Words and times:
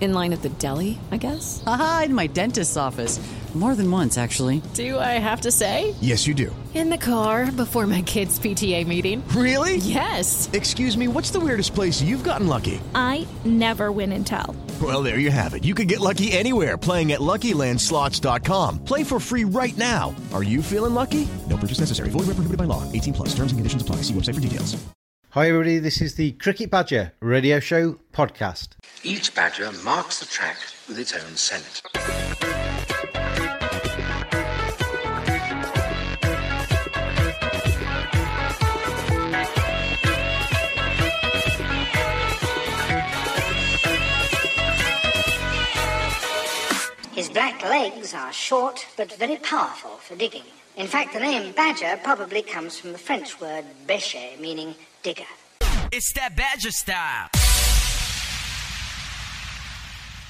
In 0.00 0.12
line 0.12 0.32
at 0.32 0.42
the 0.42 0.50
deli, 0.50 0.98
I 1.10 1.16
guess? 1.16 1.62
Aha, 1.66 2.02
in 2.06 2.14
my 2.14 2.26
dentist's 2.26 2.76
office. 2.76 3.18
More 3.54 3.74
than 3.74 3.90
once, 3.90 4.18
actually. 4.18 4.60
Do 4.74 4.98
I 4.98 5.12
have 5.18 5.40
to 5.42 5.50
say? 5.50 5.94
Yes, 6.02 6.26
you 6.26 6.34
do. 6.34 6.54
In 6.74 6.90
the 6.90 6.98
car 6.98 7.50
before 7.50 7.86
my 7.86 8.02
kids' 8.02 8.38
PTA 8.38 8.86
meeting. 8.86 9.26
Really? 9.28 9.76
Yes. 9.76 10.50
Excuse 10.52 10.98
me, 10.98 11.08
what's 11.08 11.30
the 11.30 11.40
weirdest 11.40 11.74
place 11.74 12.02
you've 12.02 12.22
gotten 12.24 12.48
lucky? 12.48 12.82
I 12.94 13.26
never 13.46 13.90
win 13.90 14.12
and 14.12 14.26
tell. 14.26 14.54
Well, 14.82 15.02
there 15.02 15.18
you 15.18 15.30
have 15.30 15.54
it. 15.54 15.64
You 15.64 15.74
can 15.74 15.86
get 15.86 16.00
lucky 16.00 16.32
anywhere 16.32 16.76
playing 16.76 17.12
at 17.12 17.20
LuckyLandSlots.com. 17.20 18.84
Play 18.84 19.04
for 19.04 19.18
free 19.18 19.44
right 19.44 19.76
now. 19.78 20.14
Are 20.34 20.42
you 20.42 20.60
feeling 20.60 20.92
lucky? 20.92 21.26
No 21.48 21.56
purchase 21.56 21.80
necessary. 21.80 22.10
Void 22.10 22.26
where 22.26 22.36
prohibited 22.36 22.58
by 22.58 22.64
law. 22.64 22.82
18 22.92 23.14
plus. 23.14 23.28
Terms 23.30 23.52
and 23.52 23.58
conditions 23.58 23.80
apply. 23.80 24.02
See 24.02 24.12
website 24.12 24.34
for 24.34 24.40
details. 24.40 24.76
Hi, 25.30 25.48
everybody. 25.48 25.78
This 25.78 26.00
is 26.00 26.14
the 26.14 26.32
Cricket 26.32 26.70
Badger 26.70 27.12
Radio 27.20 27.60
Show 27.60 27.98
podcast. 28.12 28.68
Each 29.06 29.32
badger 29.32 29.70
marks 29.84 30.18
the 30.18 30.26
track 30.26 30.56
with 30.88 30.98
its 30.98 31.12
own 31.12 31.36
scent. 31.36 31.80
His 47.14 47.28
black 47.28 47.62
legs 47.62 48.12
are 48.12 48.32
short 48.32 48.84
but 48.96 49.12
very 49.12 49.36
powerful 49.36 49.90
for 49.98 50.16
digging. 50.16 50.42
In 50.76 50.88
fact, 50.88 51.12
the 51.12 51.20
name 51.20 51.52
badger 51.52 51.96
probably 52.02 52.42
comes 52.42 52.76
from 52.76 52.90
the 52.90 52.98
French 52.98 53.40
word 53.40 53.66
bêcher, 53.86 54.36
meaning 54.40 54.74
digger. 55.04 55.30
It's 55.92 56.12
that 56.14 56.34
badger 56.34 56.72
style. 56.72 57.28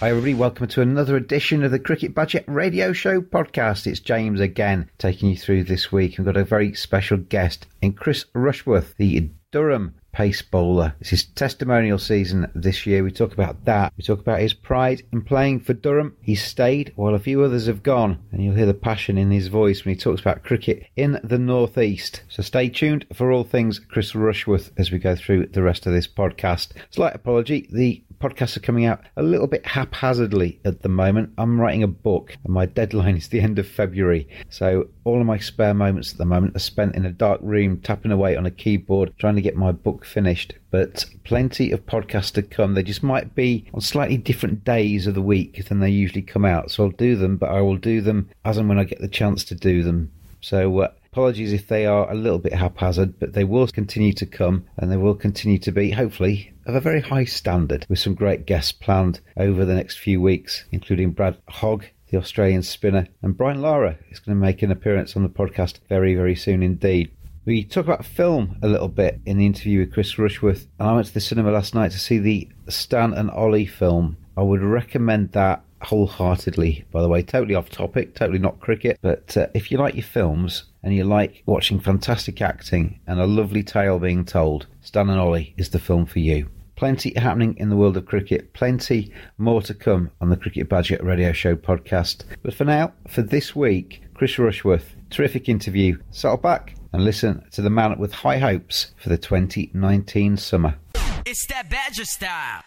Hi, 0.00 0.10
everybody. 0.10 0.34
Welcome 0.34 0.66
to 0.68 0.82
another 0.82 1.16
edition 1.16 1.64
of 1.64 1.70
the 1.70 1.78
Cricket 1.78 2.14
Badger 2.14 2.44
Radio 2.46 2.92
Show 2.92 3.22
podcast. 3.22 3.86
It's 3.86 3.98
James 3.98 4.40
again 4.40 4.90
taking 4.98 5.30
you 5.30 5.38
through 5.38 5.64
this 5.64 5.90
week. 5.90 6.18
We've 6.18 6.26
got 6.26 6.36
a 6.36 6.44
very 6.44 6.74
special 6.74 7.16
guest 7.16 7.66
in 7.80 7.94
Chris 7.94 8.26
Rushworth, 8.34 8.94
the 8.98 9.30
Durham 9.52 9.94
pace 10.12 10.42
bowler. 10.42 10.94
It's 11.00 11.10
his 11.10 11.24
testimonial 11.24 11.98
season 11.98 12.50
this 12.54 12.86
year. 12.86 13.04
We 13.04 13.10
talk 13.10 13.32
about 13.32 13.64
that. 13.64 13.92
We 13.96 14.02
talk 14.02 14.20
about 14.20 14.40
his 14.40 14.52
pride 14.52 15.02
in 15.12 15.22
playing 15.22 15.60
for 15.60 15.72
Durham. 15.72 16.16
He's 16.20 16.42
stayed 16.42 16.92
while 16.96 17.14
a 17.14 17.18
few 17.18 17.42
others 17.42 17.66
have 17.66 17.82
gone, 17.82 18.18
and 18.32 18.42
you'll 18.42 18.54
hear 18.54 18.66
the 18.66 18.74
passion 18.74 19.16
in 19.16 19.30
his 19.30 19.48
voice 19.48 19.84
when 19.84 19.94
he 19.94 20.00
talks 20.00 20.20
about 20.20 20.42
cricket 20.42 20.84
in 20.96 21.20
the 21.22 21.38
Northeast. 21.38 22.22
So 22.28 22.42
stay 22.42 22.68
tuned 22.68 23.06
for 23.12 23.30
all 23.30 23.44
things 23.44 23.78
Chris 23.78 24.14
Rushworth 24.14 24.72
as 24.78 24.90
we 24.90 24.98
go 24.98 25.16
through 25.16 25.46
the 25.46 25.62
rest 25.62 25.86
of 25.86 25.92
this 25.92 26.08
podcast. 26.08 26.72
Slight 26.90 27.14
apology, 27.14 27.68
the 27.70 28.02
podcasts 28.20 28.56
are 28.56 28.60
coming 28.60 28.84
out 28.84 29.00
a 29.16 29.22
little 29.22 29.46
bit 29.46 29.66
haphazardly 29.66 30.60
at 30.64 30.82
the 30.82 30.88
moment. 30.88 31.32
I'm 31.38 31.60
writing 31.60 31.82
a 31.82 31.88
book 31.88 32.36
and 32.44 32.52
my 32.52 32.66
deadline 32.66 33.16
is 33.16 33.28
the 33.28 33.40
end 33.40 33.58
of 33.58 33.68
February. 33.68 34.28
So 34.50 34.88
all 35.04 35.20
of 35.20 35.26
my 35.26 35.38
spare 35.38 35.74
moments 35.74 36.12
at 36.12 36.18
the 36.18 36.24
moment 36.24 36.56
are 36.56 36.60
spent 36.60 36.94
in 36.94 37.06
a 37.06 37.12
dark 37.12 37.40
room 37.42 37.80
tapping 37.80 38.12
away 38.12 38.36
on 38.36 38.46
a 38.46 38.50
keyboard 38.50 39.12
trying 39.18 39.36
to 39.36 39.42
get 39.42 39.56
my 39.56 39.72
book 39.72 40.04
finished. 40.04 40.54
But 40.70 41.04
plenty 41.24 41.70
of 41.70 41.86
podcasts 41.86 42.32
to 42.32 42.42
come. 42.42 42.74
They 42.74 42.82
just 42.82 43.02
might 43.02 43.34
be 43.34 43.66
on 43.72 43.80
slightly 43.80 44.16
different 44.16 44.64
days 44.64 45.06
of 45.06 45.14
the 45.14 45.22
week 45.22 45.66
than 45.68 45.80
they 45.80 45.90
usually 45.90 46.22
come 46.22 46.44
out. 46.44 46.70
So 46.70 46.84
I'll 46.84 46.90
do 46.90 47.16
them, 47.16 47.36
but 47.36 47.50
I 47.50 47.60
will 47.60 47.76
do 47.76 48.00
them 48.00 48.30
as 48.44 48.58
and 48.58 48.68
when 48.68 48.78
I 48.78 48.84
get 48.84 49.00
the 49.00 49.08
chance 49.08 49.44
to 49.44 49.54
do 49.54 49.82
them. 49.82 50.12
So 50.40 50.80
uh, 50.80 50.92
apologies 51.16 51.54
if 51.54 51.66
they 51.66 51.86
are 51.86 52.10
a 52.10 52.14
little 52.14 52.38
bit 52.38 52.52
haphazard, 52.52 53.18
but 53.18 53.32
they 53.32 53.42
will 53.42 53.66
continue 53.68 54.12
to 54.12 54.26
come 54.26 54.66
and 54.76 54.92
they 54.92 54.98
will 54.98 55.14
continue 55.14 55.56
to 55.56 55.72
be, 55.72 55.90
hopefully, 55.90 56.52
of 56.66 56.74
a 56.74 56.80
very 56.80 57.00
high 57.00 57.24
standard 57.24 57.86
with 57.88 57.98
some 57.98 58.14
great 58.14 58.44
guests 58.44 58.70
planned 58.70 59.18
over 59.34 59.64
the 59.64 59.72
next 59.72 59.98
few 59.98 60.20
weeks, 60.20 60.66
including 60.72 61.12
Brad 61.12 61.38
Hogg, 61.48 61.86
the 62.10 62.18
Australian 62.18 62.62
spinner, 62.62 63.06
and 63.22 63.34
Brian 63.34 63.62
Lara 63.62 63.96
is 64.10 64.18
going 64.18 64.36
to 64.36 64.44
make 64.44 64.60
an 64.60 64.70
appearance 64.70 65.16
on 65.16 65.22
the 65.22 65.30
podcast 65.30 65.78
very, 65.88 66.14
very 66.14 66.36
soon 66.36 66.62
indeed. 66.62 67.10
We 67.46 67.64
talk 67.64 67.86
about 67.86 68.04
film 68.04 68.58
a 68.60 68.68
little 68.68 68.88
bit 68.88 69.18
in 69.24 69.38
the 69.38 69.46
interview 69.46 69.80
with 69.80 69.94
Chris 69.94 70.18
Rushworth, 70.18 70.66
and 70.78 70.86
I 70.86 70.92
went 70.92 71.06
to 71.06 71.14
the 71.14 71.20
cinema 71.20 71.50
last 71.50 71.74
night 71.74 71.92
to 71.92 71.98
see 71.98 72.18
the 72.18 72.46
Stan 72.68 73.14
and 73.14 73.30
Ollie 73.30 73.64
film. 73.64 74.18
I 74.36 74.42
would 74.42 74.60
recommend 74.60 75.32
that 75.32 75.64
wholeheartedly, 75.82 76.84
by 76.90 77.02
the 77.02 77.08
way. 77.08 77.22
Totally 77.22 77.54
off 77.54 77.70
topic, 77.70 78.14
totally 78.14 78.38
not 78.38 78.60
cricket. 78.60 78.98
But 79.02 79.36
uh, 79.36 79.46
if 79.54 79.70
you 79.70 79.78
like 79.78 79.94
your 79.94 80.04
films 80.04 80.64
and 80.82 80.94
you 80.94 81.04
like 81.04 81.42
watching 81.46 81.80
fantastic 81.80 82.40
acting 82.40 83.00
and 83.06 83.20
a 83.20 83.26
lovely 83.26 83.62
tale 83.62 83.98
being 83.98 84.24
told, 84.24 84.66
Stan 84.80 85.10
and 85.10 85.20
Ollie 85.20 85.54
is 85.56 85.70
the 85.70 85.78
film 85.78 86.06
for 86.06 86.18
you. 86.18 86.48
Plenty 86.76 87.14
happening 87.18 87.56
in 87.56 87.70
the 87.70 87.76
world 87.76 87.96
of 87.96 88.04
cricket, 88.04 88.52
plenty 88.52 89.10
more 89.38 89.62
to 89.62 89.72
come 89.72 90.10
on 90.20 90.28
the 90.28 90.36
Cricket 90.36 90.68
Badger 90.68 90.98
Radio 91.02 91.32
Show 91.32 91.56
podcast. 91.56 92.24
But 92.42 92.52
for 92.52 92.64
now, 92.64 92.92
for 93.08 93.22
this 93.22 93.56
week, 93.56 94.02
Chris 94.12 94.38
Rushworth, 94.38 94.94
terrific 95.08 95.48
interview. 95.48 95.98
Settle 96.10 96.36
back 96.36 96.74
and 96.92 97.02
listen 97.02 97.44
to 97.52 97.62
the 97.62 97.70
man 97.70 97.98
with 97.98 98.12
high 98.12 98.38
hopes 98.38 98.92
for 98.96 99.08
the 99.08 99.18
2019 99.18 100.36
summer. 100.36 100.76
It's 101.24 101.46
that 101.46 101.68
badger 101.70 102.04
style. 102.04 102.62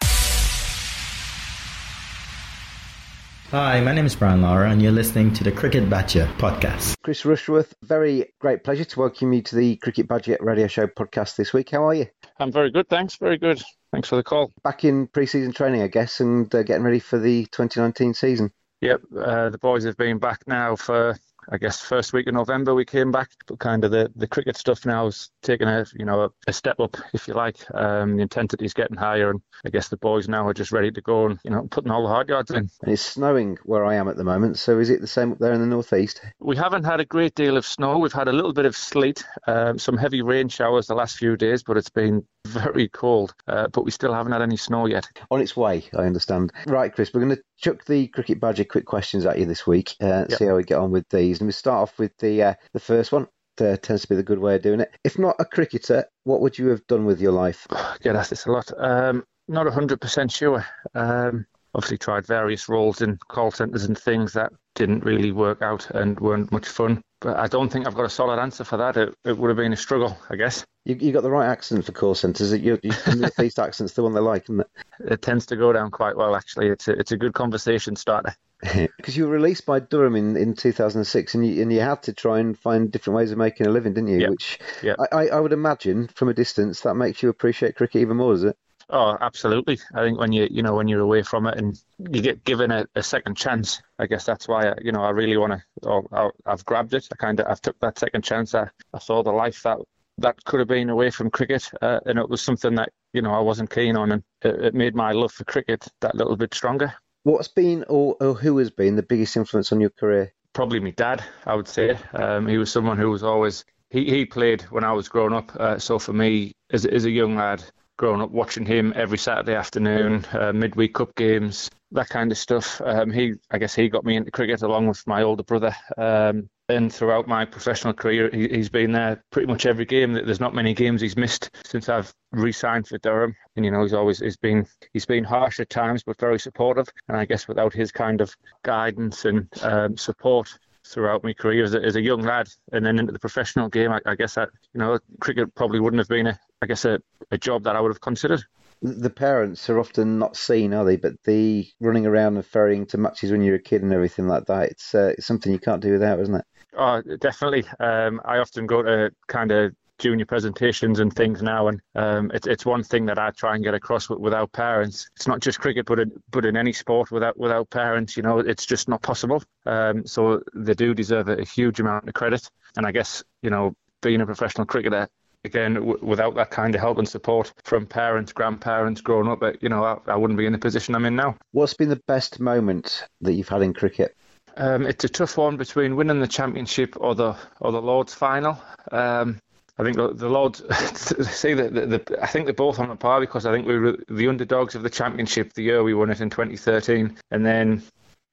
Hi, 3.50 3.80
my 3.80 3.92
name 3.92 4.06
is 4.06 4.14
Brian 4.14 4.42
Lara, 4.42 4.70
and 4.70 4.80
you're 4.80 4.92
listening 4.92 5.32
to 5.32 5.42
the 5.42 5.50
Cricket 5.50 5.90
Badger 5.90 6.26
podcast. 6.38 6.94
Chris 7.02 7.24
Rushworth, 7.24 7.74
very 7.82 8.32
great 8.38 8.62
pleasure 8.62 8.84
to 8.84 9.00
welcome 9.00 9.32
you 9.32 9.42
to 9.42 9.56
the 9.56 9.74
Cricket 9.74 10.06
Badger 10.06 10.36
Radio 10.38 10.68
Show 10.68 10.86
podcast 10.86 11.34
this 11.34 11.52
week. 11.52 11.70
How 11.70 11.88
are 11.88 11.94
you? 11.94 12.06
I'm 12.38 12.52
very 12.52 12.70
good, 12.70 12.88
thanks. 12.88 13.16
Very 13.16 13.38
good. 13.38 13.60
Thanks 13.90 14.08
for 14.08 14.14
the 14.14 14.22
call. 14.22 14.52
Back 14.62 14.84
in 14.84 15.08
pre-season 15.08 15.50
training, 15.50 15.82
I 15.82 15.88
guess, 15.88 16.20
and 16.20 16.54
uh, 16.54 16.62
getting 16.62 16.84
ready 16.84 17.00
for 17.00 17.18
the 17.18 17.46
2019 17.46 18.14
season. 18.14 18.52
Yep, 18.82 19.00
uh, 19.18 19.50
the 19.50 19.58
boys 19.58 19.82
have 19.82 19.96
been 19.96 20.18
back 20.18 20.44
now 20.46 20.76
for 20.76 21.18
I 21.52 21.58
guess 21.58 21.80
first 21.80 22.12
week 22.12 22.28
of 22.28 22.34
November 22.34 22.74
we 22.74 22.84
came 22.84 23.10
back, 23.10 23.30
but 23.46 23.58
kind 23.58 23.84
of 23.84 23.90
the, 23.90 24.10
the 24.14 24.28
cricket 24.28 24.56
stuff 24.56 24.86
now 24.86 25.06
is 25.06 25.30
taking 25.42 25.66
a 25.66 25.84
you 25.94 26.04
know 26.04 26.24
a, 26.24 26.30
a 26.46 26.52
step 26.52 26.78
up, 26.78 26.96
if 27.12 27.26
you 27.26 27.34
like. 27.34 27.56
Um, 27.74 28.16
the 28.16 28.22
intensity 28.22 28.64
is 28.64 28.74
getting 28.74 28.96
higher, 28.96 29.30
and 29.30 29.40
I 29.64 29.70
guess 29.70 29.88
the 29.88 29.96
boys 29.96 30.28
now 30.28 30.46
are 30.46 30.54
just 30.54 30.70
ready 30.70 30.92
to 30.92 31.00
go 31.00 31.26
and 31.26 31.38
you 31.44 31.50
know 31.50 31.66
putting 31.70 31.90
all 31.90 32.02
the 32.02 32.08
hard 32.08 32.28
yards 32.28 32.50
in. 32.50 32.56
And 32.82 32.92
it's 32.92 33.02
snowing 33.02 33.58
where 33.64 33.84
I 33.84 33.96
am 33.96 34.08
at 34.08 34.16
the 34.16 34.24
moment, 34.24 34.58
so 34.58 34.78
is 34.78 34.90
it 34.90 35.00
the 35.00 35.06
same 35.06 35.32
up 35.32 35.38
there 35.38 35.52
in 35.52 35.60
the 35.60 35.66
northeast? 35.66 36.20
We 36.38 36.56
haven't 36.56 36.84
had 36.84 37.00
a 37.00 37.04
great 37.04 37.34
deal 37.34 37.56
of 37.56 37.66
snow. 37.66 37.98
We've 37.98 38.12
had 38.12 38.28
a 38.28 38.32
little 38.32 38.52
bit 38.52 38.66
of 38.66 38.76
sleet, 38.76 39.24
um, 39.46 39.78
some 39.78 39.96
heavy 39.96 40.22
rain 40.22 40.48
showers 40.48 40.86
the 40.86 40.94
last 40.94 41.16
few 41.16 41.36
days, 41.36 41.62
but 41.64 41.76
it's 41.76 41.90
been 41.90 42.24
very 42.46 42.88
cold. 42.88 43.34
Uh, 43.46 43.68
but 43.68 43.84
we 43.84 43.90
still 43.90 44.14
haven't 44.14 44.32
had 44.32 44.42
any 44.42 44.56
snow 44.56 44.86
yet. 44.86 45.08
On 45.30 45.40
its 45.40 45.56
way, 45.56 45.84
I 45.96 46.02
understand. 46.02 46.52
Right, 46.66 46.92
Chris, 46.92 47.12
we're 47.12 47.22
going 47.24 47.36
to 47.36 47.42
chuck 47.58 47.84
the 47.84 48.08
cricket 48.08 48.40
badger 48.40 48.64
quick 48.64 48.86
questions 48.86 49.26
at 49.26 49.38
you 49.38 49.46
this 49.46 49.66
week. 49.66 49.94
Uh, 50.00 50.26
yep. 50.28 50.32
See 50.32 50.46
how 50.46 50.56
we 50.56 50.64
get 50.64 50.78
on 50.78 50.90
with 50.90 51.08
these. 51.08 51.40
And 51.40 51.48
we 51.48 51.52
start 51.52 51.88
off 51.88 51.98
with 51.98 52.16
the 52.18 52.42
uh, 52.42 52.54
the 52.72 52.80
first 52.80 53.12
one. 53.12 53.26
Uh, 53.60 53.76
tends 53.76 54.02
to 54.02 54.08
be 54.08 54.16
the 54.16 54.22
good 54.22 54.38
way 54.38 54.54
of 54.54 54.62
doing 54.62 54.80
it. 54.80 54.90
If 55.04 55.18
not 55.18 55.36
a 55.38 55.44
cricketer, 55.44 56.06
what 56.24 56.40
would 56.40 56.56
you 56.56 56.68
have 56.68 56.86
done 56.86 57.04
with 57.04 57.20
your 57.20 57.32
life? 57.32 57.66
Get 58.00 58.16
asked 58.16 58.30
this 58.30 58.46
a 58.46 58.52
lot. 58.52 58.70
Um, 58.78 59.24
not 59.48 59.70
hundred 59.72 60.00
percent 60.00 60.32
sure. 60.32 60.64
Um, 60.94 61.44
obviously, 61.74 61.98
tried 61.98 62.26
various 62.26 62.68
roles 62.68 63.02
in 63.02 63.18
call 63.28 63.50
centres 63.50 63.84
and 63.84 63.98
things 63.98 64.32
that 64.32 64.52
didn't 64.74 65.04
really 65.04 65.32
work 65.32 65.60
out 65.60 65.90
and 65.90 66.18
weren't 66.20 66.52
much 66.52 66.68
fun. 66.68 67.02
But 67.20 67.36
I 67.36 67.46
don't 67.46 67.70
think 67.70 67.86
I've 67.86 67.94
got 67.94 68.06
a 68.06 68.10
solid 68.10 68.40
answer 68.40 68.64
for 68.64 68.78
that. 68.78 68.96
It, 68.96 69.14
it 69.24 69.36
would 69.36 69.48
have 69.48 69.56
been 69.56 69.72
a 69.72 69.76
struggle, 69.76 70.18
I 70.30 70.36
guess. 70.36 70.64
You, 70.84 70.96
you 70.96 71.12
got 71.12 71.22
the 71.22 71.30
right 71.30 71.48
accent 71.48 71.84
for 71.84 71.92
call 71.92 72.14
centres. 72.14 72.52
You, 72.52 72.78
you, 72.82 72.90
the 72.90 73.16
Northeast 73.16 73.58
accent's 73.58 73.92
the 73.92 74.02
one 74.02 74.14
they 74.14 74.20
like, 74.20 74.44
isn't 74.44 74.60
it? 74.60 74.66
It 75.00 75.22
tends 75.22 75.46
to 75.46 75.56
go 75.56 75.72
down 75.72 75.90
quite 75.90 76.16
well, 76.16 76.34
actually. 76.34 76.68
It's 76.68 76.88
a, 76.88 76.92
it's 76.92 77.12
a 77.12 77.16
good 77.16 77.34
conversation 77.34 77.96
starter. 77.96 78.34
Because 78.98 79.16
you 79.16 79.24
were 79.24 79.32
released 79.32 79.64
by 79.64 79.80
Durham 79.80 80.16
in, 80.16 80.36
in 80.36 80.54
2006, 80.54 81.34
and 81.34 81.46
you, 81.46 81.62
and 81.62 81.72
you 81.72 81.80
had 81.80 82.02
to 82.02 82.12
try 82.12 82.40
and 82.40 82.58
find 82.58 82.92
different 82.92 83.16
ways 83.16 83.32
of 83.32 83.38
making 83.38 83.66
a 83.66 83.70
living, 83.70 83.94
didn't 83.94 84.10
you? 84.10 84.20
Yep. 84.20 84.30
Which 84.30 84.58
Yep. 84.82 84.96
I, 85.12 85.28
I 85.28 85.40
would 85.40 85.54
imagine 85.54 86.08
from 86.08 86.28
a 86.28 86.34
distance 86.34 86.82
that 86.82 86.94
makes 86.94 87.22
you 87.22 87.30
appreciate 87.30 87.76
cricket 87.76 88.02
even 88.02 88.18
more, 88.18 88.34
does 88.34 88.44
it? 88.44 88.58
Oh, 88.92 89.16
absolutely. 89.20 89.78
I 89.94 90.00
think 90.02 90.18
when 90.18 90.32
you 90.32 90.48
you 90.50 90.62
know 90.62 90.74
when 90.74 90.88
you're 90.88 91.00
away 91.00 91.22
from 91.22 91.46
it 91.46 91.56
and 91.58 91.80
you 91.98 92.20
get 92.20 92.42
given 92.44 92.72
a, 92.72 92.86
a 92.96 93.02
second 93.02 93.36
chance, 93.36 93.80
I 94.00 94.06
guess 94.06 94.24
that's 94.24 94.48
why 94.48 94.74
you 94.82 94.90
know 94.90 95.02
I 95.02 95.10
really 95.10 95.36
want 95.36 95.52
to. 95.52 95.62
Oh, 95.88 96.02
I- 96.12 96.50
I've 96.52 96.64
grabbed 96.64 96.94
it. 96.94 97.06
I 97.12 97.16
kind 97.16 97.38
of 97.38 97.46
I've 97.46 97.60
took 97.60 97.78
that 97.80 97.98
second 97.98 98.24
chance. 98.24 98.54
I, 98.54 98.68
I 98.92 98.98
saw 98.98 99.22
the 99.22 99.30
life 99.32 99.62
that 99.62 99.78
that 100.18 100.42
could 100.44 100.58
have 100.58 100.68
been 100.68 100.90
away 100.90 101.10
from 101.10 101.30
cricket, 101.30 101.70
uh, 101.80 102.00
and 102.06 102.18
it 102.18 102.28
was 102.28 102.42
something 102.42 102.74
that 102.74 102.90
you 103.12 103.22
know 103.22 103.32
I 103.32 103.40
wasn't 103.40 103.70
keen 103.70 103.96
on, 103.96 104.10
and 104.12 104.22
it, 104.42 104.64
it 104.64 104.74
made 104.74 104.96
my 104.96 105.12
love 105.12 105.32
for 105.32 105.44
cricket 105.44 105.86
that 106.00 106.16
little 106.16 106.36
bit 106.36 106.52
stronger. 106.52 106.92
What's 107.22 107.48
been 107.48 107.84
or, 107.88 108.16
or 108.20 108.34
who 108.34 108.58
has 108.58 108.70
been 108.70 108.96
the 108.96 109.02
biggest 109.04 109.36
influence 109.36 109.70
on 109.72 109.80
your 109.80 109.90
career? 109.90 110.32
Probably 110.52 110.80
my 110.80 110.90
dad, 110.90 111.22
I 111.46 111.54
would 111.54 111.68
say. 111.68 111.96
Um, 112.12 112.48
he 112.48 112.58
was 112.58 112.72
someone 112.72 112.98
who 112.98 113.10
was 113.10 113.22
always 113.22 113.64
he, 113.90 114.04
he 114.10 114.24
played 114.24 114.62
when 114.62 114.82
I 114.82 114.92
was 114.92 115.08
growing 115.08 115.34
up. 115.34 115.54
Uh, 115.54 115.78
so 115.78 115.98
for 116.00 116.12
me, 116.12 116.52
as 116.72 116.86
as 116.86 117.04
a 117.04 117.10
young 117.10 117.36
lad, 117.36 117.62
growing 118.00 118.22
up 118.22 118.30
watching 118.30 118.64
him 118.64 118.94
every 118.96 119.18
Saturday 119.18 119.54
afternoon, 119.54 120.24
uh, 120.32 120.54
midweek 120.54 120.94
cup 120.94 121.14
games, 121.16 121.70
that 121.92 122.08
kind 122.08 122.32
of 122.32 122.38
stuff. 122.38 122.80
Um, 122.82 123.10
he, 123.10 123.34
I 123.50 123.58
guess, 123.58 123.74
he 123.74 123.90
got 123.90 124.06
me 124.06 124.16
into 124.16 124.30
cricket 124.30 124.62
along 124.62 124.88
with 124.88 125.06
my 125.06 125.22
older 125.22 125.42
brother. 125.42 125.76
Um, 125.98 126.48
and 126.70 126.90
throughout 126.90 127.28
my 127.28 127.44
professional 127.44 127.92
career, 127.92 128.30
he, 128.32 128.48
he's 128.48 128.70
been 128.70 128.92
there 128.92 129.22
pretty 129.30 129.48
much 129.48 129.66
every 129.66 129.84
game. 129.84 130.14
There's 130.14 130.40
not 130.40 130.54
many 130.54 130.72
games 130.72 131.02
he's 131.02 131.18
missed 131.18 131.50
since 131.66 131.90
I've 131.90 132.10
re-signed 132.32 132.88
for 132.88 132.96
Durham. 132.96 133.36
And 133.56 133.66
you 133.66 133.70
know, 133.70 133.82
he's 133.82 133.92
always 133.92 134.20
he's 134.20 134.38
been 134.38 134.66
he's 134.94 135.04
been 135.04 135.22
harsh 135.22 135.60
at 135.60 135.68
times, 135.68 136.02
but 136.02 136.18
very 136.18 136.40
supportive. 136.40 136.88
And 137.08 137.18
I 137.18 137.26
guess 137.26 137.48
without 137.48 137.74
his 137.74 137.92
kind 137.92 138.22
of 138.22 138.34
guidance 138.62 139.26
and 139.26 139.46
um, 139.60 139.98
support 139.98 140.58
throughout 140.86 141.22
my 141.22 141.34
career 141.34 141.64
as 141.64 141.74
a, 141.74 141.82
as 141.82 141.96
a 141.96 142.00
young 142.00 142.22
lad 142.22 142.48
and 142.72 142.84
then 142.86 142.98
into 142.98 143.12
the 143.12 143.18
professional 143.18 143.68
game, 143.68 143.92
I, 143.92 144.00
I 144.06 144.14
guess 144.14 144.36
that 144.36 144.48
you 144.72 144.78
know 144.80 144.98
cricket 145.20 145.54
probably 145.54 145.80
wouldn't 145.80 146.00
have 146.00 146.08
been 146.08 146.28
a 146.28 146.40
I 146.62 146.66
guess 146.66 146.84
a, 146.84 147.00
a 147.30 147.38
job 147.38 147.64
that 147.64 147.76
I 147.76 147.80
would 147.80 147.90
have 147.90 148.00
considered. 148.00 148.44
The 148.82 149.10
parents 149.10 149.68
are 149.68 149.78
often 149.78 150.18
not 150.18 150.36
seen, 150.36 150.72
are 150.72 150.84
they? 150.84 150.96
But 150.96 151.14
the 151.24 151.68
running 151.80 152.06
around 152.06 152.36
and 152.36 152.46
ferrying 152.46 152.86
to 152.86 152.98
matches 152.98 153.30
when 153.30 153.42
you're 153.42 153.56
a 153.56 153.62
kid 153.62 153.82
and 153.82 153.92
everything 153.92 154.26
like 154.26 154.46
that, 154.46 154.70
it's, 154.70 154.94
uh, 154.94 155.12
it's 155.16 155.26
something 155.26 155.52
you 155.52 155.58
can't 155.58 155.82
do 155.82 155.92
without, 155.92 156.18
isn't 156.20 156.34
it? 156.34 156.44
Oh, 156.76 157.02
definitely. 157.20 157.64
Um, 157.78 158.20
I 158.24 158.38
often 158.38 158.66
go 158.66 158.82
to 158.82 159.10
kind 159.28 159.52
of 159.52 159.74
junior 159.98 160.24
presentations 160.24 160.98
and 160.98 161.14
things 161.14 161.42
now, 161.42 161.68
and 161.68 161.80
um, 161.94 162.30
it's 162.32 162.46
it's 162.46 162.64
one 162.64 162.82
thing 162.82 163.06
that 163.06 163.18
I 163.18 163.30
try 163.30 163.54
and 163.54 163.62
get 163.62 163.74
across 163.74 164.08
with, 164.08 164.18
without 164.18 164.50
parents. 164.52 165.08
It's 165.16 165.26
not 165.26 165.40
just 165.40 165.60
cricket, 165.60 165.86
but 165.86 166.00
in, 166.00 166.12
but 166.30 166.46
in 166.46 166.56
any 166.56 166.72
sport 166.72 167.10
without 167.10 167.38
without 167.38 167.70
parents, 167.70 168.16
you 168.16 168.22
know, 168.22 168.38
it's 168.38 168.66
just 168.66 168.88
not 168.88 169.02
possible. 169.02 169.42
Um, 169.66 170.06
so 170.06 170.42
they 170.54 170.74
do 170.74 170.94
deserve 170.94 171.28
a, 171.28 171.36
a 171.38 171.44
huge 171.44 171.80
amount 171.80 172.08
of 172.08 172.14
credit, 172.14 172.48
and 172.76 172.86
I 172.86 172.92
guess 172.92 173.22
you 173.42 173.50
know, 173.50 173.74
being 174.00 174.20
a 174.20 174.26
professional 174.26 174.66
cricketer. 174.66 175.08
Again, 175.44 175.74
w- 175.74 175.98
without 176.02 176.34
that 176.34 176.50
kind 176.50 176.74
of 176.74 176.80
help 176.80 176.98
and 176.98 177.08
support 177.08 177.52
from 177.64 177.86
parents, 177.86 178.32
grandparents 178.32 179.00
growing 179.00 179.28
up, 179.28 179.42
uh, 179.42 179.52
you 179.60 179.68
know, 179.68 179.84
I, 179.84 179.96
I 180.06 180.16
wouldn't 180.16 180.38
be 180.38 180.46
in 180.46 180.52
the 180.52 180.58
position 180.58 180.94
I'm 180.94 181.06
in 181.06 181.16
now. 181.16 181.36
What's 181.52 181.74
been 181.74 181.88
the 181.88 182.02
best 182.06 182.40
moment 182.40 183.04
that 183.22 183.32
you've 183.32 183.48
had 183.48 183.62
in 183.62 183.72
cricket? 183.72 184.14
Um, 184.56 184.86
it's 184.86 185.04
a 185.04 185.08
tough 185.08 185.38
one 185.38 185.56
between 185.56 185.96
winning 185.96 186.20
the 186.20 186.26
championship 186.26 186.94
or 187.00 187.14
the 187.14 187.36
or 187.60 187.72
the 187.72 187.80
Lords 187.80 188.12
final. 188.12 188.60
Um, 188.92 189.40
I 189.78 189.82
think 189.82 189.96
the, 189.96 190.12
the 190.12 190.28
Lords 190.28 190.58
see 191.30 191.54
that 191.54 191.72
the, 191.72 191.86
the, 191.86 192.18
I 192.22 192.26
think 192.26 192.44
they're 192.44 192.52
both 192.52 192.78
on 192.78 192.90
a 192.90 192.96
par 192.96 193.20
because 193.20 193.46
I 193.46 193.52
think 193.52 193.66
we 193.66 193.78
were 193.78 193.96
the 194.08 194.28
underdogs 194.28 194.74
of 194.74 194.82
the 194.82 194.90
championship 194.90 195.54
the 195.54 195.62
year 195.62 195.82
we 195.82 195.94
won 195.94 196.10
it 196.10 196.20
in 196.20 196.28
2013, 196.28 197.16
and 197.30 197.46
then 197.46 197.82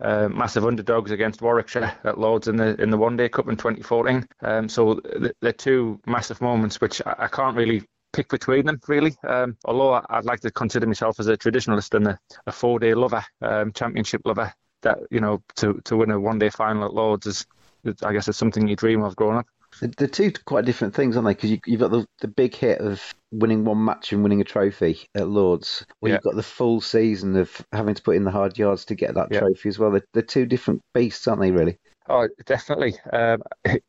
uh, 0.02 0.30
massive 0.30 0.66
underdogs 0.66 1.12
against 1.12 1.42
Warwickshire 1.42 1.94
at 2.04 2.20
Lords 2.20 2.48
in 2.48 2.56
the 2.56 2.80
in 2.82 2.90
the 2.90 2.98
One 2.98 3.18
Day 3.18 3.30
Cup 3.30 3.48
in 3.50 3.56
2014. 3.58 4.28
Um, 4.42 4.70
so 4.70 4.96
th- 5.00 5.34
they're 5.42 5.52
two 5.54 6.00
massive 6.06 6.42
moments 6.42 6.80
which 6.82 7.02
I, 7.06 7.16
I 7.20 7.28
can't 7.28 7.56
really 7.58 7.84
pick 8.14 8.30
between 8.30 8.66
them 8.66 8.80
really. 8.88 9.16
Um, 9.28 9.58
although 9.66 9.94
I- 9.94 10.06
I'd 10.10 10.26
like 10.26 10.40
to 10.42 10.52
consider 10.52 10.88
myself 10.88 11.20
as 11.20 11.28
a 11.28 11.38
traditionalist 11.38 11.94
and 11.96 12.08
a, 12.08 12.20
a 12.46 12.52
four 12.52 12.80
day 12.80 12.94
lover, 12.94 13.24
um, 13.42 13.72
championship 13.74 14.22
lover. 14.26 14.54
That 14.84 15.00
you 15.10 15.20
know 15.20 15.42
to 15.56 15.82
to 15.86 15.98
win 15.98 16.12
a 16.12 16.20
one 16.20 16.38
day 16.38 16.50
final 16.50 16.86
at 16.86 16.94
Lords 16.94 17.26
is, 17.26 17.48
I 18.04 18.14
guess, 18.14 18.28
is 18.28 18.38
something 18.38 18.68
you 18.68 18.76
dream 18.76 19.02
of 19.02 19.16
growing 19.16 19.38
up. 19.38 19.48
The, 19.82 19.88
the 19.98 20.08
two 20.08 20.32
quite 20.46 20.66
different 20.66 20.96
things, 20.96 21.16
aren't 21.16 21.28
they? 21.28 21.34
Because 21.34 21.52
you, 21.52 21.60
you've 21.66 21.80
got 21.80 21.92
the, 21.92 22.06
the 22.20 22.28
big 22.28 22.56
hit 22.56 22.80
of 22.80 23.02
winning 23.32 23.64
one 23.66 23.84
match 23.84 24.12
and 24.12 24.24
winning 24.24 24.42
a 24.42 24.44
trophy 24.46 25.00
at 25.16 25.28
Lords, 25.28 25.86
where 26.00 26.10
Yeah. 26.12 26.16
you've 26.16 26.24
got 26.24 26.36
the 26.36 26.44
full 26.44 26.82
season 26.82 27.36
of 27.36 27.66
having 27.72 27.94
to 27.96 28.02
put 28.02 28.16
in 28.16 28.24
the 28.24 28.32
hard 28.32 28.58
yards 28.58 28.86
to 28.86 28.96
get 28.96 29.14
that 29.16 29.28
Yeah. 29.32 29.40
trophy 29.40 29.70
as 29.70 29.78
well. 29.80 29.92
They're, 29.92 30.06
they're 30.14 30.24
two 30.24 30.46
different 30.46 30.82
beasts, 30.94 31.28
aren't 31.28 31.42
they? 31.42 31.52
Really? 31.52 31.78
Oh, 32.10 32.28
definitely. 32.46 32.96
Um, 33.14 33.42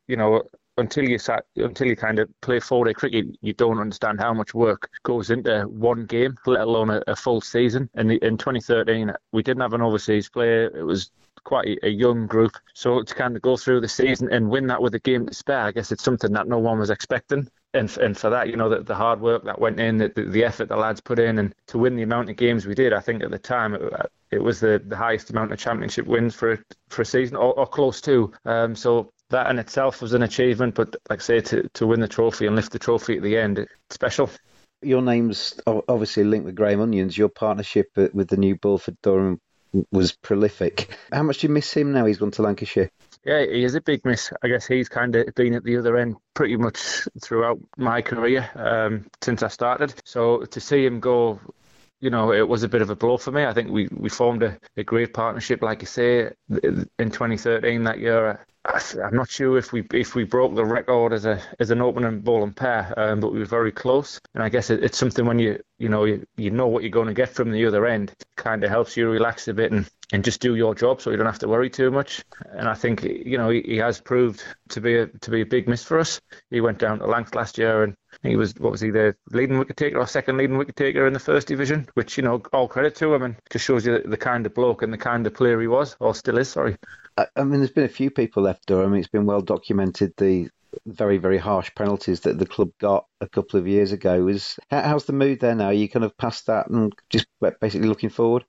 you 0.08 0.16
know, 0.16 0.42
until 0.76 1.08
you 1.08 1.18
sat, 1.18 1.44
until 1.56 1.86
you 1.86 1.96
kind 1.96 2.18
of 2.18 2.28
play 2.42 2.60
four 2.60 2.84
day 2.84 2.92
cricket, 2.92 3.26
you 3.40 3.52
don't 3.52 3.78
understand 3.80 4.20
how 4.20 4.32
much 4.34 4.54
work 4.54 4.88
goes 5.04 5.30
into 5.30 5.62
one 5.68 6.06
game, 6.06 6.36
let 6.46 6.60
alone 6.62 6.90
a, 6.90 7.02
a 7.06 7.16
full 7.16 7.40
season. 7.40 7.88
And 7.94 8.12
in 8.12 8.36
2013, 8.36 9.12
we 9.32 9.42
didn't 9.42 9.62
have 9.62 9.72
an 9.72 9.82
overseas 9.82 10.28
player. 10.28 10.66
It 10.76 10.82
was 10.84 11.10
quite 11.48 11.78
a, 11.82 11.88
young 11.88 12.26
group, 12.26 12.52
so 12.74 13.02
to 13.02 13.14
kind 13.14 13.34
of 13.34 13.40
go 13.40 13.56
through 13.56 13.80
the 13.80 13.88
season 13.88 14.30
and 14.30 14.50
win 14.50 14.66
that 14.66 14.82
with 14.82 14.94
a 14.94 14.98
game 14.98 15.26
to 15.26 15.32
spare, 15.32 15.62
I 15.62 15.72
guess 15.72 15.90
it's 15.90 16.04
something 16.04 16.30
that 16.34 16.46
no 16.46 16.58
one 16.58 16.78
was 16.78 16.90
expecting. 16.90 17.48
And 17.72 17.96
and 17.96 18.16
for 18.16 18.28
that, 18.28 18.48
you 18.48 18.56
know, 18.56 18.68
the, 18.68 18.82
the 18.82 18.94
hard 18.94 19.22
work 19.22 19.44
that 19.44 19.58
went 19.58 19.80
in, 19.80 19.96
the, 19.96 20.12
the 20.14 20.44
effort 20.44 20.68
the 20.68 20.76
lads 20.76 21.00
put 21.00 21.18
in, 21.18 21.38
and 21.38 21.54
to 21.68 21.78
win 21.78 21.96
the 21.96 22.02
amount 22.02 22.28
of 22.28 22.36
games 22.36 22.66
we 22.66 22.74
did, 22.74 22.92
I 22.92 23.00
think 23.00 23.22
at 23.22 23.30
the 23.30 23.38
time 23.38 23.74
it, 23.74 23.82
it 24.30 24.42
was 24.42 24.60
the, 24.60 24.82
the 24.86 24.96
highest 24.96 25.30
amount 25.30 25.52
of 25.52 25.58
championship 25.58 26.06
wins 26.06 26.34
for 26.34 26.52
a, 26.52 26.58
for 26.90 27.00
a 27.00 27.06
season, 27.06 27.36
or, 27.36 27.54
or 27.54 27.66
close 27.66 28.02
to. 28.02 28.30
Um, 28.44 28.76
so 28.76 29.10
that 29.30 29.50
in 29.50 29.58
itself 29.58 30.02
was 30.02 30.12
an 30.12 30.24
achievement. 30.24 30.74
But 30.74 30.96
like 31.08 31.20
I 31.20 31.22
say, 31.22 31.40
to, 31.40 31.66
to 31.66 31.86
win 31.86 32.00
the 32.00 32.08
trophy 32.08 32.46
and 32.46 32.56
lift 32.56 32.72
the 32.72 32.78
trophy 32.78 33.16
at 33.16 33.22
the 33.22 33.38
end, 33.38 33.58
it's 33.58 33.70
special. 33.90 34.28
Your 34.82 35.00
name's 35.00 35.58
obviously 35.66 36.24
linked 36.24 36.44
with 36.44 36.56
Graham 36.56 36.82
Onions. 36.82 37.16
Your 37.16 37.30
partnership 37.30 37.88
uh, 37.96 38.08
with 38.12 38.28
the 38.28 38.36
new 38.36 38.54
Bulford 38.56 38.96
Durham 39.02 39.40
was 39.90 40.12
prolific. 40.12 40.96
How 41.12 41.22
much 41.22 41.38
do 41.38 41.46
you 41.46 41.52
miss 41.52 41.72
him 41.72 41.92
now? 41.92 42.06
He's 42.06 42.18
gone 42.18 42.30
to 42.32 42.42
Lancashire. 42.42 42.90
Yeah, 43.24 43.44
he 43.44 43.64
is 43.64 43.74
a 43.74 43.80
big 43.80 44.04
miss. 44.04 44.32
I 44.42 44.48
guess 44.48 44.66
he's 44.66 44.88
kind 44.88 45.14
of 45.14 45.34
been 45.34 45.54
at 45.54 45.64
the 45.64 45.76
other 45.76 45.96
end 45.96 46.16
pretty 46.34 46.56
much 46.56 47.06
throughout 47.22 47.58
my 47.76 48.00
career 48.00 48.48
um, 48.54 49.06
since 49.22 49.42
I 49.42 49.48
started. 49.48 49.94
So 50.04 50.44
to 50.44 50.60
see 50.60 50.86
him 50.86 51.00
go, 51.00 51.40
you 52.00 52.10
know, 52.10 52.32
it 52.32 52.48
was 52.48 52.62
a 52.62 52.68
bit 52.68 52.82
of 52.82 52.90
a 52.90 52.96
blow 52.96 53.16
for 53.16 53.32
me. 53.32 53.44
I 53.44 53.52
think 53.52 53.70
we, 53.70 53.88
we 53.90 54.08
formed 54.08 54.42
a, 54.42 54.58
a 54.76 54.84
great 54.84 55.12
partnership, 55.12 55.62
like 55.62 55.82
you 55.82 55.86
say, 55.86 56.30
in 56.62 56.88
2013 56.98 57.84
that 57.84 57.98
year. 57.98 58.46
I'm 58.74 59.14
not 59.14 59.30
sure 59.30 59.56
if 59.56 59.72
we 59.72 59.86
if 59.94 60.14
we 60.14 60.24
broke 60.24 60.54
the 60.54 60.64
record 60.64 61.12
as 61.12 61.24
a 61.24 61.40
as 61.58 61.70
an 61.70 61.80
opening 61.80 62.20
bowling 62.20 62.52
pair, 62.52 62.92
um, 62.96 63.20
but 63.20 63.32
we 63.32 63.38
were 63.38 63.46
very 63.46 63.72
close. 63.72 64.20
And 64.34 64.42
I 64.42 64.48
guess 64.48 64.70
it, 64.70 64.84
it's 64.84 64.98
something 64.98 65.24
when 65.24 65.38
you 65.38 65.60
you 65.78 65.88
know 65.88 66.04
you, 66.04 66.26
you 66.36 66.50
know 66.50 66.66
what 66.66 66.82
you're 66.82 66.90
going 66.90 67.08
to 67.08 67.14
get 67.14 67.30
from 67.30 67.50
the 67.50 67.64
other 67.66 67.86
end, 67.86 68.10
It 68.10 68.26
kind 68.36 68.62
of 68.62 68.70
helps 68.70 68.96
you 68.96 69.08
relax 69.08 69.48
a 69.48 69.54
bit 69.54 69.72
and, 69.72 69.88
and 70.12 70.24
just 70.24 70.40
do 70.40 70.54
your 70.54 70.74
job, 70.74 71.00
so 71.00 71.10
you 71.10 71.16
don't 71.16 71.26
have 71.26 71.38
to 71.40 71.48
worry 71.48 71.70
too 71.70 71.90
much. 71.90 72.24
And 72.50 72.68
I 72.68 72.74
think 72.74 73.02
you 73.04 73.38
know 73.38 73.48
he, 73.48 73.62
he 73.62 73.76
has 73.78 74.00
proved 74.00 74.44
to 74.70 74.80
be 74.80 74.96
a 74.96 75.06
to 75.06 75.30
be 75.30 75.40
a 75.40 75.46
big 75.46 75.66
miss 75.66 75.82
for 75.82 75.98
us. 75.98 76.20
He 76.50 76.60
went 76.60 76.78
down 76.78 76.98
to 76.98 77.06
Lancs 77.06 77.34
last 77.34 77.56
year 77.56 77.84
and 77.84 77.96
he 78.22 78.36
was 78.36 78.54
what 78.58 78.72
was 78.72 78.80
he 78.80 78.90
the 78.90 79.14
leading 79.30 79.58
wicket 79.58 79.76
taker 79.76 79.98
or 79.98 80.06
second 80.06 80.36
leading 80.36 80.58
wicket 80.58 80.76
taker 80.76 81.06
in 81.06 81.12
the 81.12 81.20
first 81.20 81.46
division, 81.46 81.88
which 81.94 82.16
you 82.16 82.22
know 82.22 82.42
all 82.52 82.68
credit 82.68 82.94
to 82.96 83.14
him 83.14 83.22
and 83.22 83.36
just 83.50 83.64
shows 83.64 83.86
you 83.86 83.98
the, 83.98 84.08
the 84.08 84.16
kind 84.16 84.44
of 84.44 84.54
bloke 84.54 84.82
and 84.82 84.92
the 84.92 84.98
kind 84.98 85.26
of 85.26 85.34
player 85.34 85.60
he 85.60 85.68
was 85.68 85.96
or 86.00 86.14
still 86.14 86.38
is. 86.38 86.48
Sorry. 86.50 86.76
I, 87.36 87.44
mean, 87.44 87.58
there's 87.58 87.70
been 87.70 87.84
a 87.84 87.88
few 87.88 88.10
people 88.10 88.42
left 88.42 88.66
Durham. 88.66 88.94
It's 88.94 89.08
been 89.08 89.26
well 89.26 89.40
documented 89.40 90.12
the 90.16 90.48
very 90.86 91.16
very 91.16 91.38
harsh 91.38 91.70
penalties 91.74 92.20
that 92.20 92.38
the 92.38 92.46
club 92.46 92.70
got 92.78 93.06
a 93.20 93.28
couple 93.28 93.58
of 93.58 93.66
years 93.66 93.92
ago. 93.92 94.28
Is 94.28 94.58
how's 94.70 95.06
the 95.06 95.12
mood 95.12 95.40
there 95.40 95.54
now? 95.54 95.66
Are 95.66 95.72
you 95.72 95.88
kind 95.88 96.04
of 96.04 96.16
past 96.16 96.46
that 96.46 96.68
and 96.68 96.92
just 97.10 97.26
basically 97.60 97.88
looking 97.88 98.10
forward? 98.10 98.44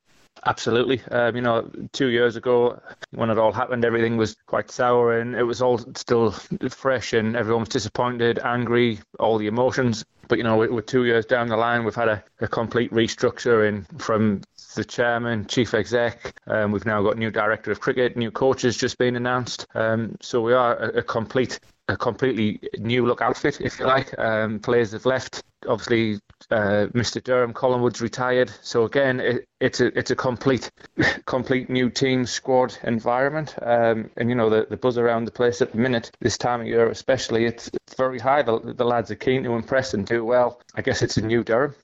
Absolutely. 0.46 1.02
Um, 1.12 1.36
you 1.36 1.42
know, 1.42 1.70
two 1.92 2.08
years 2.08 2.36
ago, 2.36 2.82
when 3.12 3.30
it 3.30 3.38
all 3.38 3.52
happened, 3.52 3.84
everything 3.84 4.16
was 4.16 4.36
quite 4.46 4.72
sour 4.72 5.20
and 5.20 5.36
it 5.36 5.44
was 5.44 5.62
all 5.62 5.80
still 5.96 6.32
fresh 6.70 7.14
and 7.14 7.36
everyone 7.36 7.62
was 7.62 7.70
disappointed, 7.70 8.40
angry, 8.40 9.00
all 9.20 9.38
the 9.38 9.48
emotions. 9.48 10.06
But, 10.30 10.38
you 10.38 10.44
know, 10.44 10.58
we're 10.58 10.82
two 10.82 11.06
years 11.06 11.26
down 11.26 11.50
the 11.50 11.58
line, 11.58 11.84
we've 11.84 11.96
had 11.96 12.08
a, 12.08 12.24
a 12.40 12.48
complete 12.48 12.92
restructure 12.92 13.68
in 13.68 13.84
from 13.98 14.42
the 14.76 14.86
chairman, 14.86 15.46
chief 15.48 15.74
exec. 15.74 16.40
Um, 16.48 16.72
we've 16.72 16.86
now 16.86 17.02
got 17.02 17.18
new 17.18 17.32
director 17.32 17.72
of 17.72 17.80
cricket, 17.80 18.16
new 18.16 18.30
coaches 18.32 18.78
just 18.78 18.98
been 18.98 19.16
announced. 19.16 19.66
Um, 19.74 20.16
so 20.22 20.40
we 20.42 20.54
are 20.54 20.78
a, 20.78 21.00
a 21.00 21.04
complete 21.04 21.60
a 21.90 21.98
completely 21.98 22.60
new 22.78 23.04
look 23.08 23.20
outfit, 23.20 23.60
if 23.60 23.80
you 23.80 23.88
like. 23.88 24.18
Um, 24.20 24.60
players 24.60 24.92
have 24.92 25.08
left, 25.08 25.44
obviously 25.68 26.20
uh, 26.52 26.88
Mr. 26.94 27.24
Durham 27.24 27.54
Collingwood's 27.54 28.02
retired, 28.02 28.52
so 28.62 28.86
again 28.86 29.20
it, 29.20 29.48
it's 29.60 29.82
a 29.82 29.98
it's 29.98 30.12
a 30.12 30.16
complete 30.16 30.72
complete 31.26 31.70
new 31.70 31.90
team 31.90 32.26
squad 32.26 32.78
environment, 32.84 33.56
um, 33.62 34.10
and 34.18 34.30
you 34.30 34.36
know 34.36 34.50
the, 34.50 34.68
the 34.70 34.78
buzz 34.78 34.98
around 34.98 35.26
the 35.26 35.32
place 35.32 35.62
at 35.62 35.72
the 35.72 35.78
minute 35.78 36.12
this 36.20 36.38
time 36.38 36.62
of 36.62 36.68
year 36.68 36.90
especially 36.90 37.46
it's, 37.46 37.70
it's 37.74 37.96
very 37.96 38.20
high. 38.20 38.42
The, 38.42 38.60
the 38.60 38.86
lads 38.86 39.12
are 39.12 39.16
keen 39.16 39.44
to 39.44 39.54
impress 39.54 39.94
and 39.94 40.06
do 40.06 40.24
well. 40.24 40.62
I 40.76 40.82
guess 40.82 41.02
it's 41.02 41.18
a 41.18 41.22
new 41.22 41.44
Durham. 41.44 41.76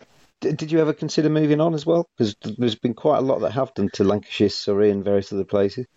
Did 0.42 0.72
you 0.72 0.80
ever 0.80 0.94
consider 0.94 1.30
moving 1.30 1.62
on 1.62 1.74
as 1.74 1.86
well? 1.86 2.08
Because 2.18 2.36
there's 2.58 2.76
been 2.76 2.94
quite 2.94 3.20
a 3.20 3.22
lot 3.22 3.40
that 3.40 3.54
have 3.54 3.74
done 3.74 3.90
to 3.94 4.04
Lancashire, 4.04 4.50
Surrey, 4.50 4.92
and 4.92 5.04
various 5.04 5.32
other 5.32 5.46
places. 5.46 5.88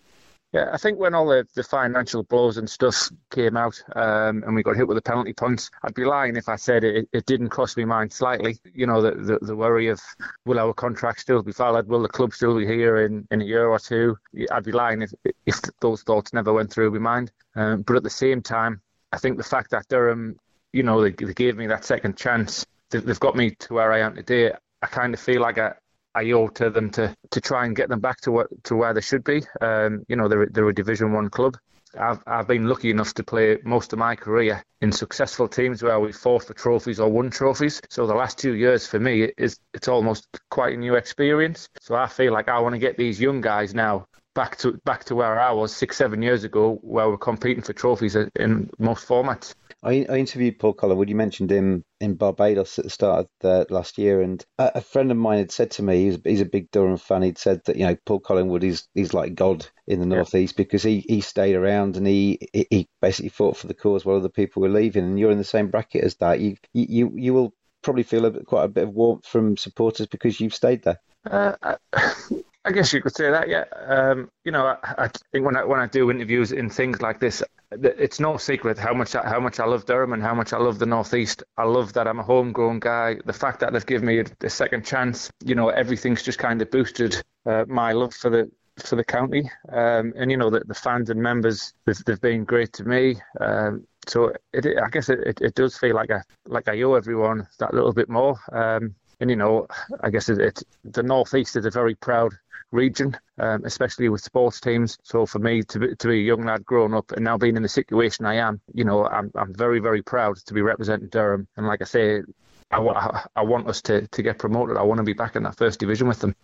Yeah, 0.52 0.70
I 0.72 0.78
think 0.78 0.98
when 0.98 1.14
all 1.14 1.26
the, 1.26 1.46
the 1.54 1.62
financial 1.62 2.22
blows 2.22 2.56
and 2.56 2.68
stuff 2.70 3.10
came 3.30 3.54
out 3.54 3.82
um, 3.94 4.42
and 4.44 4.54
we 4.54 4.62
got 4.62 4.76
hit 4.76 4.88
with 4.88 4.96
the 4.96 5.02
penalty 5.02 5.34
points, 5.34 5.70
I'd 5.84 5.92
be 5.92 6.06
lying 6.06 6.36
if 6.36 6.48
I 6.48 6.56
said 6.56 6.84
it, 6.84 7.06
it 7.12 7.26
didn't 7.26 7.50
cross 7.50 7.76
my 7.76 7.84
mind 7.84 8.14
slightly. 8.14 8.58
You 8.72 8.86
know, 8.86 9.02
the, 9.02 9.10
the, 9.10 9.38
the 9.42 9.56
worry 9.56 9.88
of 9.88 10.00
will 10.46 10.58
our 10.58 10.72
contract 10.72 11.20
still 11.20 11.42
be 11.42 11.52
valid? 11.52 11.86
Will 11.86 12.00
the 12.00 12.08
club 12.08 12.32
still 12.32 12.56
be 12.56 12.66
here 12.66 13.04
in, 13.04 13.28
in 13.30 13.42
a 13.42 13.44
year 13.44 13.66
or 13.66 13.78
two? 13.78 14.16
I'd 14.50 14.64
be 14.64 14.72
lying 14.72 15.02
if, 15.02 15.12
if 15.44 15.60
those 15.82 16.02
thoughts 16.02 16.32
never 16.32 16.54
went 16.54 16.72
through 16.72 16.92
my 16.92 16.98
mind. 16.98 17.30
Um, 17.54 17.82
but 17.82 17.96
at 17.96 18.02
the 18.02 18.10
same 18.10 18.40
time, 18.40 18.80
I 19.12 19.18
think 19.18 19.36
the 19.36 19.44
fact 19.44 19.70
that 19.72 19.88
Durham, 19.88 20.38
you 20.72 20.82
know, 20.82 21.02
they, 21.02 21.10
they 21.10 21.34
gave 21.34 21.58
me 21.58 21.66
that 21.66 21.84
second 21.84 22.16
chance, 22.16 22.64
they, 22.88 23.00
they've 23.00 23.20
got 23.20 23.36
me 23.36 23.50
to 23.50 23.74
where 23.74 23.92
I 23.92 24.00
am 24.00 24.14
today. 24.14 24.52
I 24.80 24.86
kind 24.86 25.12
of 25.12 25.20
feel 25.20 25.42
like 25.42 25.58
I, 25.58 25.72
I 26.14 26.30
owe 26.32 26.48
to 26.48 26.70
them 26.70 26.90
to, 26.90 27.14
to 27.30 27.40
try 27.40 27.66
and 27.66 27.76
get 27.76 27.88
them 27.88 28.00
back 28.00 28.20
to 28.22 28.32
what 28.32 28.48
to 28.64 28.76
where 28.76 28.94
they 28.94 29.00
should 29.00 29.24
be. 29.24 29.42
Um, 29.60 30.04
you 30.08 30.16
know, 30.16 30.28
they're 30.28 30.46
they're 30.46 30.68
a 30.68 30.74
Division 30.74 31.12
One 31.12 31.30
club. 31.30 31.56
I've 31.98 32.22
I've 32.26 32.48
been 32.48 32.66
lucky 32.66 32.90
enough 32.90 33.14
to 33.14 33.24
play 33.24 33.58
most 33.64 33.92
of 33.92 33.98
my 33.98 34.16
career 34.16 34.62
in 34.80 34.92
successful 34.92 35.48
teams 35.48 35.82
where 35.82 35.98
we 35.98 36.12
fought 36.12 36.44
for 36.44 36.54
trophies 36.54 37.00
or 37.00 37.08
won 37.08 37.30
trophies. 37.30 37.80
So 37.88 38.06
the 38.06 38.14
last 38.14 38.38
two 38.38 38.54
years 38.54 38.86
for 38.86 39.00
me 39.00 39.30
is 39.36 39.58
it's 39.74 39.88
almost 39.88 40.26
quite 40.50 40.74
a 40.74 40.76
new 40.76 40.94
experience. 40.94 41.68
So 41.80 41.94
I 41.94 42.06
feel 42.06 42.32
like 42.32 42.48
I 42.48 42.60
want 42.60 42.74
to 42.74 42.78
get 42.78 42.96
these 42.96 43.20
young 43.20 43.40
guys 43.40 43.74
now 43.74 44.06
back 44.34 44.56
to 44.58 44.72
back 44.84 45.04
to 45.04 45.14
where 45.14 45.40
I 45.40 45.52
was 45.52 45.74
six 45.74 45.96
seven 45.96 46.22
years 46.22 46.44
ago, 46.44 46.78
where 46.82 47.08
we're 47.08 47.18
competing 47.18 47.62
for 47.62 47.72
trophies 47.72 48.16
in 48.16 48.70
most 48.78 49.06
formats. 49.06 49.54
I, 49.82 50.06
I 50.08 50.16
interviewed 50.16 50.58
Paul 50.58 50.72
Collingwood. 50.72 51.08
You 51.08 51.14
mentioned 51.14 51.50
him 51.50 51.84
in 52.00 52.14
Barbados 52.14 52.78
at 52.78 52.84
the 52.84 52.90
start 52.90 53.20
of 53.20 53.28
the 53.40 53.66
last 53.70 53.96
year, 53.98 54.20
and 54.20 54.44
a, 54.58 54.72
a 54.76 54.80
friend 54.80 55.10
of 55.10 55.16
mine 55.16 55.38
had 55.38 55.52
said 55.52 55.70
to 55.72 55.82
me, 55.82 56.04
he's, 56.04 56.18
he's, 56.24 56.40
a 56.40 56.46
big 56.46 56.70
Durham 56.70 56.96
fan. 56.96 57.22
He'd 57.22 57.38
said 57.38 57.60
that 57.66 57.76
you 57.76 57.86
know 57.86 57.96
Paul 58.04 58.20
Collingwood 58.20 58.64
is 58.64 58.88
he's 58.94 59.14
like 59.14 59.34
God 59.34 59.66
in 59.86 60.00
the 60.00 60.06
yeah. 60.06 60.16
northeast 60.16 60.56
because 60.56 60.82
he, 60.82 61.04
he 61.08 61.20
stayed 61.20 61.54
around 61.54 61.96
and 61.96 62.06
he 62.06 62.38
he 62.52 62.88
basically 63.00 63.30
fought 63.30 63.56
for 63.56 63.68
the 63.68 63.74
cause 63.74 64.04
while 64.04 64.16
other 64.16 64.28
people 64.28 64.62
were 64.62 64.68
leaving, 64.68 65.04
and 65.04 65.18
you're 65.18 65.30
in 65.30 65.38
the 65.38 65.44
same 65.44 65.68
bracket 65.68 66.04
as 66.04 66.16
that. 66.16 66.40
You 66.40 66.56
you 66.72 67.12
you 67.14 67.34
will 67.34 67.54
probably 67.82 68.02
feel 68.02 68.26
a, 68.26 68.44
quite 68.44 68.64
a 68.64 68.68
bit 68.68 68.84
of 68.84 68.94
warmth 68.94 69.26
from 69.26 69.56
supporters 69.56 70.08
because 70.08 70.40
you've 70.40 70.54
stayed 70.54 70.82
there. 70.82 70.98
Uh, 71.24 71.76
I 72.64 72.72
guess 72.72 72.92
you 72.92 73.00
could 73.00 73.14
say 73.16 73.30
that, 73.30 73.48
yeah. 73.48 73.64
Um, 73.86 74.30
you 74.44 74.52
know, 74.52 74.66
I, 74.66 75.04
I, 75.04 75.10
think 75.32 75.46
when 75.46 75.56
I 75.56 75.64
when 75.64 75.80
I 75.80 75.86
do 75.86 76.10
interviews 76.10 76.52
in 76.52 76.68
things 76.68 77.00
like 77.00 77.20
this, 77.20 77.42
it's 77.70 78.18
no 78.18 78.36
secret 78.36 78.78
how 78.78 78.92
much 78.92 79.12
how 79.12 79.40
much 79.40 79.60
I 79.60 79.64
love 79.64 79.86
Durham 79.86 80.12
and 80.12 80.22
how 80.22 80.34
much 80.34 80.52
I 80.52 80.58
love 80.58 80.78
the 80.78 80.86
Northeast. 80.86 81.42
I 81.56 81.64
love 81.64 81.92
that 81.94 82.08
I'm 82.08 82.18
a 82.18 82.22
homegrown 82.22 82.80
guy. 82.80 83.16
The 83.24 83.32
fact 83.32 83.60
that 83.60 83.72
they've 83.72 83.86
given 83.86 84.06
me 84.06 84.20
a, 84.20 84.24
a 84.42 84.50
second 84.50 84.84
chance, 84.84 85.30
you 85.44 85.54
know, 85.54 85.68
everything's 85.68 86.22
just 86.22 86.38
kind 86.38 86.60
of 86.60 86.70
boosted 86.70 87.22
uh, 87.46 87.64
my 87.68 87.92
love 87.92 88.14
for 88.14 88.30
the 88.30 88.50
for 88.84 88.96
the 88.96 89.04
county. 89.04 89.50
Um, 89.70 90.12
and 90.16 90.30
you 90.30 90.36
know, 90.36 90.50
the, 90.50 90.60
the 90.60 90.74
fans 90.74 91.10
and 91.10 91.22
members 91.22 91.72
they've, 91.86 92.04
they've 92.04 92.20
been 92.20 92.44
great 92.44 92.72
to 92.74 92.84
me. 92.84 93.16
Um, 93.40 93.86
so 94.06 94.32
it, 94.52 94.66
I 94.66 94.88
guess 94.90 95.08
it, 95.08 95.20
it, 95.20 95.40
it, 95.40 95.54
does 95.54 95.76
feel 95.76 95.94
like 95.94 96.10
I 96.10 96.22
like 96.46 96.68
I 96.68 96.80
owe 96.82 96.94
everyone 96.94 97.46
that 97.58 97.74
little 97.74 97.92
bit 97.92 98.08
more. 98.08 98.38
Um, 98.52 98.94
and 99.20 99.30
you 99.30 99.36
know, 99.36 99.66
I 100.00 100.10
guess 100.10 100.28
it, 100.28 100.62
the 100.84 101.02
northeast 101.02 101.56
is 101.56 101.64
a 101.64 101.70
very 101.70 101.94
proud 101.94 102.32
region, 102.70 103.16
um, 103.38 103.64
especially 103.64 104.08
with 104.08 104.20
sports 104.20 104.60
teams. 104.60 104.98
So 105.02 105.26
for 105.26 105.38
me 105.38 105.62
to 105.62 105.78
be, 105.78 105.94
to 105.96 106.08
be 106.08 106.20
a 106.20 106.22
young 106.22 106.44
lad 106.44 106.64
growing 106.64 106.94
up 106.94 107.12
and 107.12 107.24
now 107.24 107.38
being 107.38 107.56
in 107.56 107.62
the 107.62 107.68
situation 107.68 108.26
I 108.26 108.34
am, 108.34 108.60
you 108.74 108.84
know, 108.84 109.06
I'm 109.06 109.30
I'm 109.34 109.54
very 109.54 109.80
very 109.80 110.02
proud 110.02 110.36
to 110.36 110.54
be 110.54 110.62
representing 110.62 111.08
Durham. 111.08 111.48
And 111.56 111.66
like 111.66 111.82
I 111.82 111.86
say, 111.86 112.22
I, 112.70 113.24
I 113.36 113.42
want 113.42 113.68
us 113.68 113.82
to 113.82 114.06
to 114.06 114.22
get 114.22 114.38
promoted. 114.38 114.76
I 114.76 114.82
want 114.82 114.98
to 114.98 115.04
be 115.04 115.14
back 115.14 115.36
in 115.36 115.42
that 115.44 115.56
first 115.56 115.80
division 115.80 116.08
with 116.08 116.20
them. 116.20 116.34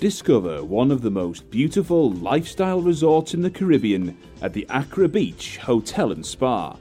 Discover 0.00 0.64
one 0.64 0.90
of 0.90 1.02
the 1.02 1.10
most 1.10 1.50
beautiful 1.50 2.10
lifestyle 2.10 2.80
resorts 2.80 3.34
in 3.34 3.42
the 3.42 3.50
Caribbean 3.50 4.16
at 4.40 4.54
the 4.54 4.66
Accra 4.70 5.06
Beach 5.08 5.58
Hotel 5.58 6.12
and 6.12 6.24
Spa. 6.24 6.74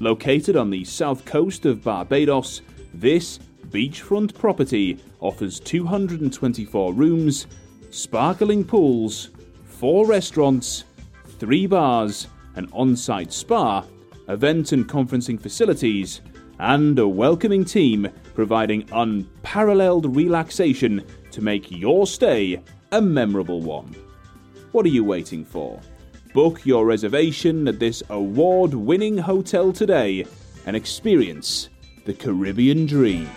Located 0.00 0.56
on 0.56 0.70
the 0.70 0.82
south 0.82 1.26
coast 1.26 1.66
of 1.66 1.84
Barbados, 1.84 2.62
this 2.94 3.38
beachfront 3.68 4.32
property 4.32 4.98
offers 5.20 5.60
224 5.60 6.94
rooms, 6.94 7.46
sparkling 7.90 8.64
pools, 8.64 9.28
four 9.66 10.06
restaurants, 10.06 10.84
three 11.38 11.66
bars, 11.66 12.26
an 12.56 12.70
on 12.72 12.96
site 12.96 13.34
spa, 13.34 13.84
event 14.28 14.72
and 14.72 14.88
conferencing 14.88 15.38
facilities, 15.38 16.22
and 16.58 16.98
a 16.98 17.06
welcoming 17.06 17.66
team 17.66 18.08
providing 18.34 18.88
unparalleled 18.92 20.16
relaxation 20.16 21.04
to 21.32 21.42
make 21.42 21.70
your 21.70 22.06
stay 22.06 22.62
a 22.92 23.00
memorable 23.00 23.60
one. 23.60 23.94
What 24.72 24.86
are 24.86 24.90
you 24.90 25.04
waiting 25.04 25.44
for? 25.44 25.80
Book 26.32 26.64
your 26.64 26.86
reservation 26.86 27.68
at 27.68 27.78
this 27.78 28.02
award 28.08 28.72
winning 28.72 29.18
hotel 29.18 29.72
today 29.72 30.24
and 30.66 30.76
experience 30.76 31.68
the 32.04 32.14
Caribbean 32.14 32.86
dream. 32.86 33.28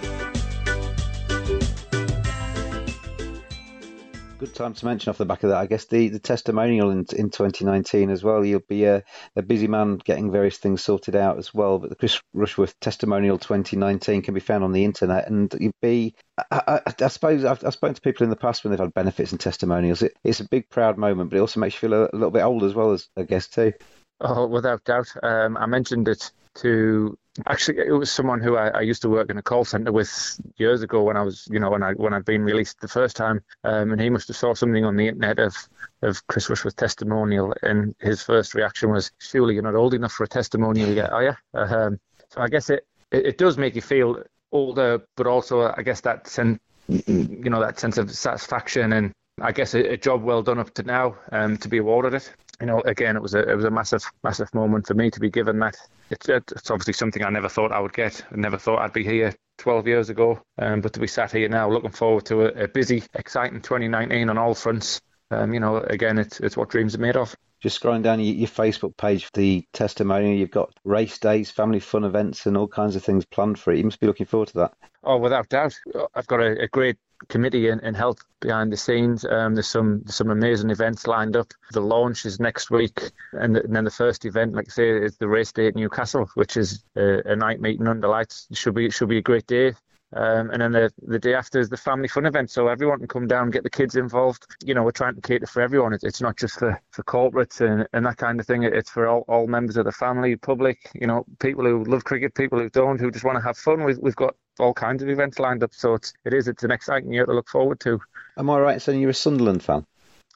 Good 4.46 4.54
time 4.54 4.76
to 4.76 4.86
mention 4.86 5.10
off 5.10 5.18
the 5.18 5.26
back 5.26 5.42
of 5.42 5.50
that, 5.50 5.58
I 5.58 5.66
guess 5.66 5.86
the, 5.86 6.10
the 6.10 6.20
testimonial 6.20 6.92
in, 6.92 7.00
in 7.18 7.32
2019 7.32 8.12
as 8.12 8.24
well. 8.24 8.46
You'll 8.46 8.60
be 8.60 8.86
a, 8.86 9.04
a 9.36 9.42
busy 9.42 9.68
man 9.68 9.98
getting 9.98 10.32
various 10.32 10.60
things 10.60 10.84
sorted 10.84 11.16
out 11.16 11.40
as 11.40 11.52
well. 11.52 11.80
But 11.80 11.90
the 11.90 11.96
Chris 11.96 12.22
Rushworth 12.32 12.80
testimonial 12.80 13.40
2019 13.40 14.22
can 14.22 14.36
be 14.36 14.40
found 14.40 14.64
on 14.64 14.72
the 14.72 14.86
internet, 14.86 15.28
and 15.28 15.52
you'd 15.60 15.72
be. 15.82 16.14
I, 16.52 16.82
I, 16.86 16.94
I 17.02 17.08
suppose 17.08 17.44
I've, 17.44 17.66
I've, 17.66 17.74
spoken 17.74 17.96
to 17.96 18.02
people 18.02 18.24
in 18.24 18.30
the 18.30 18.36
past 18.36 18.64
when 18.64 18.70
they've 18.70 18.80
had 18.80 18.94
benefits 18.94 19.32
and 19.32 19.42
testimonials. 19.42 20.04
It, 20.04 20.14
it's 20.24 20.42
a 20.42 20.48
big, 20.48 20.70
proud 20.70 21.00
moment, 21.00 21.32
but 21.32 21.38
it 21.38 21.42
also 21.42 21.60
makes 21.60 21.74
you 21.74 21.80
feel 21.80 21.94
a, 21.96 22.04
a 22.04 22.14
little 22.14 22.30
bit 22.30 22.44
old 22.44 22.64
as 22.64 22.76
well 22.76 22.92
as 22.92 23.10
I 23.18 23.24
guess 23.24 23.48
too. 23.48 23.74
Oh, 24.22 24.46
without 24.46 24.84
doubt. 24.84 25.08
Um, 25.24 25.58
I 25.58 25.66
mentioned 25.66 26.08
it 26.08 26.32
to 26.56 27.18
actually 27.46 27.80
it 27.80 27.92
was 27.92 28.12
someone 28.12 28.40
who 28.40 28.56
I, 28.56 28.70
I, 28.70 28.82
used 28.82 29.02
to 29.02 29.10
work 29.10 29.30
in 29.30 29.38
a 29.38 29.42
call 29.42 29.66
center 29.66 29.92
with 29.92 30.40
years 30.58 30.82
ago 30.82 31.04
when 31.04 31.18
I 31.18 31.22
was 31.22 31.48
you 31.52 31.60
know 31.60 31.70
when 31.70 31.84
I 31.84 31.92
when 31.94 32.14
I'd 32.14 32.26
been 32.26 32.44
released 32.44 32.80
the 32.80 32.88
first 32.88 33.16
time. 33.16 33.42
Um, 33.64 33.92
and 33.92 34.02
he 34.02 34.10
must 34.10 34.28
have 34.30 34.38
saw 34.38 34.54
something 34.54 34.86
on 34.86 34.96
the 34.96 35.08
internet 35.08 35.40
of 35.40 35.56
of 36.02 36.26
Chris 36.28 36.50
Rushworth's 36.50 36.76
testimonial 36.76 37.54
and 37.62 37.96
his 38.00 38.22
first 38.24 38.54
reaction 38.54 38.90
was 38.90 39.12
surely 39.18 39.56
you're 39.56 39.64
not 39.64 39.76
old 39.76 39.94
enough 39.94 40.14
for 40.14 40.24
a 40.24 40.28
testimonial 40.28 40.90
yet 40.90 41.12
are 41.12 41.24
you 41.24 41.34
um, 41.54 42.00
so 42.30 42.42
I 42.42 42.48
guess 42.48 42.70
it, 42.70 42.86
it, 43.12 43.26
it 43.26 43.38
does 43.38 43.58
make 43.58 43.76
you 43.76 43.82
feel 43.82 44.24
older 44.52 45.02
but 45.16 45.28
also 45.28 45.74
I 45.76 45.82
guess 45.84 46.02
that 46.02 46.28
sense 46.28 46.60
you 46.88 47.50
know 47.50 47.62
that 47.62 47.80
sense 47.80 47.98
of 47.98 48.12
satisfaction 48.12 48.94
and 48.94 49.12
I 49.42 49.52
guess 49.52 49.74
a, 49.74 49.94
a 49.94 49.98
job 49.98 50.24
well 50.24 50.44
done 50.44 50.60
up 50.60 50.74
to 50.76 50.84
now 50.84 51.16
um, 51.32 51.58
to 51.58 51.68
be 51.68 51.80
awarded 51.80 52.14
it 52.14 52.32
you 52.60 52.68
know, 52.68 52.82
again, 52.82 53.16
it 53.16 53.22
was 53.22 53.34
a 53.34 53.40
it 53.40 53.56
was 53.56 53.66
a 53.66 53.72
massive 53.72 54.04
massive 54.24 54.54
moment 54.54 54.88
for 54.88 54.94
me 54.94 55.12
to 55.12 55.20
be 55.20 55.30
given 55.30 55.60
that. 55.60 55.76
It's 56.10 56.30
it's 56.30 56.72
obviously 56.72 56.94
something 56.94 57.24
I 57.24 57.30
never 57.30 57.50
thought 57.50 57.72
I 57.72 57.80
would 57.80 57.94
get. 57.94 58.24
I 58.32 58.36
never 58.36 58.58
thought 58.58 58.80
I'd 58.80 58.94
be 58.94 59.04
here 59.04 59.34
12 59.58 59.88
years 59.88 60.10
ago. 60.10 60.42
Um, 60.58 60.82
but 60.82 60.94
to 60.94 61.00
be 61.00 61.08
sat 61.08 61.32
here 61.32 61.50
now, 61.50 61.70
looking 61.70 61.92
forward 61.92 62.26
to 62.28 62.44
a, 62.44 62.66
a 62.66 62.68
busy, 62.68 63.04
exciting 63.14 63.62
2019 63.62 64.30
on 64.30 64.38
all 64.38 64.54
fronts. 64.54 65.02
Um, 65.32 65.54
you 65.54 65.60
know, 65.60 65.78
again, 65.78 66.18
it's 66.18 66.40
it's 66.40 66.56
what 66.56 66.70
dreams 66.70 66.96
are 66.96 67.00
made 67.00 67.18
of. 67.18 67.36
Just 67.62 67.82
scrolling 67.82 68.04
down 68.04 68.20
your, 68.20 68.36
your 68.36 68.48
Facebook 68.48 68.96
page, 68.96 69.28
the 69.34 69.66
testimonial, 69.74 70.36
you've 70.36 70.52
got 70.52 70.72
race 70.84 71.18
days, 71.18 71.50
family 71.50 71.80
fun 71.80 72.04
events, 72.04 72.46
and 72.46 72.56
all 72.56 72.68
kinds 72.68 72.96
of 72.96 73.04
things 73.04 73.26
planned 73.26 73.58
for 73.58 73.74
it. 73.74 73.78
You 73.78 73.86
must 73.86 74.00
be 74.00 74.08
looking 74.08 74.28
forward 74.28 74.50
to 74.50 74.58
that. 74.60 74.74
Oh, 75.04 75.18
without 75.18 75.50
doubt. 75.50 75.76
I've 76.14 76.28
got 76.28 76.42
a, 76.42 76.64
a 76.64 76.68
great 76.68 76.98
committee 77.30 77.70
in, 77.70 77.80
in 77.80 77.94
health 77.94 78.20
behind 78.40 78.72
the 78.72 78.78
scenes. 78.78 79.26
Um, 79.26 79.56
there's 79.56 79.68
some 79.68 80.04
some 80.08 80.30
amazing 80.30 80.70
events 80.70 81.08
lined 81.08 81.36
up. 81.36 81.54
The 81.72 81.82
launch 81.82 82.26
is 82.26 82.40
next 82.40 82.70
week, 82.70 83.12
and, 83.34 83.58
and 83.58 83.76
then 83.76 83.86
the 83.86 83.92
first 83.92 84.26
event, 84.26 84.54
like 84.54 84.68
I 84.70 84.72
say, 84.72 84.90
is 84.90 85.18
the 85.18 85.28
race 85.28 85.52
day 85.52 85.68
at 85.68 85.76
Newcastle, 85.76 86.30
which 86.36 86.58
is 86.58 86.84
a, 86.96 87.32
a 87.32 87.36
night 87.36 87.62
meeting 87.62 87.88
under 87.88 88.08
lights. 88.08 88.48
It 88.52 88.58
should 88.58 88.76
be 88.76 88.86
it 88.86 88.94
should 88.94 89.10
be 89.10 89.18
a 89.18 89.22
great 89.22 89.48
day. 89.48 89.74
Um, 90.14 90.52
and 90.52 90.62
then 90.62 90.72
the, 90.72 90.94
the 91.02 91.20
day 91.20 91.34
after 91.34 91.60
is 91.60 91.68
the 91.68 91.76
family 91.76 92.08
fun 92.08 92.26
event, 92.26 92.50
so 92.50 92.68
everyone 92.68 93.00
can 93.00 93.08
come 93.08 93.28
down, 93.28 93.52
get 93.52 93.64
the 93.64 93.70
kids 93.70 93.98
involved. 93.98 94.46
You 94.64 94.74
know, 94.74 94.84
we're 94.84 94.92
trying 94.92 95.16
to 95.16 95.22
cater 95.22 95.46
for 95.46 95.62
everyone. 95.62 95.94
It's, 95.94 96.06
it's 96.06 96.22
not 96.22 96.38
just 96.38 96.60
for, 96.60 96.82
for 96.92 97.04
corporates 97.04 97.60
and, 97.60 97.86
and 97.92 98.06
that 98.06 98.18
kind 98.18 98.40
of 98.40 98.46
thing. 98.46 98.64
It's 98.64 98.90
for 98.90 99.08
all, 99.08 99.26
all 99.28 99.48
members 99.48 99.76
of 99.76 99.86
the 99.86 99.92
family, 99.92 100.38
public, 100.38 100.90
you 100.94 101.08
know, 101.08 101.26
people 101.40 101.66
who 101.66 101.84
love 101.84 102.06
cricket, 102.06 102.34
people 102.34 102.60
who 102.60 102.70
don't, 102.70 103.00
who 103.00 103.12
just 103.12 103.26
want 103.26 103.38
to 103.38 103.44
have 103.44 103.58
fun. 103.58 103.84
We've, 103.84 103.98
we've 103.98 104.16
got 104.16 104.36
all 104.60 104.74
kinds 104.74 105.04
of 105.04 105.10
events 105.10 105.40
lined 105.40 105.64
up, 105.64 105.74
so 105.74 105.94
it's, 105.94 106.14
it 106.24 106.34
is, 106.34 106.48
it's 106.48 106.64
an 106.64 106.72
exciting 106.72 107.12
year 107.12 107.26
to 107.26 107.34
look 107.34 107.50
forward 107.50 107.80
to. 107.82 108.00
Am 108.38 108.50
I 108.50 108.60
right 108.60 108.74
in 108.76 108.80
saying 108.80 109.02
you're 109.02 109.12
a 109.12 109.14
Sunderland 109.14 109.64
fan? 109.64 109.86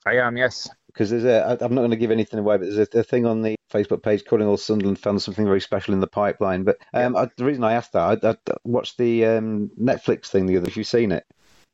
I 0.05 0.15
am, 0.17 0.37
yes 0.37 0.69
because 0.99 1.11
there's 1.11 1.23
a 1.23 1.57
I'm 1.61 1.75
not 1.75 1.81
going 1.81 1.91
to 1.91 1.97
give 1.97 2.11
anything 2.11 2.39
away, 2.39 2.57
but 2.57 2.65
there's 2.69 2.89
a, 2.93 2.99
a, 2.99 3.03
thing 3.03 3.25
on 3.25 3.41
the 3.41 3.55
Facebook 3.71 4.03
page 4.03 4.25
calling 4.25 4.47
all 4.47 4.57
Sunderland 4.57 4.99
fans 4.99 5.23
something 5.23 5.45
very 5.45 5.61
special 5.61 5.93
in 5.93 5.99
the 5.99 6.07
pipeline. 6.07 6.63
But 6.63 6.77
um, 6.93 7.15
I, 7.15 7.29
the 7.37 7.45
reason 7.45 7.63
I 7.63 7.73
asked 7.73 7.93
that, 7.93 8.25
I, 8.25 8.29
I 8.31 8.55
watched 8.63 8.97
the 8.97 9.25
um, 9.25 9.71
Netflix 9.79 10.25
thing 10.25 10.45
the 10.45 10.57
other. 10.57 10.67
Have 10.67 10.75
you 10.75 10.83
seen 10.83 11.11
it? 11.11 11.25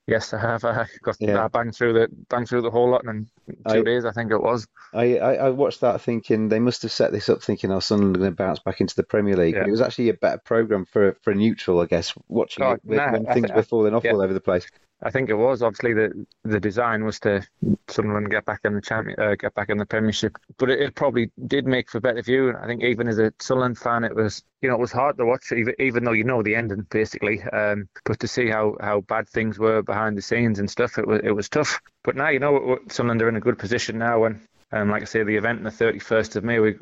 Yes, 0.07 0.33
I 0.33 0.39
have. 0.39 0.63
I 0.65 0.85
got 1.01 1.17
Yeah. 1.19 1.43
I 1.43 1.47
banged 1.47 1.75
through 1.75 1.93
the 1.93 2.07
banged 2.29 2.47
through 2.47 2.61
the 2.61 2.69
whole 2.71 2.89
lot 2.89 3.03
in 3.05 3.27
two 3.47 3.79
I- 3.79 3.81
days, 3.81 4.05
I 4.05 4.11
think 4.11 4.31
it 4.31 4.41
was. 4.41 4.67
I, 4.93 5.17
I, 5.17 5.33
I 5.33 5.49
watched 5.49 5.81
that 5.81 5.99
thinking 6.01 6.47
they 6.47 6.59
must 6.59 6.81
have 6.83 6.91
set 6.91 7.11
this 7.11 7.27
up 7.27 7.43
thinking, 7.43 7.69
oh, 7.71 7.79
Sunderland 7.81 8.15
are 8.15 8.19
going 8.19 8.31
to 8.31 8.35
bounce 8.35 8.59
back 8.59 8.79
into 8.79 8.95
the 8.95 9.03
Premier 9.03 9.35
League. 9.35 9.55
Yeah. 9.55 9.65
it 9.65 9.71
was 9.71 9.81
actually 9.81 10.07
a 10.09 10.13
better 10.13 10.37
programme 10.37 10.85
for 10.85 11.17
for 11.21 11.31
a 11.31 11.35
neutral, 11.35 11.81
I 11.81 11.85
guess, 11.85 12.13
watching 12.29 12.63
Oh, 12.63 12.71
it 12.73 12.81
with, 12.85 12.97
nah, 12.97 13.11
when 13.11 13.27
I 13.27 13.33
things 13.33 13.51
were 13.51 13.63
falling 13.63 13.93
off 13.93 14.03
yeah. 14.05 14.11
all 14.13 14.21
over 14.21 14.33
the 14.33 14.39
place. 14.39 14.67
I 15.03 15.11
think 15.11 15.29
it 15.29 15.35
was 15.35 15.61
obviously 15.61 15.93
the 15.93 16.25
the 16.43 16.59
design 16.59 17.03
was 17.03 17.19
to 17.21 17.45
Sunderland 17.89 18.31
get 18.31 18.45
back 18.45 18.61
in 18.63 18.73
the 18.73 18.81
champion, 18.81 19.19
uh, 19.19 19.35
get 19.35 19.53
back 19.53 19.69
in 19.69 19.77
the 19.77 19.85
Premiership, 19.85 20.37
but 20.57 20.69
it, 20.69 20.79
it 20.79 20.95
probably 20.95 21.31
did 21.47 21.67
make 21.67 21.89
for 21.89 21.99
better 21.99 22.21
viewing. 22.21 22.55
I 22.55 22.65
think 22.65 22.81
even 22.81 23.07
as 23.07 23.19
a 23.19 23.33
Sunderland 23.39 23.77
fan, 23.77 24.03
it 24.03 24.15
was 24.15 24.43
you 24.61 24.69
know 24.69 24.75
it 24.75 24.81
was 24.81 24.93
hard 24.93 25.17
to 25.17 25.25
watch, 25.25 25.51
even 25.51 25.75
even 25.79 26.03
though 26.03 26.13
you 26.13 26.23
know 26.23 26.41
the 26.41 26.55
ending 26.55 26.87
basically. 26.89 27.43
Um, 27.43 27.89
but 28.05 28.19
to 28.21 28.27
see 28.27 28.49
how, 28.49 28.77
how 28.79 29.01
bad 29.01 29.27
things 29.27 29.59
were 29.59 29.81
behind 29.81 30.17
the 30.17 30.21
scenes 30.21 30.59
and 30.59 30.69
stuff, 30.69 30.97
it 30.97 31.07
was 31.07 31.21
it 31.23 31.31
was 31.31 31.49
tough. 31.49 31.79
But 32.03 32.15
now 32.15 32.29
you 32.29 32.39
know 32.39 32.79
Sunderland 32.89 33.21
are 33.21 33.29
in 33.29 33.35
a 33.35 33.41
good 33.41 33.59
position 33.59 33.97
now, 33.97 34.23
and 34.23 34.39
um, 34.71 34.89
like 34.89 35.01
I 35.01 35.05
say, 35.05 35.23
the 35.23 35.35
event 35.35 35.59
on 35.59 35.65
the 35.65 35.71
31st 35.71 36.37
of 36.37 36.43
May, 36.43 36.59
we 36.59 36.75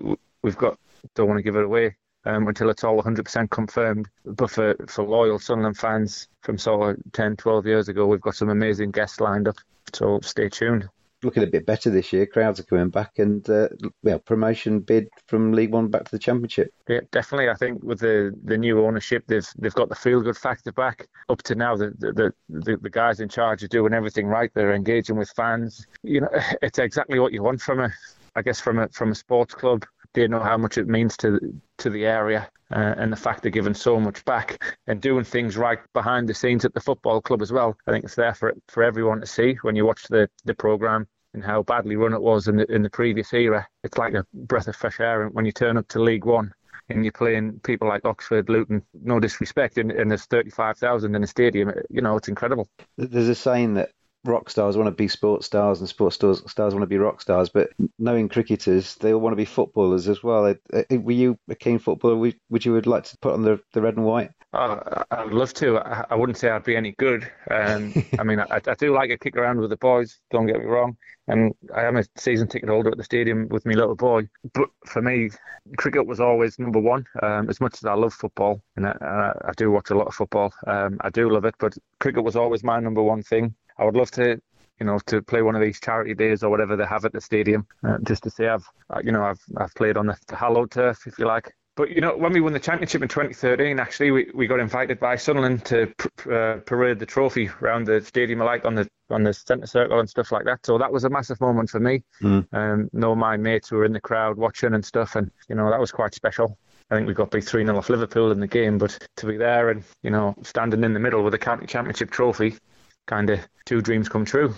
we've 0.43 0.57
got 0.57 0.77
don't 1.15 1.27
want 1.27 1.39
to 1.39 1.43
give 1.43 1.55
it 1.55 1.65
away 1.65 1.95
um, 2.25 2.47
until 2.47 2.69
it's 2.69 2.83
all 2.83 3.01
100% 3.01 3.49
confirmed. 3.49 4.07
But 4.25 4.51
for, 4.51 4.75
for 4.87 5.03
loyal 5.03 5.39
Sunderland 5.39 5.77
fans 5.77 6.27
from 6.41 6.57
sort 6.57 6.97
of 6.97 7.03
10, 7.13 7.37
12 7.37 7.65
years 7.65 7.89
ago, 7.89 8.07
we've 8.07 8.21
got 8.21 8.35
some 8.35 8.49
amazing 8.49 8.91
guests 8.91 9.19
lined 9.19 9.47
up. 9.47 9.57
So 9.93 10.19
stay 10.21 10.49
tuned. 10.49 10.89
Looking 11.21 11.43
a 11.43 11.47
bit 11.47 11.65
better 11.65 11.89
this 11.89 12.11
year. 12.11 12.25
Crowds 12.25 12.59
are 12.59 12.63
coming 12.63 12.89
back, 12.89 13.17
and 13.17 13.49
uh, 13.49 13.69
well, 14.03 14.19
promotion 14.19 14.81
bid 14.81 15.07
from 15.27 15.53
League 15.53 15.71
One 15.71 15.87
back 15.87 16.03
to 16.03 16.11
the 16.11 16.19
Championship. 16.19 16.73
Yeah, 16.89 16.99
definitely. 17.11 17.49
I 17.49 17.53
think 17.53 17.81
with 17.81 17.99
the, 17.99 18.37
the 18.43 18.57
new 18.57 18.85
ownership, 18.85 19.23
they've 19.27 19.47
they've 19.57 19.73
got 19.73 19.87
the 19.87 19.95
feel 19.95 20.19
good 20.19 20.35
factor 20.35 20.73
back. 20.73 21.07
Up 21.29 21.41
to 21.43 21.55
now, 21.55 21.77
the 21.77 21.93
the, 21.97 22.33
the 22.49 22.75
the 22.75 22.89
guys 22.89 23.21
in 23.21 23.29
charge 23.29 23.63
are 23.63 23.69
doing 23.69 23.93
everything 23.93 24.27
right. 24.27 24.51
They're 24.53 24.73
engaging 24.73 25.15
with 25.15 25.29
fans. 25.29 25.87
You 26.03 26.21
know, 26.21 26.29
it's 26.61 26.79
exactly 26.79 27.19
what 27.19 27.31
you 27.31 27.41
want 27.41 27.61
from 27.61 27.79
a, 27.79 27.93
I 28.35 28.41
guess, 28.41 28.59
from 28.59 28.79
a 28.79 28.89
from 28.89 29.13
a 29.13 29.15
sports 29.15 29.55
club. 29.55 29.85
They 30.13 30.27
know 30.27 30.39
how 30.39 30.57
much 30.57 30.77
it 30.77 30.87
means 30.87 31.17
to 31.17 31.39
to 31.79 31.89
the 31.89 32.05
area, 32.05 32.49
uh, 32.71 32.95
and 32.97 33.11
the 33.11 33.17
fact 33.17 33.41
they're 33.41 33.51
giving 33.51 33.73
so 33.73 33.99
much 33.99 34.23
back 34.25 34.63
and 34.87 35.01
doing 35.01 35.23
things 35.23 35.57
right 35.57 35.79
behind 35.93 36.29
the 36.29 36.33
scenes 36.33 36.65
at 36.65 36.73
the 36.73 36.79
football 36.79 37.21
club 37.21 37.41
as 37.41 37.51
well. 37.51 37.75
I 37.87 37.91
think 37.91 38.05
it's 38.05 38.15
there 38.15 38.33
for 38.33 38.53
for 38.67 38.83
everyone 38.83 39.21
to 39.21 39.27
see 39.27 39.57
when 39.61 39.75
you 39.75 39.85
watch 39.85 40.03
the 40.09 40.29
the 40.45 40.53
program 40.53 41.07
and 41.33 41.43
how 41.43 41.63
badly 41.63 41.95
run 41.95 42.13
it 42.13 42.21
was 42.21 42.47
in 42.47 42.57
the 42.57 42.71
in 42.71 42.83
the 42.83 42.89
previous 42.89 43.33
era. 43.33 43.67
It's 43.83 43.97
like 43.97 44.13
a 44.13 44.25
breath 44.33 44.67
of 44.67 44.75
fresh 44.75 44.99
air 44.99 45.23
and 45.23 45.33
when 45.33 45.45
you 45.45 45.51
turn 45.51 45.77
up 45.77 45.87
to 45.89 46.01
League 46.01 46.25
One 46.25 46.53
and 46.89 47.03
you're 47.03 47.11
playing 47.11 47.59
people 47.63 47.87
like 47.87 48.05
Oxford, 48.05 48.49
Luton. 48.49 48.83
No 49.03 49.19
disrespect, 49.19 49.77
and, 49.77 49.91
and 49.91 50.11
there's 50.11 50.25
thirty 50.25 50.49
five 50.49 50.77
thousand 50.77 51.15
in 51.15 51.21
the 51.21 51.27
stadium. 51.27 51.71
You 51.89 52.01
know, 52.01 52.17
it's 52.17 52.27
incredible. 52.27 52.67
There's 52.97 53.29
a 53.29 53.35
saying 53.35 53.75
that 53.75 53.91
rock 54.25 54.49
stars 54.49 54.77
want 54.77 54.87
to 54.87 54.91
be 54.91 55.07
sports 55.07 55.45
stars 55.45 55.79
and 55.79 55.89
sports 55.89 56.15
stars, 56.15 56.41
stars 56.49 56.73
want 56.73 56.83
to 56.83 56.87
be 56.87 56.97
rock 56.97 57.21
stars, 57.21 57.49
but 57.49 57.69
knowing 57.99 58.29
cricketers, 58.29 58.95
they 58.95 59.13
all 59.13 59.19
want 59.19 59.33
to 59.33 59.37
be 59.37 59.45
footballers 59.45 60.07
as 60.07 60.23
well. 60.23 60.53
Were 60.89 61.11
you 61.11 61.37
a 61.49 61.55
keen 61.55 61.79
footballer? 61.79 62.15
Would 62.15 62.65
you 62.65 62.73
would 62.73 62.87
like 62.87 63.03
to 63.05 63.17
put 63.17 63.33
on 63.33 63.41
the, 63.41 63.59
the 63.73 63.81
red 63.81 63.97
and 63.97 64.05
white? 64.05 64.31
Uh, 64.53 65.03
I 65.09 65.23
would 65.23 65.33
love 65.33 65.53
to. 65.55 65.79
I, 65.79 66.05
I 66.11 66.15
wouldn't 66.15 66.37
say 66.37 66.49
I'd 66.49 66.63
be 66.63 66.75
any 66.75 66.91
good. 66.91 67.29
Um, 67.49 67.93
I 68.19 68.23
mean, 68.23 68.39
I, 68.39 68.61
I 68.65 68.75
do 68.75 68.93
like 68.93 69.09
a 69.09 69.17
kick 69.17 69.35
around 69.35 69.59
with 69.59 69.71
the 69.71 69.77
boys. 69.77 70.19
Don't 70.29 70.45
get 70.45 70.59
me 70.59 70.65
wrong. 70.65 70.95
And 71.27 71.55
I 71.73 71.83
am 71.83 71.97
a 71.97 72.03
season 72.17 72.47
ticket 72.47 72.69
holder 72.69 72.91
at 72.91 72.97
the 72.97 73.03
stadium 73.03 73.47
with 73.47 73.65
my 73.65 73.73
little 73.73 73.95
boy. 73.95 74.27
But 74.53 74.69
for 74.85 75.01
me, 75.01 75.31
cricket 75.77 76.05
was 76.05 76.19
always 76.19 76.59
number 76.59 76.79
one. 76.79 77.05
Um, 77.21 77.49
as 77.49 77.59
much 77.61 77.75
as 77.75 77.85
I 77.85 77.93
love 77.93 78.13
football, 78.13 78.61
and 78.75 78.85
I, 78.85 78.95
I, 79.01 79.31
I 79.49 79.51
do 79.57 79.71
watch 79.71 79.89
a 79.89 79.95
lot 79.95 80.07
of 80.07 80.13
football, 80.13 80.53
um, 80.67 80.97
I 81.01 81.09
do 81.09 81.29
love 81.29 81.45
it. 81.45 81.55
But 81.57 81.75
cricket 81.99 82.23
was 82.23 82.35
always 82.35 82.63
my 82.63 82.79
number 82.79 83.01
one 83.01 83.23
thing. 83.23 83.55
I 83.77 83.85
would 83.85 83.95
love 83.95 84.11
to 84.11 84.39
you 84.79 84.85
know, 84.87 84.99
to 85.05 85.21
play 85.21 85.41
one 85.41 85.55
of 85.55 85.61
these 85.61 85.79
charity 85.79 86.13
days 86.13 86.43
or 86.43 86.49
whatever 86.49 86.75
they 86.75 86.85
have 86.85 87.05
at 87.05 87.13
the 87.13 87.21
stadium, 87.21 87.65
uh, 87.83 87.97
just 88.03 88.23
to 88.23 88.29
say 88.29 88.47
I've, 88.47 88.67
uh, 88.89 89.01
you 89.03 89.11
know, 89.11 89.23
I've 89.23 89.41
I've 89.55 89.73
played 89.75 89.97
on 89.97 90.07
the, 90.07 90.17
the 90.27 90.35
hallowed 90.35 90.71
turf, 90.71 91.05
if 91.05 91.17
you 91.19 91.25
like. 91.25 91.53
But 91.75 91.89
you 91.89 92.01
know, 92.01 92.15
when 92.15 92.33
we 92.33 92.41
won 92.41 92.53
the 92.53 92.59
championship 92.59 93.01
in 93.01 93.07
2013, 93.07 93.79
actually, 93.79 94.11
we, 94.11 94.29
we 94.35 94.45
got 94.45 94.59
invited 94.59 94.99
by 94.99 95.15
Sunderland 95.15 95.65
to 95.65 95.91
pr- 95.97 96.33
uh, 96.33 96.57
parade 96.57 96.99
the 96.99 97.05
trophy 97.05 97.49
around 97.61 97.85
the 97.85 98.01
stadium, 98.01 98.39
like 98.39 98.65
on 98.65 98.75
the 98.75 98.87
on 99.09 99.23
the 99.23 99.33
centre 99.33 99.65
circle 99.65 99.99
and 99.99 100.09
stuff 100.09 100.31
like 100.31 100.45
that. 100.45 100.65
So 100.65 100.77
that 100.77 100.91
was 100.91 101.03
a 101.03 101.09
massive 101.09 101.41
moment 101.41 101.69
for 101.69 101.79
me. 101.79 102.03
Mm. 102.21 102.47
Um, 102.53 102.89
know 102.93 103.15
my 103.15 103.37
mates 103.37 103.71
were 103.71 103.85
in 103.85 103.93
the 103.93 104.01
crowd 104.01 104.37
watching 104.37 104.73
and 104.73 104.85
stuff, 104.85 105.15
and 105.15 105.31
you 105.49 105.55
know 105.55 105.69
that 105.69 105.79
was 105.79 105.91
quite 105.91 106.13
special. 106.13 106.57
I 106.91 106.95
think 106.95 107.07
we 107.07 107.13
got 107.13 107.31
beat 107.31 107.45
3 107.45 107.65
0 107.65 107.77
off 107.77 107.89
Liverpool 107.89 108.31
in 108.31 108.39
the 108.39 108.47
game, 108.47 108.77
but 108.77 108.99
to 109.17 109.25
be 109.25 109.37
there 109.37 109.69
and, 109.69 109.83
you 110.03 110.11
know, 110.11 110.35
standing 110.43 110.83
in 110.83 110.93
the 110.93 110.99
middle 110.99 111.23
with 111.23 111.33
a 111.33 111.39
county 111.39 111.65
championship 111.65 112.11
trophy, 112.11 112.57
kind 113.05 113.29
of 113.29 113.39
two 113.65 113.81
dreams 113.81 114.09
come 114.09 114.25
true. 114.25 114.55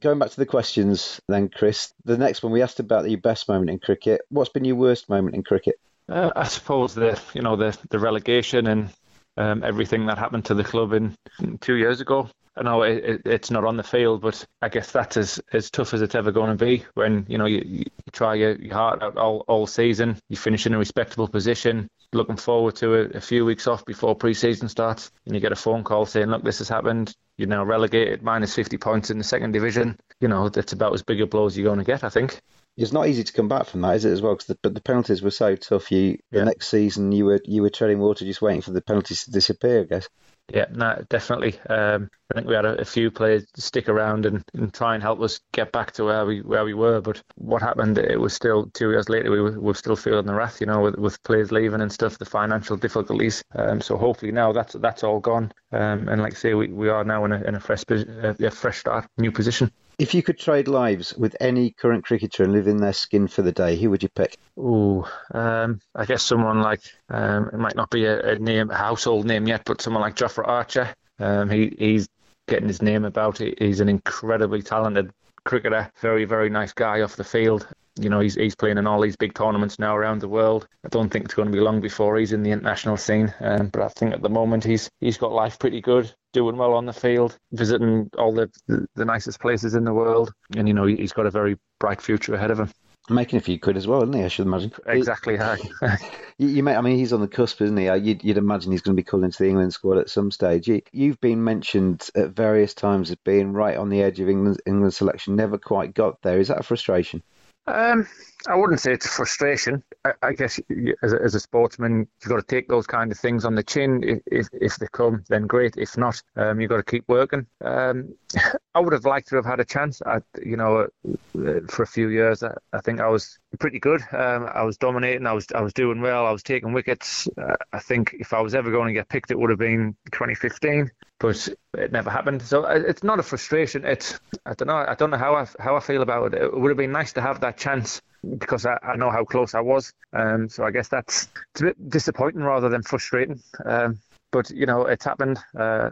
Going 0.00 0.18
back 0.18 0.30
to 0.30 0.36
the 0.36 0.46
questions 0.46 1.20
then, 1.28 1.50
Chris, 1.50 1.92
the 2.04 2.16
next 2.16 2.42
one 2.42 2.52
we 2.52 2.62
asked 2.62 2.80
about 2.80 3.08
your 3.08 3.20
best 3.20 3.48
moment 3.48 3.70
in 3.70 3.78
cricket. 3.78 4.22
What's 4.30 4.50
been 4.50 4.64
your 4.64 4.76
worst 4.76 5.08
moment 5.08 5.34
in 5.34 5.42
cricket? 5.42 5.74
Uh, 6.08 6.30
I 6.34 6.44
suppose 6.44 6.94
the 6.94 7.20
you 7.34 7.42
know 7.42 7.56
the 7.56 7.76
the 7.90 7.98
relegation 7.98 8.66
and 8.66 8.90
um, 9.36 9.62
everything 9.62 10.06
that 10.06 10.18
happened 10.18 10.46
to 10.46 10.54
the 10.54 10.64
club 10.64 10.92
in, 10.92 11.14
in 11.40 11.58
two 11.58 11.74
years 11.74 12.00
ago. 12.00 12.28
I 12.56 12.62
know 12.62 12.82
it, 12.82 13.04
it, 13.04 13.22
it's 13.24 13.50
not 13.50 13.64
on 13.64 13.78
the 13.78 13.82
field, 13.82 14.20
but 14.20 14.44
I 14.60 14.68
guess 14.68 14.92
that's 14.92 15.16
as, 15.16 15.40
as 15.52 15.70
tough 15.70 15.94
as 15.94 16.02
it's 16.02 16.14
ever 16.14 16.32
going 16.32 16.56
to 16.56 16.64
be. 16.64 16.84
When 16.94 17.24
you 17.28 17.38
know 17.38 17.46
you, 17.46 17.62
you 17.64 17.84
try 18.12 18.34
your, 18.34 18.56
your 18.56 18.74
heart 18.74 19.02
out 19.02 19.16
all, 19.16 19.44
all 19.48 19.66
season, 19.66 20.18
you 20.28 20.36
finish 20.36 20.66
in 20.66 20.74
a 20.74 20.78
respectable 20.78 21.28
position, 21.28 21.88
looking 22.12 22.36
forward 22.36 22.76
to 22.76 22.94
a, 22.94 23.00
a 23.16 23.20
few 23.20 23.44
weeks 23.44 23.66
off 23.66 23.84
before 23.84 24.14
pre-season 24.14 24.68
starts, 24.68 25.10
and 25.26 25.34
you 25.34 25.40
get 25.40 25.52
a 25.52 25.56
phone 25.56 25.84
call 25.84 26.06
saying, 26.06 26.28
"Look, 26.28 26.44
this 26.44 26.58
has 26.58 26.68
happened. 26.68 27.14
You're 27.36 27.48
now 27.48 27.64
relegated, 27.64 28.22
minus 28.22 28.54
50 28.54 28.78
points 28.78 29.10
in 29.10 29.18
the 29.18 29.24
second 29.24 29.52
division." 29.52 29.98
You 30.20 30.28
know 30.28 30.48
that's 30.48 30.72
about 30.72 30.94
as 30.94 31.02
big 31.02 31.20
a 31.20 31.26
blow 31.26 31.46
as 31.46 31.56
you're 31.56 31.66
going 31.66 31.78
to 31.78 31.84
get, 31.84 32.04
I 32.04 32.08
think. 32.08 32.40
It's 32.76 32.92
not 32.92 33.08
easy 33.08 33.24
to 33.24 33.32
come 33.32 33.48
back 33.48 33.66
from 33.66 33.82
that, 33.82 33.96
is 33.96 34.04
it? 34.04 34.12
As 34.12 34.22
well, 34.22 34.34
because 34.34 34.46
the, 34.46 34.58
but 34.62 34.74
the 34.74 34.80
penalties 34.80 35.22
were 35.22 35.30
so 35.30 35.56
tough. 35.56 35.90
You 35.92 36.18
the 36.30 36.44
next 36.44 36.68
season 36.68 37.12
you 37.12 37.26
were 37.26 37.40
you 37.44 37.62
were 37.62 37.70
treading 37.70 37.98
water, 37.98 38.24
just 38.24 38.42
waiting 38.42 38.62
for 38.62 38.70
the 38.70 38.82
penalties 38.82 39.24
to 39.24 39.30
disappear. 39.30 39.80
I 39.80 39.84
guess. 39.84 40.08
Yeah, 40.52 40.66
no, 40.70 41.02
definitely. 41.08 41.58
Um, 41.70 42.10
I 42.30 42.34
think 42.34 42.46
we 42.46 42.54
had 42.54 42.66
a, 42.66 42.78
a 42.78 42.84
few 42.84 43.10
players 43.10 43.46
stick 43.56 43.88
around 43.88 44.26
and, 44.26 44.44
and 44.52 44.72
try 44.72 44.92
and 44.92 45.02
help 45.02 45.18
us 45.22 45.40
get 45.52 45.72
back 45.72 45.92
to 45.92 46.04
where 46.04 46.26
we 46.26 46.42
where 46.42 46.64
we 46.66 46.74
were. 46.74 47.00
But 47.00 47.22
what 47.36 47.62
happened? 47.62 47.96
It 47.96 48.20
was 48.20 48.34
still 48.34 48.66
two 48.74 48.90
years 48.90 49.08
later. 49.08 49.30
We 49.30 49.40
were, 49.40 49.52
we 49.52 49.58
were 49.60 49.74
still 49.74 49.96
feeling 49.96 50.26
the 50.26 50.34
wrath, 50.34 50.60
you 50.60 50.66
know, 50.66 50.82
with, 50.82 50.96
with 50.96 51.22
players 51.22 51.52
leaving 51.52 51.80
and 51.80 51.90
stuff, 51.90 52.18
the 52.18 52.26
financial 52.26 52.76
difficulties. 52.76 53.42
Um, 53.54 53.80
so 53.80 53.96
hopefully 53.96 54.30
now 54.30 54.52
that's 54.52 54.74
that's 54.74 55.02
all 55.02 55.20
gone. 55.20 55.52
Um, 55.72 56.08
and 56.08 56.20
like 56.20 56.34
I 56.34 56.36
say, 56.36 56.52
we, 56.54 56.68
we 56.68 56.90
are 56.90 57.04
now 57.04 57.24
in 57.24 57.32
a 57.32 57.40
in 57.44 57.54
a 57.54 57.60
fresh 57.60 57.84
uh, 57.90 58.34
a 58.38 58.50
fresh 58.50 58.78
start, 58.80 59.06
new 59.16 59.32
position. 59.32 59.70
If 59.98 60.14
you 60.14 60.22
could 60.22 60.38
trade 60.38 60.68
lives 60.68 61.14
with 61.14 61.36
any 61.40 61.70
current 61.70 62.04
cricketer 62.04 62.42
and 62.42 62.52
live 62.52 62.66
in 62.66 62.78
their 62.78 62.92
skin 62.92 63.28
for 63.28 63.42
the 63.42 63.52
day, 63.52 63.76
who 63.76 63.90
would 63.90 64.02
you 64.02 64.08
pick? 64.08 64.36
Ooh, 64.58 65.04
um, 65.32 65.80
I 65.94 66.04
guess 66.06 66.22
someone 66.22 66.60
like 66.60 66.80
um, 67.08 67.48
it 67.52 67.58
might 67.58 67.76
not 67.76 67.90
be 67.90 68.06
a, 68.06 68.32
a 68.32 68.38
name, 68.38 68.70
a 68.70 68.76
household 68.76 69.26
name 69.26 69.46
yet, 69.46 69.62
but 69.64 69.82
someone 69.82 70.02
like 70.02 70.16
Jofra 70.16 70.46
Archer. 70.46 70.94
Um, 71.18 71.50
he 71.50 71.74
he's 71.78 72.08
getting 72.48 72.68
his 72.68 72.82
name 72.82 73.04
about. 73.04 73.38
He, 73.38 73.54
he's 73.58 73.80
an 73.80 73.88
incredibly 73.88 74.62
talented 74.62 75.12
cricketer, 75.44 75.90
very 76.00 76.24
very 76.24 76.50
nice 76.50 76.72
guy 76.72 77.02
off 77.02 77.16
the 77.16 77.24
field. 77.24 77.68
You 78.00 78.08
know, 78.08 78.20
he's 78.20 78.34
he's 78.34 78.54
playing 78.54 78.78
in 78.78 78.86
all 78.86 79.00
these 79.00 79.16
big 79.16 79.34
tournaments 79.34 79.78
now 79.78 79.94
around 79.94 80.20
the 80.20 80.28
world. 80.28 80.66
I 80.84 80.88
don't 80.88 81.10
think 81.10 81.26
it's 81.26 81.34
going 81.34 81.48
to 81.48 81.52
be 81.52 81.60
long 81.60 81.80
before 81.80 82.16
he's 82.16 82.32
in 82.32 82.42
the 82.42 82.50
international 82.50 82.96
scene. 82.96 83.32
Um, 83.40 83.68
but 83.68 83.82
I 83.82 83.88
think 83.88 84.14
at 84.14 84.22
the 84.22 84.30
moment 84.30 84.64
he's 84.64 84.90
he's 85.00 85.18
got 85.18 85.32
life 85.32 85.58
pretty 85.58 85.80
good, 85.82 86.12
doing 86.32 86.56
well 86.56 86.74
on 86.74 86.86
the 86.86 86.92
field, 86.92 87.38
visiting 87.52 88.10
all 88.18 88.32
the 88.34 88.50
the, 88.66 88.86
the 88.94 89.04
nicest 89.04 89.40
places 89.40 89.74
in 89.74 89.84
the 89.84 89.92
world, 89.94 90.32
and 90.56 90.66
you 90.68 90.74
know 90.74 90.86
he- 90.86 90.96
he's 90.96 91.12
got 91.12 91.26
a 91.26 91.30
very 91.30 91.58
bright 91.78 92.00
future 92.00 92.34
ahead 92.34 92.50
of 92.50 92.58
him. 92.58 92.70
Making 93.10 93.38
a 93.38 93.42
few 93.42 93.58
quid 93.58 93.76
as 93.76 93.88
well, 93.88 94.02
isn't 94.04 94.12
he? 94.14 94.22
I 94.24 94.28
should 94.28 94.46
imagine. 94.46 94.72
Exactly. 94.86 95.36
Hi. 95.36 95.58
You, 96.38 96.48
you 96.48 96.62
may, 96.62 96.74
I 96.74 96.80
mean, 96.80 96.96
he's 96.96 97.12
on 97.12 97.20
the 97.20 97.28
cusp, 97.28 97.60
isn't 97.60 97.76
he? 97.76 97.84
You'd, 97.84 98.24
you'd 98.24 98.38
imagine 98.38 98.72
he's 98.72 98.80
going 98.80 98.96
to 98.96 99.00
be 99.00 99.04
called 99.04 99.22
into 99.22 99.42
the 99.42 99.48
England 99.50 99.72
squad 99.74 99.98
at 99.98 100.08
some 100.08 100.30
stage. 100.30 100.66
You, 100.66 100.80
you've 100.90 101.20
been 101.20 101.44
mentioned 101.44 102.08
at 102.16 102.30
various 102.30 102.72
times 102.74 103.10
as 103.10 103.16
being 103.16 103.52
right 103.52 103.76
on 103.76 103.90
the 103.90 104.02
edge 104.02 104.18
of 104.18 104.28
England, 104.30 104.60
England 104.64 104.94
selection, 104.94 105.36
never 105.36 105.58
quite 105.58 105.92
got 105.94 106.22
there. 106.22 106.40
Is 106.40 106.48
that 106.48 106.58
a 106.58 106.62
frustration? 106.62 107.22
Um, 107.66 108.08
I 108.48 108.56
wouldn't 108.56 108.80
say 108.80 108.92
it's 108.92 109.06
frustration. 109.06 109.84
I, 110.04 110.12
I 110.22 110.32
guess 110.32 110.58
as 111.02 111.12
a, 111.12 111.22
as 111.22 111.34
a 111.36 111.40
sportsman, 111.40 112.08
you've 112.20 112.28
got 112.28 112.36
to 112.36 112.42
take 112.42 112.68
those 112.68 112.88
kind 112.88 113.12
of 113.12 113.18
things 113.18 113.44
on 113.44 113.54
the 113.54 113.62
chin. 113.62 114.02
If 114.02 114.20
if, 114.26 114.48
if 114.52 114.76
they 114.78 114.88
come, 114.90 115.22
then 115.28 115.46
great. 115.46 115.74
If 115.76 115.96
not, 115.96 116.20
um, 116.36 116.60
you've 116.60 116.70
got 116.70 116.78
to 116.78 116.82
keep 116.82 117.04
working. 117.08 117.46
Um, 117.64 118.14
I 118.74 118.80
would 118.80 118.92
have 118.92 119.04
liked 119.04 119.28
to 119.28 119.36
have 119.36 119.44
had 119.44 119.60
a 119.60 119.64
chance. 119.64 120.02
I, 120.04 120.20
you 120.42 120.56
know, 120.56 120.88
uh, 121.06 121.60
for 121.68 121.82
a 121.82 121.86
few 121.86 122.08
years, 122.08 122.42
I, 122.42 122.52
I 122.72 122.80
think 122.80 123.00
I 123.00 123.06
was 123.06 123.38
pretty 123.60 123.78
good. 123.78 124.02
Um, 124.12 124.48
I 124.52 124.62
was 124.62 124.76
dominating. 124.76 125.26
I 125.26 125.32
was 125.32 125.46
I 125.54 125.60
was 125.60 125.72
doing 125.72 126.00
well. 126.00 126.26
I 126.26 126.32
was 126.32 126.42
taking 126.42 126.72
wickets. 126.72 127.28
Uh, 127.38 127.54
I 127.72 127.78
think 127.78 128.16
if 128.18 128.32
I 128.32 128.40
was 128.40 128.56
ever 128.56 128.72
going 128.72 128.88
to 128.88 128.94
get 128.94 129.08
picked, 129.08 129.30
it 129.30 129.38
would 129.38 129.50
have 129.50 129.58
been 129.58 129.94
2015 130.10 130.90
but 131.22 131.48
it 131.78 131.92
never 131.92 132.10
happened. 132.10 132.42
So 132.42 132.64
uh, 132.64 132.82
it's 132.86 133.02
not 133.02 133.18
a 133.18 133.22
frustration. 133.22 133.84
It's 133.86 134.18
I 134.44 134.52
don't 134.54 134.68
know. 134.68 134.76
I 134.76 134.94
don't 134.94 135.10
know 135.10 135.16
how 135.16 135.36
I 135.36 135.46
how 135.58 135.76
I 135.76 135.80
feel 135.80 136.02
about 136.02 136.34
it. 136.34 136.42
It 136.42 136.52
would 136.58 136.68
have 136.68 136.76
been 136.76 136.92
nice 136.92 137.12
to 137.14 137.22
have 137.22 137.40
that 137.40 137.56
chance 137.56 138.02
because 138.38 138.66
I, 138.66 138.76
I 138.82 138.96
know 138.96 139.10
how 139.10 139.24
close 139.24 139.54
I 139.54 139.60
was. 139.60 139.92
Um, 140.12 140.48
so 140.48 140.64
I 140.64 140.70
guess 140.72 140.88
that's 140.88 141.28
it's 141.52 141.62
a 141.62 141.64
bit 141.66 141.88
disappointing 141.90 142.42
rather 142.42 142.68
than 142.68 142.82
frustrating. 142.82 143.40
Um, 143.64 143.98
but 144.32 144.50
you 144.50 144.66
know, 144.66 144.84
it's 144.86 145.04
happened. 145.04 145.38
Uh, 145.58 145.90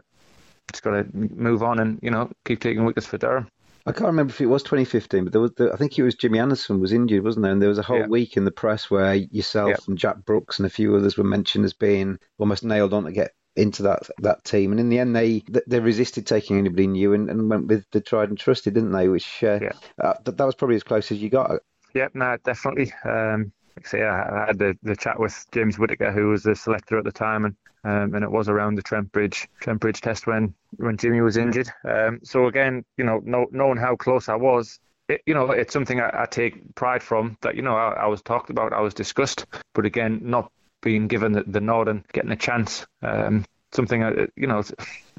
just 0.73 0.83
got 0.83 0.91
to 0.91 1.07
move 1.15 1.63
on 1.63 1.79
and 1.79 1.99
you 2.03 2.11
know 2.11 2.31
keep 2.45 2.61
taking 2.61 2.85
wickets 2.85 3.07
for 3.07 3.17
Durham. 3.19 3.49
I 3.87 3.93
can't 3.93 4.09
remember 4.09 4.31
if 4.31 4.41
it 4.43 4.47
was 4.47 4.63
2015, 4.63 5.25
but 5.25 5.33
there 5.33 5.41
was 5.41 5.53
the, 5.57 5.73
I 5.73 5.77
think 5.77 5.99
it 5.99 6.03
was 6.03 6.15
Jimmy 6.15 6.39
Anderson 6.39 6.81
was 6.81 6.93
injured, 6.93 7.25
wasn't 7.25 7.45
there? 7.45 7.53
And 7.53 7.63
there 7.63 7.69
was 7.71 7.79
a 7.79 7.83
whole 7.83 8.01
Yeah. 8.01 8.07
week 8.09 8.37
in 8.37 8.45
the 8.45 8.51
press 8.51 8.91
where 8.91 9.15
yourself 9.15 9.71
Yeah. 9.71 9.77
and 9.89 9.97
Jack 9.97 10.23
Brooks 10.27 10.59
and 10.59 10.67
a 10.67 10.71
few 10.71 10.95
others 10.95 11.17
were 11.17 11.25
mentioned 11.25 11.65
as 11.65 11.73
being 11.73 12.19
almost 12.39 12.63
nailed 12.63 12.93
on 12.93 13.05
to 13.05 13.13
get 13.13 13.33
into 13.57 13.83
that 13.83 14.09
that 14.19 14.45
team. 14.45 14.71
And 14.71 14.81
in 14.81 14.89
the 14.89 14.99
end, 14.99 15.15
they 15.15 15.43
they 15.67 15.81
resisted 15.81 16.27
taking 16.27 16.59
anybody 16.59 16.87
new 16.87 17.13
and, 17.15 17.29
and 17.31 17.51
went 17.51 17.67
with 17.67 17.85
the 17.91 18.01
tried 18.01 18.29
and 18.29 18.39
trusted, 18.39 18.75
didn't 18.75 18.93
they? 18.93 19.09
Which 19.09 19.43
uh, 19.43 19.59
uh, 20.01 20.15
that, 20.25 20.37
that 20.37 20.45
was 20.45 20.55
probably 20.55 20.77
as 20.77 20.83
close 20.83 21.11
as 21.13 21.23
you 21.23 21.31
got. 21.31 21.61
Yep, 21.95 22.15
no, 22.15 22.37
definitely. 22.45 22.93
Um, 23.05 23.53
like 23.77 23.87
I 23.87 23.89
say, 23.89 24.03
I, 24.03 24.43
I 24.43 24.47
had 24.47 24.59
the, 24.59 24.77
the 24.83 24.97
chat 24.97 25.19
with 25.19 25.47
James 25.53 25.79
Whitaker, 25.79 26.13
who 26.13 26.29
was 26.29 26.43
the 26.43 26.55
selector 26.55 26.99
at 26.99 27.05
the 27.05 27.13
time, 27.13 27.45
and 27.45 27.57
um, 27.83 28.15
and 28.15 28.23
it 28.23 28.31
was 28.31 28.49
around 28.49 28.75
the 28.75 28.83
Trent 28.83 29.11
Bridge 29.11 29.49
Trent 29.61 29.81
Bridge 29.81 30.01
test 30.01 30.27
when 30.27 30.55
when 30.77 30.97
Jimmy 30.97 31.21
was 31.21 31.37
injured. 31.37 31.71
Um, 31.85 32.21
so 32.23 32.47
again, 32.47 32.85
you 32.97 33.05
know, 33.05 33.21
know, 33.25 33.47
knowing 33.51 33.79
how 33.79 33.97
close 33.97 34.29
I 34.29 34.37
was, 34.37 34.79
it, 35.09 35.23
you 35.27 35.35
know, 35.35 35.51
it's 35.51 35.73
something 35.73 36.01
I, 36.01 36.23
I 36.23 36.27
take 36.27 36.75
pride 36.75 37.03
from. 37.03 37.37
That 37.41 37.57
you 37.57 37.63
know, 37.63 37.75
I, 37.75 37.93
I 37.93 38.07
was 38.07 38.23
talked 38.23 38.51
about, 38.51 38.73
I 38.73 38.81
was 38.81 38.95
discussed, 38.95 39.47
but 39.75 39.87
again, 39.87 40.21
not 40.23 40.53
being 40.83 41.09
given 41.09 41.33
the, 41.33 41.45
the 41.47 41.61
nod 41.61 41.89
and 41.89 42.05
getting 42.13 42.31
a 42.31 42.37
chance. 42.37 42.87
Um, 43.03 43.45
something, 43.73 44.03
I, 44.03 44.27
you 44.37 44.47
know, 44.47 44.63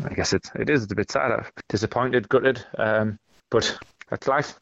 I 0.04 0.14
guess 0.14 0.34
it 0.34 0.50
it 0.56 0.70
is 0.70 0.92
a 0.92 0.96
bit 0.96 1.12
sad, 1.12 1.32
I'm 1.32 1.46
disappointed, 1.70 2.28
gutted, 2.30 2.66
um, 2.78 3.18
but 3.50 3.78
that's 4.10 4.28
life. 4.28 4.60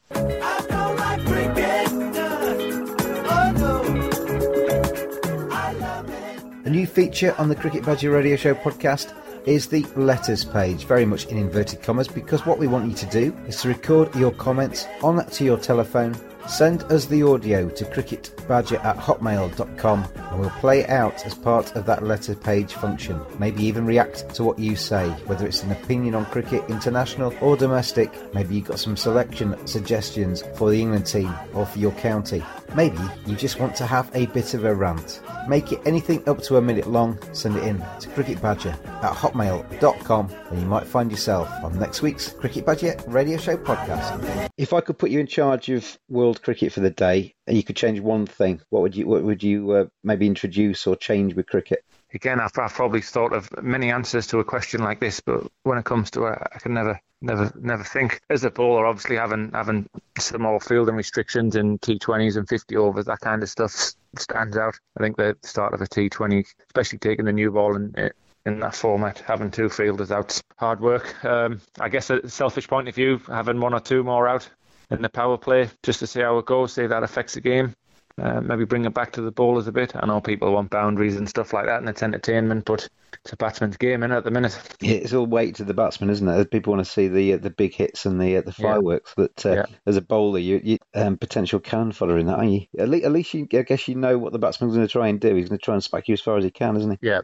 A 6.66 6.70
new 6.70 6.86
feature 6.86 7.34
on 7.40 7.50
the 7.50 7.56
Cricket 7.56 7.84
Badger 7.84 8.12
Radio 8.12 8.36
Show 8.36 8.54
podcast 8.54 9.16
is 9.48 9.68
the 9.68 9.84
letters 9.96 10.46
page, 10.46 10.86
very 10.86 11.06
much 11.06 11.26
in 11.26 11.38
inverted 11.38 11.82
commas, 11.82 12.08
because 12.08 12.46
what 12.46 12.60
we 12.60 12.68
want 12.68 12.88
you 12.88 12.96
to 12.96 13.06
do 13.08 13.36
is 13.48 13.62
to 13.62 13.70
record 13.70 14.14
your 14.16 14.32
comments 14.32 14.86
on 15.02 15.26
to 15.26 15.44
your 15.44 15.58
telephone, 15.58 16.14
send 16.47 16.84
us 16.84 17.06
the 17.06 17.23
audio 17.23 17.69
to 17.69 17.86
cricketbadger 17.86 18.84
at 18.84 18.97
hotmail.com, 18.97 20.08
and 20.15 20.39
we'll 20.39 20.49
play 20.52 20.82
it 20.82 20.89
out 20.89 21.25
as 21.25 21.34
part 21.34 21.75
of 21.75 21.86
that 21.86 22.04
letter 22.04 22.36
page 22.36 22.73
function. 22.73 23.19
Maybe 23.39 23.63
even 23.63 23.86
react 23.86 24.34
to 24.36 24.43
what 24.43 24.60
you 24.60 24.75
say, 24.75 25.10
whether 25.25 25.45
it's 25.45 25.63
an 25.63 25.71
opinion 25.71 26.15
on 26.15 26.25
cricket, 26.25 26.63
international 26.69 27.34
or 27.41 27.58
domestic. 27.58 28.12
Maybe 28.34 28.56
you've 28.56 28.67
got 28.67 28.80
some 28.80 28.97
selection 28.97 29.56
suggestions 29.67 30.43
for 30.56 30.69
the 30.69 30.82
England 30.82 31.06
team 31.06 31.34
or 31.54 31.65
for 31.65 31.80
your 31.80 31.91
county. 31.93 32.43
Maybe 32.75 32.99
you 33.25 33.36
just 33.36 33.60
want 33.60 33.75
to 33.78 33.86
have 33.86 34.12
a 34.13 34.28
bit 34.28 34.54
of 34.54 34.65
a 34.65 34.73
rant. 34.73 35.21
Make 35.47 35.71
it 35.71 35.82
anything 35.86 36.28
up 36.30 36.41
to 36.43 36.58
a 36.58 36.62
minute 36.62 36.88
long, 36.88 37.17
send 37.34 37.56
it 37.56 37.63
in 37.63 37.78
to 37.78 38.10
cricketbadger 38.10 38.73
at 39.04 39.13
hotmail.com 39.13 40.30
and 40.52 40.60
you 40.60 40.67
might 40.67 40.86
find 40.86 41.10
yourself 41.12 41.49
on 41.63 41.78
next 41.80 42.02
week's 42.02 42.34
Cricket 42.34 42.65
Badger 42.65 42.95
Radio 43.08 43.38
Show 43.38 43.58
podcast. 43.58 44.49
If 44.58 44.73
I 44.73 44.82
could 44.82 44.97
put 44.97 45.10
you 45.10 45.19
in 45.19 45.28
charge 45.28 45.69
of 45.69 45.97
world 46.10 46.29
cricket 46.36 46.74
for 46.74 46.82
the 46.82 46.89
day 46.89 47.36
and 47.48 47.58
you 47.58 47.63
could 47.63 47.76
change 47.76 48.00
one 48.00 48.26
thing, 48.26 48.62
what 48.70 48.82
would 48.82 48.96
you 48.96 49.08
what 49.08 49.24
would 49.24 49.44
you 49.44 49.72
uh, 49.72 49.86
maybe 50.04 50.28
introduce 50.28 50.86
or 50.88 50.96
change 50.96 51.36
with 51.36 51.48
cricket? 51.48 51.84
again, 52.13 52.39
I've, 52.39 52.58
I've 52.58 52.74
probably 52.74 53.02
thought 53.02 53.34
of 53.34 53.50
many 53.62 53.92
answers 53.92 54.28
to 54.28 54.39
a 54.39 54.44
question 54.44 54.82
like 54.82 55.00
this, 55.00 55.20
but 55.20 55.48
when 55.63 55.78
it 55.78 55.86
comes 55.86 56.12
to 56.12 56.26
it, 56.26 56.39
I 56.54 56.60
can 56.60 56.74
never, 56.74 57.00
never, 57.22 57.52
never 57.60 57.84
think. 57.84 58.22
As 58.30 58.44
a 58.44 58.52
bowler, 58.52 58.86
obviously 58.86 59.15
having 59.15 59.52
having 59.54 59.89
some 60.18 60.42
more 60.42 60.60
fielding 60.60 60.96
restrictions 60.96 61.56
in 61.56 61.80
T20s 61.80 62.38
and 62.38 62.48
50 62.48 62.76
overs, 62.78 63.06
that 63.06 63.20
kind 63.20 63.44
of 63.44 63.50
stuff 63.50 63.94
stands 64.18 64.58
out. 64.58 64.76
I 64.98 65.04
think 65.04 65.18
the 65.18 65.38
start 65.44 65.74
of 65.74 65.82
a 65.82 65.88
T20, 65.88 66.46
especially 66.68 67.00
taking 67.00 67.26
the 67.26 67.34
new 67.34 67.52
ball 67.52 67.76
and 67.76 68.12
in 68.46 68.60
that 68.62 68.76
format, 68.76 69.20
having 69.20 69.52
two 69.52 69.70
fielders 69.70 70.12
out's 70.12 70.42
hard 70.58 70.80
work. 70.80 71.24
Um, 71.26 71.62
I 71.80 71.89
guess 71.89 72.10
a 72.10 72.28
selfish 72.30 72.68
point 72.68 72.88
of 72.88 72.96
view, 72.96 73.22
having 73.28 73.60
one 73.60 73.74
or 73.74 73.82
two 73.82 74.04
more 74.04 74.28
out 74.28 74.50
in 74.91 75.02
the 75.02 75.10
power 75.10 75.38
play 75.38 75.69
just 75.84 75.99
to 75.99 76.08
see 76.08 76.21
how 76.21 76.38
it 76.38 76.45
goes, 76.45 76.73
see 76.73 76.84
if 76.84 76.89
that 76.89 77.04
affects 77.04 77.34
the 77.36 77.41
game. 77.41 77.75
Uh, 78.21 78.41
maybe 78.41 78.65
bring 78.65 78.84
it 78.84 78.93
back 78.93 79.13
to 79.13 79.21
the 79.21 79.32
bowlers 79.32 79.67
a 79.67 79.71
bit. 79.71 79.95
I 79.95 80.06
know 80.06 80.19
people 80.19 80.52
want 80.52 80.69
boundaries 80.69 81.15
and 81.15 81.30
stuff 81.30 81.54
like 81.54 81.67
that, 81.67 81.80
and 81.80 81.88
it's 81.88 82.04
entertainment, 82.04 82.65
but 82.65 82.89
it's 83.23 83.32
a 83.32 83.38
batsman's 83.38 83.78
game, 83.78 84.04
is 84.04 84.12
at 84.12 84.25
the 84.25 84.32
minute? 84.32 84.60
Yeah, 84.82 84.95
it's 84.95 85.13
all 85.13 85.25
weight 85.25 85.56
to 85.56 85.63
the 85.63 85.73
batsman, 85.73 86.10
isn't 86.10 86.28
it? 86.28 86.52
People 86.52 86.73
want 86.73 86.86
to 86.86 86.91
see 86.91 87.08
the 87.08 87.34
uh, 87.34 87.38
the 87.38 87.49
big 87.49 87.73
hits 87.73 88.06
and 88.06 88.19
the 88.19 88.36
uh, 88.38 88.41
the 88.41 88.54
Yeah. 88.58 88.73
fireworks. 88.73 89.13
That 89.15 89.45
uh, 89.45 89.54
Yeah. 89.56 89.65
as 89.86 89.95
a 89.95 90.02
bowler, 90.02 90.39
you, 90.39 90.60
you 90.62 90.78
um, 90.95 91.17
potential 91.17 91.62
can 91.62 91.93
fodder 91.93 92.17
in 92.17 92.25
that, 92.25 92.39
aren't 92.39 92.52
you? 92.52 92.65
At 92.78 92.89
least, 92.89 93.06
at 93.06 93.12
least 93.13 93.34
you, 93.34 93.47
I 93.54 93.62
guess 93.62 93.88
you 93.88 93.95
know 93.95 94.17
what 94.17 94.34
the 94.34 94.39
batsman's 94.39 94.75
going 94.75 94.86
to 94.86 94.91
try 94.91 95.08
and 95.08 95.19
do. 95.21 95.36
He's 95.36 95.47
going 95.47 95.60
to 95.60 95.63
try 95.63 95.75
and 95.75 95.84
smack 95.84 96.10
you 96.10 96.13
as 96.13 96.21
far 96.21 96.38
as 96.38 96.43
he 96.43 96.52
can, 96.52 96.75
isn't 96.75 96.91
he? 96.91 96.97
Yeah. 97.08 97.21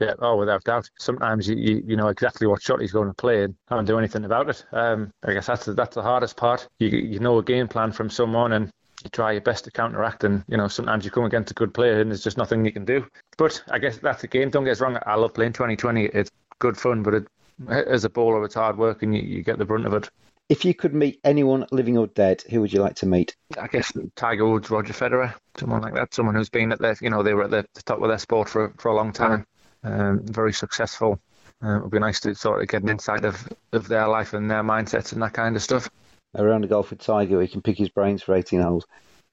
Yeah, 0.00 0.14
oh, 0.18 0.36
without 0.36 0.64
doubt. 0.64 0.88
Sometimes 0.98 1.48
you, 1.48 1.56
you, 1.56 1.82
you 1.86 1.96
know 1.96 2.08
exactly 2.08 2.46
what 2.46 2.62
shot 2.62 2.80
he's 2.80 2.92
going 2.92 3.08
to 3.08 3.14
play 3.14 3.44
and 3.44 3.54
can't 3.68 3.86
do 3.86 3.98
anything 3.98 4.24
about 4.24 4.50
it. 4.50 4.64
Um, 4.72 5.12
I 5.22 5.32
guess 5.32 5.46
that's 5.46 5.66
the, 5.66 5.74
that's 5.74 5.94
the 5.94 6.02
hardest 6.02 6.36
part. 6.36 6.68
You 6.78 6.88
you 6.88 7.20
know 7.20 7.38
a 7.38 7.44
game 7.44 7.68
plan 7.68 7.92
from 7.92 8.10
someone 8.10 8.52
and 8.52 8.70
you 9.04 9.10
try 9.10 9.32
your 9.32 9.40
best 9.40 9.64
to 9.64 9.70
counteract, 9.70 10.24
and 10.24 10.42
you 10.48 10.56
know 10.56 10.66
sometimes 10.66 11.04
you 11.04 11.10
come 11.10 11.24
against 11.24 11.52
a 11.52 11.54
good 11.54 11.72
player 11.72 12.00
and 12.00 12.10
there's 12.10 12.24
just 12.24 12.38
nothing 12.38 12.64
you 12.64 12.72
can 12.72 12.84
do. 12.84 13.06
But 13.38 13.62
I 13.70 13.78
guess 13.78 13.98
that's 13.98 14.22
the 14.22 14.28
game. 14.28 14.50
Don't 14.50 14.64
get 14.64 14.72
us 14.72 14.80
wrong. 14.80 14.98
I 15.06 15.14
love 15.14 15.34
playing 15.34 15.52
2020. 15.52 16.06
It's 16.06 16.30
good 16.58 16.76
fun, 16.76 17.02
but 17.02 17.14
it, 17.14 17.28
as 17.68 18.04
a 18.04 18.10
bowler, 18.10 18.44
it's 18.44 18.54
hard 18.54 18.76
work 18.76 19.02
and 19.02 19.14
you, 19.14 19.22
you 19.22 19.42
get 19.42 19.58
the 19.58 19.64
brunt 19.64 19.86
of 19.86 19.94
it. 19.94 20.10
If 20.48 20.64
you 20.64 20.74
could 20.74 20.94
meet 20.94 21.20
anyone, 21.24 21.66
living 21.72 21.96
or 21.96 22.06
dead, 22.08 22.42
who 22.50 22.60
would 22.60 22.72
you 22.72 22.80
like 22.82 22.96
to 22.96 23.06
meet? 23.06 23.34
I 23.58 23.66
guess 23.66 23.92
Tiger 24.14 24.46
Woods, 24.46 24.70
Roger 24.70 24.92
Federer, 24.92 25.34
someone 25.56 25.80
like 25.80 25.94
that, 25.94 26.12
someone 26.12 26.34
who's 26.34 26.50
been 26.50 26.70
at 26.70 26.80
their, 26.80 26.96
you 27.00 27.08
know, 27.08 27.22
they 27.22 27.32
were 27.32 27.44
at 27.44 27.50
the, 27.50 27.64
the 27.74 27.82
top 27.82 28.02
of 28.02 28.08
their 28.08 28.18
sport 28.18 28.50
for 28.50 28.74
for 28.76 28.90
a 28.90 28.94
long 28.94 29.12
time, 29.12 29.46
um, 29.84 30.20
very 30.24 30.52
successful. 30.52 31.20
Uh, 31.62 31.76
it 31.76 31.82
would 31.82 31.90
be 31.90 31.98
nice 31.98 32.20
to 32.20 32.34
sort 32.34 32.60
of 32.62 32.68
get 32.68 32.82
an 32.82 32.88
insight 32.88 33.24
of, 33.24 33.48
of 33.72 33.88
their 33.88 34.08
life 34.08 34.32
and 34.32 34.50
their 34.50 34.62
mindsets 34.62 35.12
and 35.12 35.22
that 35.22 35.32
kind 35.32 35.56
of 35.56 35.62
stuff. 35.62 35.88
Around 36.36 36.62
the 36.62 36.68
golf 36.68 36.90
with 36.90 36.98
Tiger, 36.98 37.36
where 37.36 37.42
you 37.42 37.48
can 37.48 37.62
pick 37.62 37.78
his 37.78 37.88
brains 37.88 38.22
for 38.22 38.34
18 38.34 38.60
holes. 38.60 38.86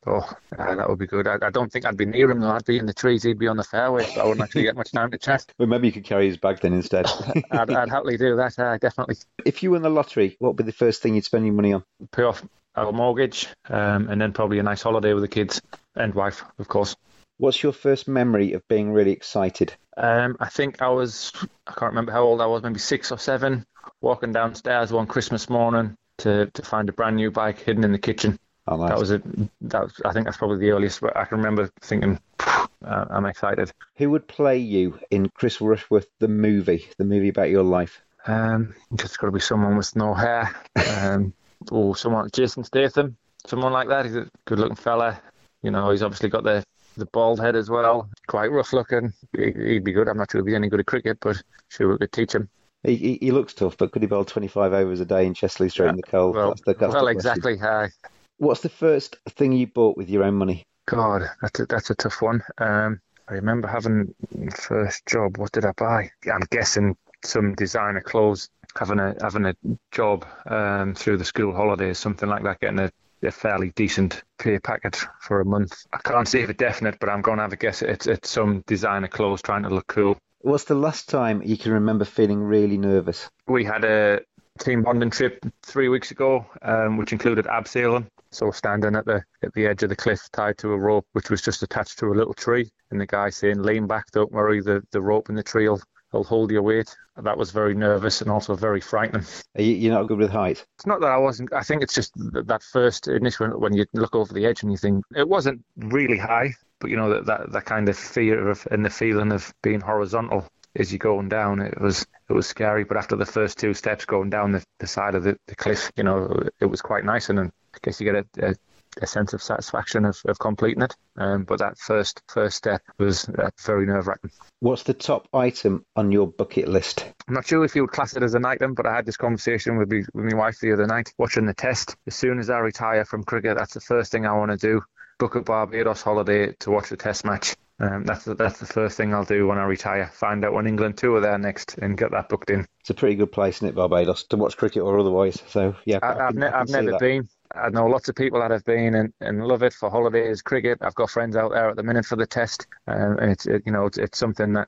Oh, 0.06 0.28
uh, 0.58 0.76
that 0.76 0.90
would 0.90 0.98
be 0.98 1.06
good. 1.06 1.28
I, 1.28 1.38
I 1.42 1.50
don't 1.52 1.72
think 1.72 1.86
I'd 1.86 1.98
be 1.98 2.06
near 2.06 2.30
him 2.30 2.40
though. 2.40 2.52
I'd 2.52 2.66
be 2.66 2.78
in 2.78 2.88
the 2.88 2.94
trees. 2.94 3.22
He'd 3.22 3.38
be 3.38 3.48
on 3.48 3.58
the 3.58 3.64
fairway, 3.64 4.04
so 4.06 4.22
I 4.22 4.26
wouldn't 4.26 4.44
actually 4.44 4.64
get 4.64 4.76
much 4.76 4.92
time 4.92 5.12
to 5.12 5.18
chat. 5.18 5.46
Well, 5.60 5.68
maybe 5.68 5.88
you 5.88 5.94
could 5.94 6.06
carry 6.06 6.28
his 6.28 6.38
bag 6.38 6.60
then 6.60 6.74
instead. 6.74 7.06
I'd, 7.52 7.70
I'd 7.70 7.90
happily 7.90 8.18
do 8.18 8.36
that. 8.36 8.58
Uh, 8.58 8.78
definitely 8.78 9.18
if 9.46 9.62
you 9.62 9.72
won 9.72 9.84
the 9.84 9.90
lottery, 9.90 10.36
what 10.40 10.50
would 10.50 10.58
be 10.58 10.64
the 10.64 10.72
first 10.72 11.02
thing 11.02 11.16
you'd 11.16 11.26
spend 11.26 11.46
your 11.46 11.54
money 11.54 11.74
on? 11.74 11.84
pay 12.12 12.24
off 12.24 12.44
our 12.76 12.92
mortgage, 12.92 13.48
um, 13.70 14.08
and 14.10 14.20
then 14.20 14.34
probably 14.34 14.58
a 14.60 14.64
nice 14.64 14.82
holiday 14.82 15.14
with 15.14 15.24
the 15.24 15.28
kids 15.28 15.62
and 15.96 16.14
wife, 16.16 16.44
of 16.58 16.68
course. 16.68 16.96
What's 17.42 17.64
your 17.64 17.74
first 17.74 18.08
memory 18.08 18.54
of 18.54 18.68
being 18.68 18.94
really 18.94 19.10
excited? 19.10 19.74
Um, 19.98 20.38
I 20.40 20.48
think 20.48 20.80
I 20.80 20.90
was, 20.90 21.32
I 21.66 21.72
can't 21.72 21.92
remember 21.92 22.12
how 22.12 22.22
old 22.22 22.40
I 22.40 22.46
was, 22.46 22.62
maybe 22.62 22.78
six 22.78 23.12
or 23.12 23.18
seven, 23.18 23.66
walking 24.00 24.32
downstairs 24.32 24.94
one 24.94 25.08
Christmas 25.08 25.50
morning 25.50 25.96
to, 26.20 26.52
to 26.54 26.62
find 26.62 26.88
a 26.88 26.92
brand 26.94 27.16
new 27.16 27.32
bike 27.32 27.60
hidden 27.60 27.84
in 27.84 27.94
the 27.94 27.98
kitchen. 27.98 28.38
Oh, 28.68 28.78
nice. 28.78 28.90
That 28.90 29.00
was 29.00 29.10
it. 29.10 29.24
That 29.62 29.82
was, 29.82 30.02
I 30.06 30.14
think 30.14 30.26
that's 30.26 30.38
probably 30.38 30.60
the 30.60 30.70
earliest. 30.70 31.02
I 31.16 31.26
can 31.26 31.40
remember 31.40 31.72
thinking, 31.82 32.20
uh, 32.40 33.06
I'm 33.10 33.26
excited. 33.26 33.72
Who 33.96 34.12
would 34.12 34.28
play 34.28 34.60
you 34.60 35.00
in 35.10 35.28
Chris 35.30 35.60
Rushworth, 35.60 36.10
the 36.20 36.28
movie, 36.28 36.90
the 37.00 37.06
movie 37.06 37.30
about 37.30 37.50
your 37.50 37.64
life? 37.64 38.04
Um, 38.28 38.76
just 38.98 39.18
got 39.18 39.26
to 39.26 39.32
be 39.32 39.40
someone 39.40 39.78
with 39.78 39.96
no 39.96 40.14
hair. 40.14 40.56
Um, 41.00 41.34
or 41.72 41.96
someone, 41.96 42.30
Jason 42.34 42.64
Statham, 42.66 43.18
someone 43.48 43.74
like 43.74 43.88
that. 43.88 44.06
He's 44.06 44.16
a 44.16 44.30
good-looking 44.46 44.76
fella. 44.76 45.20
You 45.64 45.72
know, 45.72 45.90
he's 45.90 46.04
obviously 46.04 46.30
got 46.30 46.44
the 46.44 46.64
the 47.02 47.08
bald 47.08 47.40
head 47.42 47.56
as 47.56 47.70
well. 47.70 48.10
Quite 48.28 48.52
rough 48.52 48.72
looking. 48.74 49.14
He- 49.36 49.52
He'd 49.52 49.84
be 49.84 49.92
good. 49.92 50.08
I'm 50.08 50.18
not 50.18 50.32
sure 50.32 50.42
if 50.42 50.48
he's 50.48 50.56
any 50.56 50.70
good 50.70 50.80
at 50.80 50.86
cricket, 50.86 51.18
but 51.20 51.42
sure 51.70 51.90
we 51.92 51.98
could 51.98 52.12
teach 52.12 52.34
him. 52.34 52.50
He, 52.84 52.96
he, 52.96 53.18
he 53.22 53.32
looks 53.32 53.54
tough, 53.54 53.78
but 53.78 53.92
could 53.92 54.02
he 54.02 54.08
bowl 54.08 54.26
25 54.26 54.74
overs 54.74 55.00
a 55.02 55.06
day 55.06 55.26
in 55.26 55.34
Chester-le-Street 55.34 55.90
in 55.90 55.98
the 55.98 56.04
cold? 56.04 56.36
Well, 56.36 56.50
that's 56.50 56.62
the, 56.62 56.74
that's 56.74 56.94
well, 56.94 57.08
exactly. 57.08 57.60
Uh, 57.60 57.90
What's 58.38 58.62
the 58.62 58.70
first 58.70 59.18
thing 59.30 59.52
you 59.52 59.68
bought 59.68 59.98
with 59.98 60.10
your 60.10 60.24
own 60.24 60.34
money? 60.34 60.64
God, 60.88 61.30
that's 61.42 61.60
a, 61.60 61.66
that's 61.68 61.90
a 61.92 61.96
tough 61.96 62.22
one. 62.24 62.42
Um, 62.58 63.00
I 63.28 63.34
remember 63.36 63.68
having 63.68 64.16
first 64.56 65.06
job. 65.06 65.38
What 65.38 65.52
did 65.52 65.64
I 65.66 65.74
buy? 65.78 66.10
I'm 66.32 66.42
guessing 66.50 66.98
some 67.24 67.54
designer 67.54 68.02
clothes. 68.02 68.50
Having 68.78 69.00
a 69.00 69.16
having 69.22 69.46
a 69.46 69.56
job 69.92 70.26
um, 70.48 70.96
through 70.96 71.18
the 71.18 71.26
school 71.26 71.54
holidays, 71.54 72.00
something 72.00 72.28
like 72.28 72.42
that. 72.44 72.60
Getting 72.62 72.80
a, 72.80 72.92
a 73.24 73.32
fairly 73.32 73.72
decent 73.76 74.24
pay 74.40 74.60
packet 74.60 74.96
for 75.20 75.42
a 75.42 75.46
month. 75.46 75.86
I 75.94 75.98
can't 75.98 76.28
say 76.28 76.46
for 76.46 76.54
definite, 76.54 77.00
but 77.00 77.10
I'm 77.10 77.22
going 77.22 77.38
to 77.38 77.44
have 77.44 77.54
a 77.54 77.58
guess. 77.58 77.82
It's 77.82 78.08
it's 78.08 78.30
some 78.30 78.64
designer 78.68 79.08
clothes, 79.08 79.42
trying 79.42 79.64
to 79.64 79.70
look 79.70 79.88
cool. 79.88 80.18
What's 80.40 80.64
the 80.64 80.76
last 80.76 81.08
time 81.08 81.42
you 81.44 81.58
can 81.58 81.72
remember 81.72 82.06
feeling 82.06 82.42
really 82.42 82.78
nervous? 82.78 83.30
We 83.48 83.64
had 83.64 83.86
a 83.86 84.22
team 84.60 84.84
bonding 84.84 85.12
trip 85.12 85.46
three 85.64 85.88
weeks 85.88 86.12
ago, 86.12 86.46
um, 86.62 86.98
which 86.98 87.12
included 87.12 87.46
abseiling. 87.46 88.08
So 88.32 88.50
standing 88.52 88.96
at 88.96 89.06
the 89.06 89.24
at 89.44 89.54
the 89.54 89.68
edge 89.68 89.84
of 89.84 89.90
the 89.90 89.96
cliff, 89.96 90.30
tied 90.32 90.58
to 90.60 90.72
a 90.72 90.78
rope, 90.78 91.06
which 91.12 91.30
was 91.30 91.42
just 91.42 91.64
attached 91.64 92.00
to 92.00 92.08
a 92.08 92.16
little 92.16 92.34
tree, 92.34 92.72
and 92.90 93.00
the 93.00 93.06
guy 93.06 93.30
saying, 93.30 93.62
"Lean 93.62 93.88
back, 93.88 94.06
don't 94.12 94.32
worry, 94.32 94.62
the, 94.62 94.82
the 94.92 95.02
rope 95.02 95.30
and 95.30 95.38
the 95.38 95.44
tree 95.44 95.68
will, 95.68 95.82
he'll 96.12 96.24
hold 96.24 96.52
your 96.52 96.62
weight. 96.62 96.96
That 97.18 97.38
was 97.38 97.52
very 97.52 97.74
nervous 97.74 98.22
and 98.22 98.32
also 98.32 98.56
very 98.56 98.82
frightening. 98.82 99.26
You're 99.56 99.94
not 99.94 100.08
good 100.08 100.18
with 100.18 100.32
height. 100.32 100.66
It's 100.78 100.86
not 100.86 101.02
that 101.02 101.12
I 101.12 101.18
wasn't. 101.18 101.54
I 101.54 101.62
think 101.62 101.84
it's 101.84 101.94
just 101.94 102.14
th- 102.16 102.46
that 102.46 102.64
first 102.64 103.08
initial 103.08 103.48
when 103.60 103.74
you 103.74 103.86
look 103.94 104.16
over 104.16 104.34
the 104.34 104.46
edge 104.46 104.64
and 104.64 104.72
you 104.72 104.78
think 104.78 105.04
it 105.16 105.28
wasn't 105.28 105.64
really 105.78 106.18
high, 106.18 106.54
but 106.80 106.90
you 106.90 106.98
know 106.98 107.10
that 107.10 107.26
that, 107.26 107.52
that 107.52 107.66
kind 107.66 107.90
of 107.90 107.98
fear 107.98 108.50
of 108.50 108.68
and 108.72 108.86
the 108.86 108.90
feeling 108.90 109.32
of 109.32 109.54
being 109.62 109.82
horizontal 109.82 110.48
as 110.76 110.92
you're 110.92 111.00
going 111.00 111.30
down. 111.30 111.62
It 111.62 111.80
was 111.80 112.06
it 112.30 112.34
was 112.34 112.48
scary, 112.48 112.84
but 112.84 112.98
after 112.98 113.16
the 113.16 113.26
first 113.26 113.58
two 113.58 113.74
steps 113.74 114.06
going 114.06 114.30
down 114.30 114.54
the, 114.54 114.64
the 114.80 114.88
side 114.88 115.16
of 115.16 115.24
the, 115.24 115.38
the 115.48 115.56
cliff, 115.56 115.92
you 115.98 116.04
know, 116.04 116.48
it 116.60 116.66
was 116.66 116.82
quite 116.82 117.04
nice, 117.04 117.30
and 117.30 117.38
then 117.38 117.52
I 117.74 117.78
guess 117.84 118.00
you 118.00 118.12
get 118.12 118.26
a, 118.38 118.52
a 118.52 118.56
a 119.02 119.08
sense 119.08 119.34
of 119.34 119.42
satisfaction 119.42 120.06
of, 120.06 120.22
of 120.26 120.40
completing 120.40 120.84
it. 120.84 120.96
Um, 121.18 121.44
but 121.44 121.60
that 121.60 121.78
first 121.78 122.22
first 122.28 122.58
step 122.58 122.82
was 122.98 123.28
uh, 123.30 123.50
very 123.66 123.86
nerve 123.86 124.08
wracking. 124.08 124.32
What's 124.60 124.84
the 124.84 124.94
top 124.94 125.28
item 125.34 125.86
on 125.96 126.12
your 126.12 126.28
bucket 126.28 126.68
list? 126.68 127.06
I'm 127.28 127.34
not 127.34 127.46
sure 127.48 127.64
if 127.64 127.76
you 127.76 127.84
would 127.84 127.92
class 127.92 128.16
it 128.16 128.24
as 128.24 128.34
an 128.34 128.46
item, 128.46 128.74
but 128.74 128.86
I 128.86 128.96
had 128.96 129.06
this 129.06 129.18
conversation 129.18 129.78
with 129.78 129.90
me, 129.92 130.04
with 130.14 130.26
my 130.26 130.38
wife 130.38 130.60
the 130.60 130.74
other 130.74 130.88
night 130.88 131.14
watching 131.18 131.46
the 131.46 131.54
test. 131.54 131.96
As 132.08 132.16
soon 132.16 132.40
as 132.40 132.50
I 132.50 132.60
retire 132.60 133.06
from 133.06 133.24
cricket, 133.24 133.58
that's 133.58 133.74
the 133.74 133.82
first 133.82 134.12
thing 134.12 134.26
I 134.26 134.34
want 134.38 134.52
to 134.52 134.58
do. 134.58 134.82
Book 135.20 135.36
a 135.36 135.42
Barbados 135.42 136.02
holiday 136.02 136.54
to 136.60 136.72
watch 136.72 136.90
the 136.90 136.98
test 136.98 137.26
match. 137.26 137.56
Um, 137.80 138.04
that's 138.04 138.26
the, 138.26 138.36
that's 138.36 138.60
the 138.60 138.66
first 138.66 138.96
thing 138.98 139.14
I'll 139.14 139.24
do 139.26 139.48
when 139.48 139.58
I 139.58 139.64
retire. 139.64 140.10
Find 140.14 140.46
out 140.46 140.54
when 140.54 140.68
England 140.68 140.98
two 140.98 141.16
are 141.16 141.20
there 141.20 141.38
next 141.38 141.78
and 141.80 141.98
get 141.98 142.12
that 142.12 142.30
booked 142.30 142.50
in. 142.52 142.66
It's 142.82 142.90
a 142.92 142.94
pretty 142.94 143.16
good 143.16 143.32
place, 143.32 143.58
isn't 143.58 143.70
it, 143.70 143.76
Barbados, 143.76 144.24
to 144.26 144.38
watch 144.38 144.58
cricket 144.58 144.84
or 144.84 145.00
otherwise? 145.00 145.42
So 145.48 145.76
yeah, 145.86 146.00
I, 146.04 146.14
can- 146.14 146.36
ne- 146.40 146.48
I 146.48 146.50
can 146.52 146.60
I've 146.62 146.68
see 146.70 146.74
never 146.74 146.92
that. 146.92 147.00
been. 147.00 147.30
I 147.56 147.70
know 147.70 147.86
lots 147.88 148.10
of 148.10 148.16
people 148.16 148.40
that 148.40 148.52
have 148.52 148.66
been 148.66 148.96
and, 148.96 149.14
and 149.22 149.46
love 149.46 149.64
it 149.64 149.74
for 149.74 149.90
holidays, 149.90 150.42
cricket. 150.42 150.80
I've 150.82 150.96
got 150.96 151.10
friends 151.10 151.36
out 151.36 151.52
there 151.52 151.70
at 151.70 151.76
the 151.76 151.84
minute 151.84 152.06
for 152.06 152.16
the 152.16 152.26
test, 152.26 152.68
um, 152.88 153.18
and 153.20 153.32
it's 153.32 153.46
it, 153.46 153.64
you 153.66 153.72
know 153.72 153.86
it's, 153.86 153.98
it's 153.98 154.18
something 154.18 154.54
that, 154.54 154.68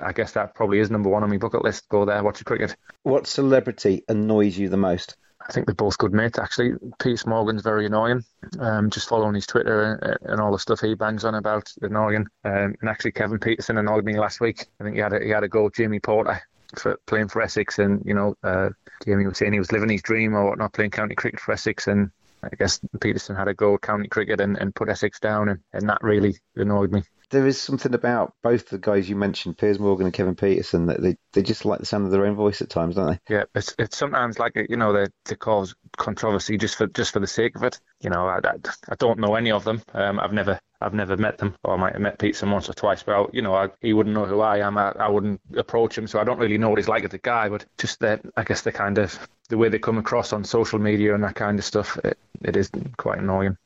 I 0.00 0.12
guess 0.12 0.32
that 0.32 0.54
probably 0.54 0.78
is 0.78 0.90
number 0.90 1.08
one 1.08 1.22
on 1.22 1.30
my 1.30 1.38
bucket 1.38 1.62
list. 1.62 1.88
Go 1.88 2.04
there, 2.04 2.22
watch 2.22 2.38
the 2.38 2.44
cricket. 2.44 2.76
What 3.02 3.26
celebrity 3.26 4.04
annoys 4.08 4.56
you 4.56 4.68
the 4.68 4.76
most? 4.76 5.16
I 5.46 5.52
think 5.52 5.66
they're 5.66 5.74
both 5.74 5.98
good 5.98 6.14
mates 6.14 6.38
actually. 6.38 6.72
Piers 6.98 7.26
Morgan's 7.26 7.62
very 7.62 7.86
annoying. 7.86 8.24
Um, 8.58 8.88
just 8.88 9.08
following 9.08 9.34
his 9.34 9.46
Twitter 9.46 9.98
and, 10.02 10.32
and 10.32 10.40
all 10.40 10.52
the 10.52 10.58
stuff 10.58 10.80
he 10.80 10.94
bangs 10.94 11.24
on 11.24 11.34
about 11.34 11.70
annoying. 11.82 12.26
Um, 12.44 12.74
and 12.80 12.88
actually 12.88 13.12
Kevin 13.12 13.38
Pietersen 13.38 13.78
annoyed 13.78 14.04
me 14.04 14.18
last 14.18 14.40
week. 14.40 14.66
I 14.80 14.84
think 14.84 14.96
he 14.96 15.02
had 15.02 15.12
a, 15.12 15.22
he 15.22 15.30
had 15.30 15.44
a 15.44 15.48
go 15.48 15.66
at 15.66 15.74
Jimmy 15.74 16.00
Porter 16.00 16.40
for 16.78 16.98
playing 17.06 17.28
for 17.28 17.42
Essex, 17.42 17.78
and 17.78 18.02
you 18.04 18.14
know 18.14 18.36
uh, 18.42 18.70
Jamie 19.04 19.26
was 19.26 19.38
saying 19.38 19.52
he 19.52 19.58
was 19.58 19.72
living 19.72 19.90
his 19.90 20.02
dream 20.02 20.34
or 20.34 20.48
whatnot, 20.48 20.72
playing 20.72 20.90
county 20.90 21.14
cricket 21.14 21.40
for 21.40 21.52
Essex, 21.52 21.86
and 21.88 22.10
I 22.52 22.56
guess 22.56 22.80
Pietersen 22.98 23.36
had 23.36 23.48
a 23.48 23.54
go 23.54 23.74
at 23.74 23.82
county 23.82 24.08
cricket 24.08 24.40
and, 24.40 24.56
and 24.56 24.74
put 24.74 24.88
Essex 24.88 25.20
down, 25.20 25.48
and, 25.48 25.60
and 25.72 25.88
that 25.88 26.02
really 26.02 26.36
annoyed 26.56 26.92
me. 26.92 27.02
There 27.30 27.46
is 27.46 27.60
something 27.60 27.94
about 27.94 28.34
both 28.42 28.68
the 28.68 28.78
guys 28.78 29.08
you 29.08 29.16
mentioned, 29.16 29.58
Piers 29.58 29.78
Morgan 29.78 30.06
and 30.06 30.14
Kevin 30.14 30.36
Pietersen, 30.36 30.86
that 30.86 31.00
they, 31.00 31.16
they 31.32 31.42
just 31.42 31.64
like 31.64 31.80
the 31.80 31.86
sound 31.86 32.04
of 32.04 32.12
their 32.12 32.26
own 32.26 32.36
voice 32.36 32.62
at 32.62 32.70
times, 32.70 32.96
don't 32.96 33.10
they? 33.10 33.34
Yeah, 33.34 33.44
it's 33.54 33.74
it's 33.78 33.96
sometimes 33.96 34.38
like 34.38 34.52
you 34.68 34.76
know 34.76 34.92
they 34.92 35.06
to 35.24 35.36
cause 35.36 35.74
controversy 35.96 36.58
just 36.58 36.76
for 36.76 36.86
just 36.86 37.12
for 37.12 37.20
the 37.20 37.26
sake 37.26 37.56
of 37.56 37.64
it. 37.64 37.80
You 38.00 38.10
know, 38.10 38.26
I, 38.26 38.40
I, 38.44 38.54
I 38.90 38.94
don't 38.96 39.18
know 39.18 39.34
any 39.34 39.50
of 39.50 39.64
them. 39.64 39.82
Um, 39.94 40.20
I've 40.20 40.32
never 40.32 40.60
I've 40.80 40.94
never 40.94 41.16
met 41.16 41.38
them, 41.38 41.56
or 41.64 41.74
I 41.74 41.76
might 41.78 41.92
have 41.94 42.02
met 42.02 42.18
Pietersen 42.18 42.52
once 42.52 42.68
or 42.68 42.74
twice, 42.74 43.02
but 43.02 43.14
I, 43.14 43.26
you 43.32 43.42
know, 43.42 43.54
I, 43.54 43.70
he 43.80 43.94
wouldn't 43.94 44.14
know 44.14 44.26
who 44.26 44.40
I 44.40 44.58
am. 44.58 44.76
I, 44.76 44.90
I 44.90 45.08
wouldn't 45.08 45.40
approach 45.56 45.96
him, 45.96 46.06
so 46.06 46.20
I 46.20 46.24
don't 46.24 46.38
really 46.38 46.58
know 46.58 46.68
what 46.68 46.78
he's 46.78 46.88
like 46.88 47.04
as 47.04 47.14
a 47.14 47.18
guy. 47.18 47.48
But 47.48 47.64
just 47.78 48.00
that, 48.00 48.20
I 48.36 48.44
guess 48.44 48.62
the 48.62 48.72
kind 48.72 48.98
of 48.98 49.18
the 49.48 49.58
way 49.58 49.68
they 49.68 49.78
come 49.78 49.98
across 49.98 50.32
on 50.32 50.44
social 50.44 50.78
media 50.78 51.14
and 51.14 51.24
that 51.24 51.34
kind 51.34 51.58
of 51.58 51.64
stuff, 51.64 51.98
it, 52.04 52.18
it 52.42 52.56
is 52.56 52.70
quite 52.96 53.18
annoying. 53.18 53.56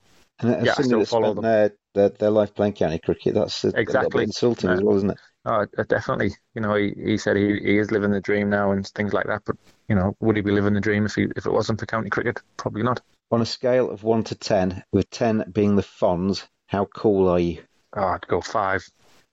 And 0.40 0.66
Yeah, 0.66 0.74
I 0.78 0.82
still 0.82 0.98
that's 1.00 1.10
follow 1.10 1.28
spent 1.28 1.36
them. 1.36 1.44
their, 1.44 1.72
their, 1.94 2.08
their 2.10 2.30
life 2.30 2.54
playing 2.54 2.74
county 2.74 2.98
cricket, 2.98 3.34
that's 3.34 3.64
a, 3.64 3.68
a 3.68 3.76
Exactly. 3.76 4.20
bit 4.20 4.28
insulting 4.28 4.70
Yeah. 4.70 4.76
as 4.76 4.82
well, 4.82 4.96
isn't 4.96 5.10
it? 5.10 5.18
Oh, 5.44 5.66
uh, 5.78 5.84
definitely. 5.88 6.32
You 6.54 6.62
know, 6.62 6.74
he, 6.74 6.92
he 6.96 7.18
said 7.18 7.36
he, 7.36 7.58
he 7.58 7.78
is 7.78 7.90
living 7.90 8.10
the 8.10 8.20
dream 8.20 8.50
now 8.50 8.72
and 8.72 8.86
things 8.86 9.12
like 9.12 9.26
that. 9.26 9.42
But 9.46 9.56
you 9.88 9.94
know, 9.94 10.14
would 10.20 10.36
he 10.36 10.42
be 10.42 10.50
living 10.50 10.74
the 10.74 10.80
dream 10.80 11.06
if 11.06 11.14
he 11.14 11.26
if 11.36 11.46
it 11.46 11.52
wasn't 11.52 11.80
for 11.80 11.86
county 11.86 12.10
cricket? 12.10 12.40
Probably 12.56 12.82
not. 12.82 13.00
On 13.30 13.40
a 13.40 13.46
scale 13.46 13.90
of 13.90 14.04
1 14.04 14.24
to 14.24 14.34
10, 14.34 14.82
with 14.92 15.08
10 15.10 15.50
being 15.52 15.76
the 15.76 15.82
Fonz, 15.82 16.46
how 16.66 16.86
cool 16.86 17.28
are 17.28 17.38
you? 17.38 17.62
Oh, 17.96 18.02
I'd 18.02 18.26
go 18.26 18.40
five 18.40 18.86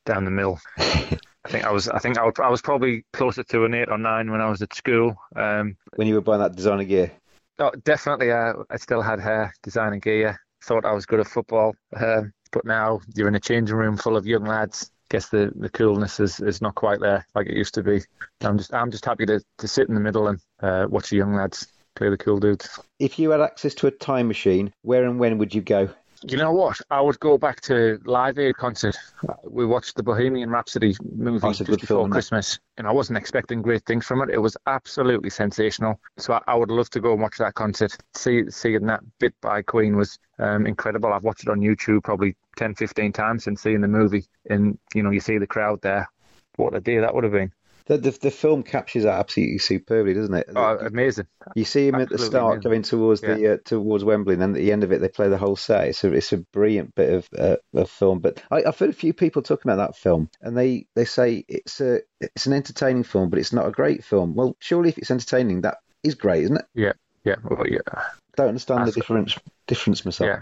down 0.05 0.25
the 0.25 0.31
mill. 0.31 0.59
I 1.45 1.49
think 1.49 1.63
I 1.63 1.71
was. 1.71 1.87
I 1.87 1.99
think 1.99 2.17
I, 2.17 2.25
would, 2.25 2.39
I 2.39 2.49
was 2.49 2.61
probably 2.61 3.05
closer 3.13 3.43
to 3.43 3.65
an 3.65 3.73
eight 3.75 3.89
or 3.89 3.99
nine 3.99 4.31
when 4.31 4.41
I 4.41 4.49
was 4.49 4.61
at 4.63 4.73
school. 4.73 5.15
Um, 5.35 5.77
When 5.95 6.07
you 6.07 6.15
were 6.15 6.21
buying 6.21 6.41
that 6.41 6.55
designer 6.55 6.83
gear? 6.83 7.11
oh, 7.59 7.71
definitely, 7.83 8.31
uh, 8.31 8.53
I 8.69 8.77
still 8.77 9.01
had 9.01 9.19
hair, 9.19 9.53
designer 9.63 9.97
gear. 9.99 10.39
Thought 10.63 10.85
I 10.85 10.91
was 10.93 11.05
good 11.05 11.19
at 11.19 11.27
football, 11.27 11.75
um, 11.95 12.33
but 12.51 12.65
now 12.65 12.99
you're 13.15 13.27
in 13.27 13.35
a 13.35 13.39
changing 13.39 13.75
room 13.75 13.95
full 13.95 14.17
of 14.17 14.25
young 14.25 14.43
lads. 14.45 14.89
Guess 15.09 15.29
the, 15.29 15.51
the 15.55 15.69
coolness 15.69 16.19
is, 16.19 16.39
is 16.39 16.63
not 16.63 16.73
quite 16.73 16.99
there 16.99 17.27
like 17.35 17.45
it 17.45 17.55
used 17.55 17.75
to 17.75 17.83
be. 17.83 18.01
I'm 18.41 18.57
just 18.57 18.73
I'm 18.73 18.89
just 18.89 19.05
happy 19.05 19.27
to, 19.27 19.39
to 19.59 19.67
sit 19.67 19.87
in 19.87 19.93
the 19.93 20.01
middle 20.01 20.27
and 20.27 20.39
uh, 20.63 20.87
watch 20.89 21.11
the 21.11 21.17
young 21.17 21.35
lads 21.35 21.67
play 21.95 22.09
the 22.09 22.17
cool 22.17 22.39
dudes. 22.39 22.79
If 22.99 23.19
you 23.19 23.29
had 23.29 23.41
access 23.41 23.75
to 23.75 23.87
a 23.87 23.91
time 23.91 24.27
machine, 24.27 24.73
where 24.81 25.05
and 25.05 25.19
when 25.19 25.37
would 25.37 25.53
you 25.53 25.61
go? 25.61 25.89
You 26.23 26.37
know 26.37 26.51
what? 26.51 26.79
I 26.89 27.01
would 27.01 27.19
go 27.19 27.37
back 27.37 27.61
to 27.61 27.99
Live 28.05 28.39
Aid 28.39 28.55
concert. 28.57 28.95
We 29.43 29.65
watched 29.65 29.95
the 29.95 30.03
Bohemian 30.03 30.49
Rhapsody 30.49 30.95
movie 31.15 31.47
just 31.49 31.65
before 31.65 31.77
film? 31.77 32.11
Christmas, 32.11 32.59
and 32.77 32.87
I 32.87 32.91
wasn't 32.91 33.17
expecting 33.17 33.61
great 33.61 33.85
things 33.85 34.05
from 34.05 34.21
it. 34.21 34.29
It 34.29 34.37
was 34.37 34.57
absolutely 34.65 35.29
sensational. 35.29 35.99
So 36.17 36.33
I, 36.33 36.41
I 36.47 36.55
would 36.55 36.71
love 36.71 36.89
to 36.91 36.99
go 36.99 37.13
and 37.13 37.21
watch 37.21 37.37
that 37.39 37.53
concert. 37.53 37.97
See, 38.13 38.49
seeing 38.49 38.85
that 38.87 39.01
bit 39.19 39.33
by 39.41 39.61
Queen 39.61 39.97
was 39.97 40.17
um, 40.39 40.65
incredible. 40.65 41.11
I've 41.11 41.23
watched 41.23 41.43
it 41.43 41.49
on 41.49 41.59
YouTube 41.59 42.03
probably 42.03 42.35
10, 42.57 42.75
15 42.75 43.11
times 43.11 43.43
since 43.43 43.61
seeing 43.61 43.81
the 43.81 43.87
movie, 43.87 44.25
and 44.49 44.77
you 44.93 45.03
know 45.03 45.11
you 45.11 45.19
see 45.19 45.37
the 45.37 45.47
crowd 45.47 45.81
there. 45.81 46.09
What 46.55 46.75
a 46.75 46.79
day 46.79 46.99
that 46.99 47.13
would 47.13 47.25
have 47.25 47.33
been! 47.33 47.51
The, 47.87 47.99
the, 47.99 48.11
the 48.11 48.31
film 48.31 48.63
captures 48.63 49.03
that 49.03 49.19
absolutely 49.19 49.59
superbly, 49.59 50.15
doesn't 50.15 50.33
it? 50.33 50.49
Oh, 50.55 50.77
amazing! 50.77 51.27
You 51.53 51.65
see 51.65 51.87
him 51.87 51.95
at 51.95 52.09
the 52.09 52.17
start 52.17 52.53
amazing. 52.55 52.69
going 52.71 52.81
towards 52.81 53.21
the 53.21 53.53
uh, 53.53 53.57
towards 53.63 54.03
Wembley, 54.03 54.33
and 54.33 54.41
then 54.41 54.49
at 54.51 54.55
the 54.55 54.71
end 54.71 54.83
of 54.83 54.91
it, 54.91 55.01
they 55.01 55.07
play 55.07 55.29
the 55.29 55.37
whole 55.37 55.55
set. 55.55 55.89
It's 55.89 56.03
a 56.03 56.11
it's 56.11 56.33
a 56.33 56.37
brilliant 56.37 56.95
bit 56.95 57.13
of 57.13 57.29
uh, 57.37 57.57
of 57.75 57.89
film. 57.91 58.19
But 58.19 58.41
I, 58.49 58.63
I've 58.63 58.79
heard 58.79 58.89
a 58.89 58.93
few 58.93 59.13
people 59.13 59.43
talking 59.43 59.71
about 59.71 59.85
that 59.85 59.95
film, 59.97 60.31
and 60.41 60.57
they, 60.57 60.87
they 60.95 61.05
say 61.05 61.45
it's 61.47 61.79
a 61.79 61.99
it's 62.19 62.47
an 62.47 62.53
entertaining 62.53 63.03
film, 63.03 63.29
but 63.29 63.37
it's 63.37 63.53
not 63.53 63.67
a 63.67 63.71
great 63.71 64.03
film. 64.03 64.33
Well, 64.33 64.55
surely 64.59 64.89
if 64.89 64.97
it's 64.97 65.11
entertaining, 65.11 65.61
that 65.61 65.77
is 66.03 66.15
great, 66.15 66.45
isn't 66.45 66.57
it? 66.57 66.65
Yeah, 66.73 66.93
yeah, 67.23 67.35
well, 67.43 67.67
yeah, 67.67 67.79
Don't 68.35 68.47
understand 68.49 68.79
That's- 68.79 68.95
the 68.95 69.01
difference 69.01 69.37
difference 69.67 70.03
myself. 70.05 70.27
yeah, 70.27 70.39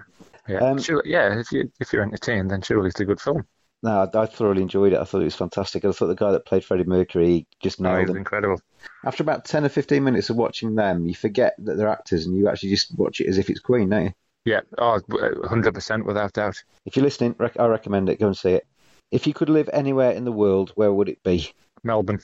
yeah. 0.48 0.60
Um, 0.60 0.80
sure, 0.80 1.04
yeah. 1.06 1.38
If 1.40 1.52
you 1.52 1.70
if 1.82 1.92
you're 1.92 2.04
entertained, 2.04 2.52
then 2.52 2.62
surely 2.62 2.88
it's 2.88 3.02
a 3.02 3.06
good 3.06 3.20
film. 3.20 3.46
No, 3.84 4.10
I, 4.14 4.18
I 4.18 4.26
thoroughly 4.26 4.62
enjoyed 4.62 4.94
it. 4.94 5.00
I 5.00 5.04
thought 5.04 5.22
it 5.22 5.26
was 5.26 5.36
fantastic. 5.36 5.84
I 5.84 5.92
thought 5.92 6.08
the 6.08 6.16
guy 6.16 6.32
that 6.32 6.46
played 6.46 6.64
Freddie 6.64 6.86
Mercury 6.86 7.46
just 7.62 7.80
oh, 7.80 7.84
No, 7.84 7.98
nailed 7.98 8.12
it. 8.12 8.16
incredible. 8.16 8.62
After 9.06 9.22
about 9.24 9.46
ten 9.46 9.66
or 9.66 9.70
fifteen 9.70 10.04
minutes 10.04 10.30
of 10.30 10.38
watching 10.38 10.76
them, 10.76 11.06
you 11.06 11.14
forget 11.14 11.54
that 11.60 11.78
they're 11.78 11.90
actors, 11.90 12.26
and 12.26 12.36
you 12.36 12.48
actually 12.48 12.70
just 12.70 12.98
watch 12.98 13.20
it 13.20 13.28
as 13.28 13.38
if 13.38 13.50
it's 13.50 13.60
Queen, 13.60 13.90
don't 13.90 14.06
you? 14.06 14.14
Yeah, 14.46 14.62
oh, 14.78 15.00
100% 15.10 16.04
without 16.06 16.34
doubt. 16.34 16.62
If 16.86 16.98
you're 16.98 17.06
listening, 17.06 17.34
rec- 17.38 17.60
I 17.60 17.66
recommend 17.68 18.10
it. 18.10 18.20
Go 18.20 18.28
and 18.28 18.38
see 18.38 18.52
it. 18.52 18.68
If 19.10 19.26
you 19.26 19.34
could 19.34 19.50
live 19.50 19.70
anywhere 19.72 20.12
in 20.12 20.26
the 20.26 20.34
world, 20.34 20.74
where 20.76 20.92
would 20.92 21.08
it 21.08 21.24
be? 21.24 21.54
Melbourne. 21.82 22.20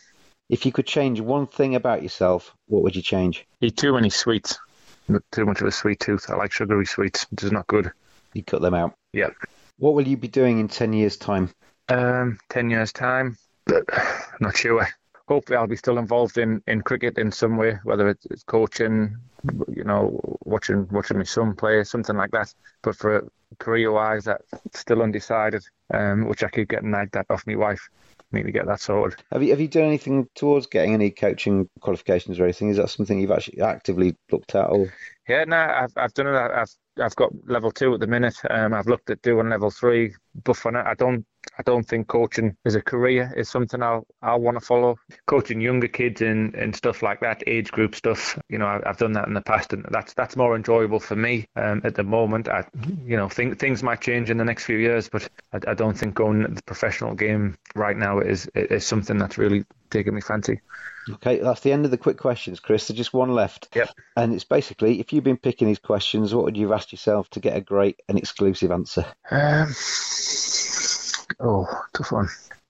If 0.49 0.65
you 0.65 0.73
could 0.73 0.87
change 0.87 1.21
one 1.21 1.47
thing 1.47 1.75
about 1.75 2.03
yourself, 2.03 2.53
what 2.67 2.83
would 2.83 2.95
you 2.95 3.01
change? 3.01 3.45
Eat 3.61 3.77
too 3.77 3.93
many 3.93 4.09
sweets. 4.09 4.59
Not 5.07 5.21
Too 5.31 5.45
much 5.45 5.61
of 5.61 5.67
a 5.67 5.71
sweet 5.71 5.99
tooth. 5.99 6.29
I 6.29 6.35
like 6.35 6.51
sugary 6.51 6.85
sweets, 6.85 7.25
which 7.31 7.43
is 7.43 7.51
not 7.51 7.67
good. 7.67 7.91
You 8.33 8.43
cut 8.43 8.61
them 8.61 8.73
out. 8.73 8.95
Yeah. 9.13 9.29
What 9.79 9.93
will 9.93 10.07
you 10.07 10.17
be 10.17 10.27
doing 10.27 10.59
in 10.59 10.67
10 10.67 10.91
years' 10.91 11.15
time? 11.15 11.49
Um, 11.87 12.37
10 12.49 12.69
years' 12.69 12.91
time, 12.91 13.37
not 14.39 14.57
sure. 14.57 14.87
Hopefully, 15.27 15.57
I'll 15.57 15.67
be 15.67 15.77
still 15.77 15.97
involved 15.97 16.37
in, 16.37 16.61
in 16.67 16.81
cricket 16.81 17.17
in 17.17 17.31
some 17.31 17.55
way, 17.55 17.79
whether 17.83 18.09
it's, 18.09 18.25
it's 18.25 18.43
coaching, 18.43 19.15
you 19.69 19.83
know, 19.83 20.19
watching 20.43 20.87
watching 20.91 21.17
my 21.17 21.23
son 21.23 21.55
play, 21.55 21.83
something 21.83 22.17
like 22.17 22.31
that. 22.31 22.53
But 22.81 22.97
for 22.97 23.29
career-wise, 23.59 24.25
that's 24.25 24.43
still 24.73 25.01
undecided, 25.01 25.63
um, 25.93 26.27
which 26.27 26.43
I 26.43 26.49
keep 26.49 26.69
getting 26.69 26.91
nagged 26.91 27.15
at 27.15 27.27
off 27.29 27.47
my 27.47 27.55
wife. 27.55 27.89
Need 28.31 28.43
to 28.43 28.51
get 28.51 28.65
that 28.67 28.81
sorted. 28.81 29.23
Have 29.31 29.41
you 29.41 29.51
have 29.51 29.61
you 29.61 29.67
done 29.67 29.85
anything 29.85 30.27
towards 30.35 30.67
getting 30.67 30.93
any 30.93 31.09
coaching 31.09 31.69
qualifications 31.79 32.39
or 32.39 32.43
anything? 32.43 32.69
Is 32.69 32.77
that 32.77 32.89
something 32.89 33.19
you've 33.19 33.31
actually 33.31 33.61
actively 33.61 34.15
looked 34.31 34.55
at? 34.55 34.65
Or 34.65 34.91
Yeah, 35.27 35.45
no, 35.45 35.57
I've 35.57 35.93
I've 35.95 36.13
done 36.13 36.27
it. 36.27 36.35
I've 36.35 36.75
I've 36.99 37.15
got 37.15 37.31
level 37.47 37.71
two 37.71 37.93
at 37.93 37.99
the 37.99 38.07
minute. 38.07 38.37
Um, 38.49 38.73
I've 38.73 38.87
looked 38.87 39.09
at 39.09 39.21
doing 39.21 39.49
level 39.49 39.71
three, 39.71 40.15
for 40.57 40.71
now, 40.71 40.83
I 40.85 40.93
don't 40.95 41.25
I 41.57 41.63
don't 41.63 41.87
think 41.87 42.07
coaching 42.07 42.55
as 42.65 42.75
a 42.75 42.81
career 42.81 43.33
is 43.35 43.49
something 43.49 43.81
I'll 43.81 44.05
I'll 44.21 44.39
want 44.39 44.59
to 44.59 44.65
follow. 44.65 44.97
Coaching 45.25 45.61
younger 45.61 45.87
kids 45.87 46.21
and, 46.21 46.55
and 46.55 46.75
stuff 46.75 47.01
like 47.01 47.19
that, 47.21 47.43
age 47.47 47.71
group 47.71 47.95
stuff. 47.95 48.39
You 48.49 48.57
know, 48.57 48.65
I, 48.65 48.81
I've 48.85 48.97
done 48.97 49.13
that 49.13 49.27
in 49.27 49.33
the 49.33 49.41
past, 49.41 49.73
and 49.73 49.85
that's 49.89 50.13
that's 50.13 50.35
more 50.35 50.55
enjoyable 50.55 50.99
for 50.99 51.15
me 51.15 51.47
um, 51.55 51.81
at 51.83 51.95
the 51.95 52.03
moment. 52.03 52.47
I, 52.47 52.65
you 53.05 53.17
know, 53.17 53.29
think 53.29 53.59
things 53.59 53.83
might 53.83 54.01
change 54.01 54.29
in 54.29 54.37
the 54.37 54.45
next 54.45 54.65
few 54.65 54.77
years, 54.77 55.09
but 55.09 55.29
I, 55.53 55.71
I 55.71 55.73
don't 55.73 55.97
think 55.97 56.15
going 56.15 56.41
the 56.41 56.63
professional 56.63 57.15
game 57.15 57.57
right 57.75 57.97
now 57.97 58.19
is 58.19 58.47
is 58.55 58.85
something 58.85 59.17
that's 59.17 59.37
really 59.37 59.65
taking 59.89 60.13
me 60.13 60.21
fancy. 60.21 60.61
okay, 61.13 61.39
that's 61.39 61.61
the 61.61 61.71
end 61.71 61.85
of 61.85 61.91
the 61.91 61.97
quick 61.97 62.17
questions, 62.17 62.59
Chris. 62.59 62.87
There's 62.87 62.97
just 62.97 63.13
one 63.13 63.31
left. 63.31 63.69
Yep. 63.75 63.89
And 64.15 64.33
it's 64.33 64.43
basically, 64.43 64.99
if 64.99 65.11
you've 65.11 65.23
been 65.23 65.37
picking 65.37 65.67
these 65.67 65.79
questions, 65.79 66.33
what 66.33 66.45
would 66.45 66.57
you 66.57 66.69
have 66.69 66.79
asked 66.79 66.91
yourself 66.91 67.29
to 67.31 67.39
get 67.39 67.57
a 67.57 67.61
great 67.61 67.99
and 68.07 68.17
exclusive 68.17 68.71
answer? 68.71 69.05
Um, 69.31 69.73
oh, 71.39 71.67
tough 71.93 72.11
one. 72.11 72.27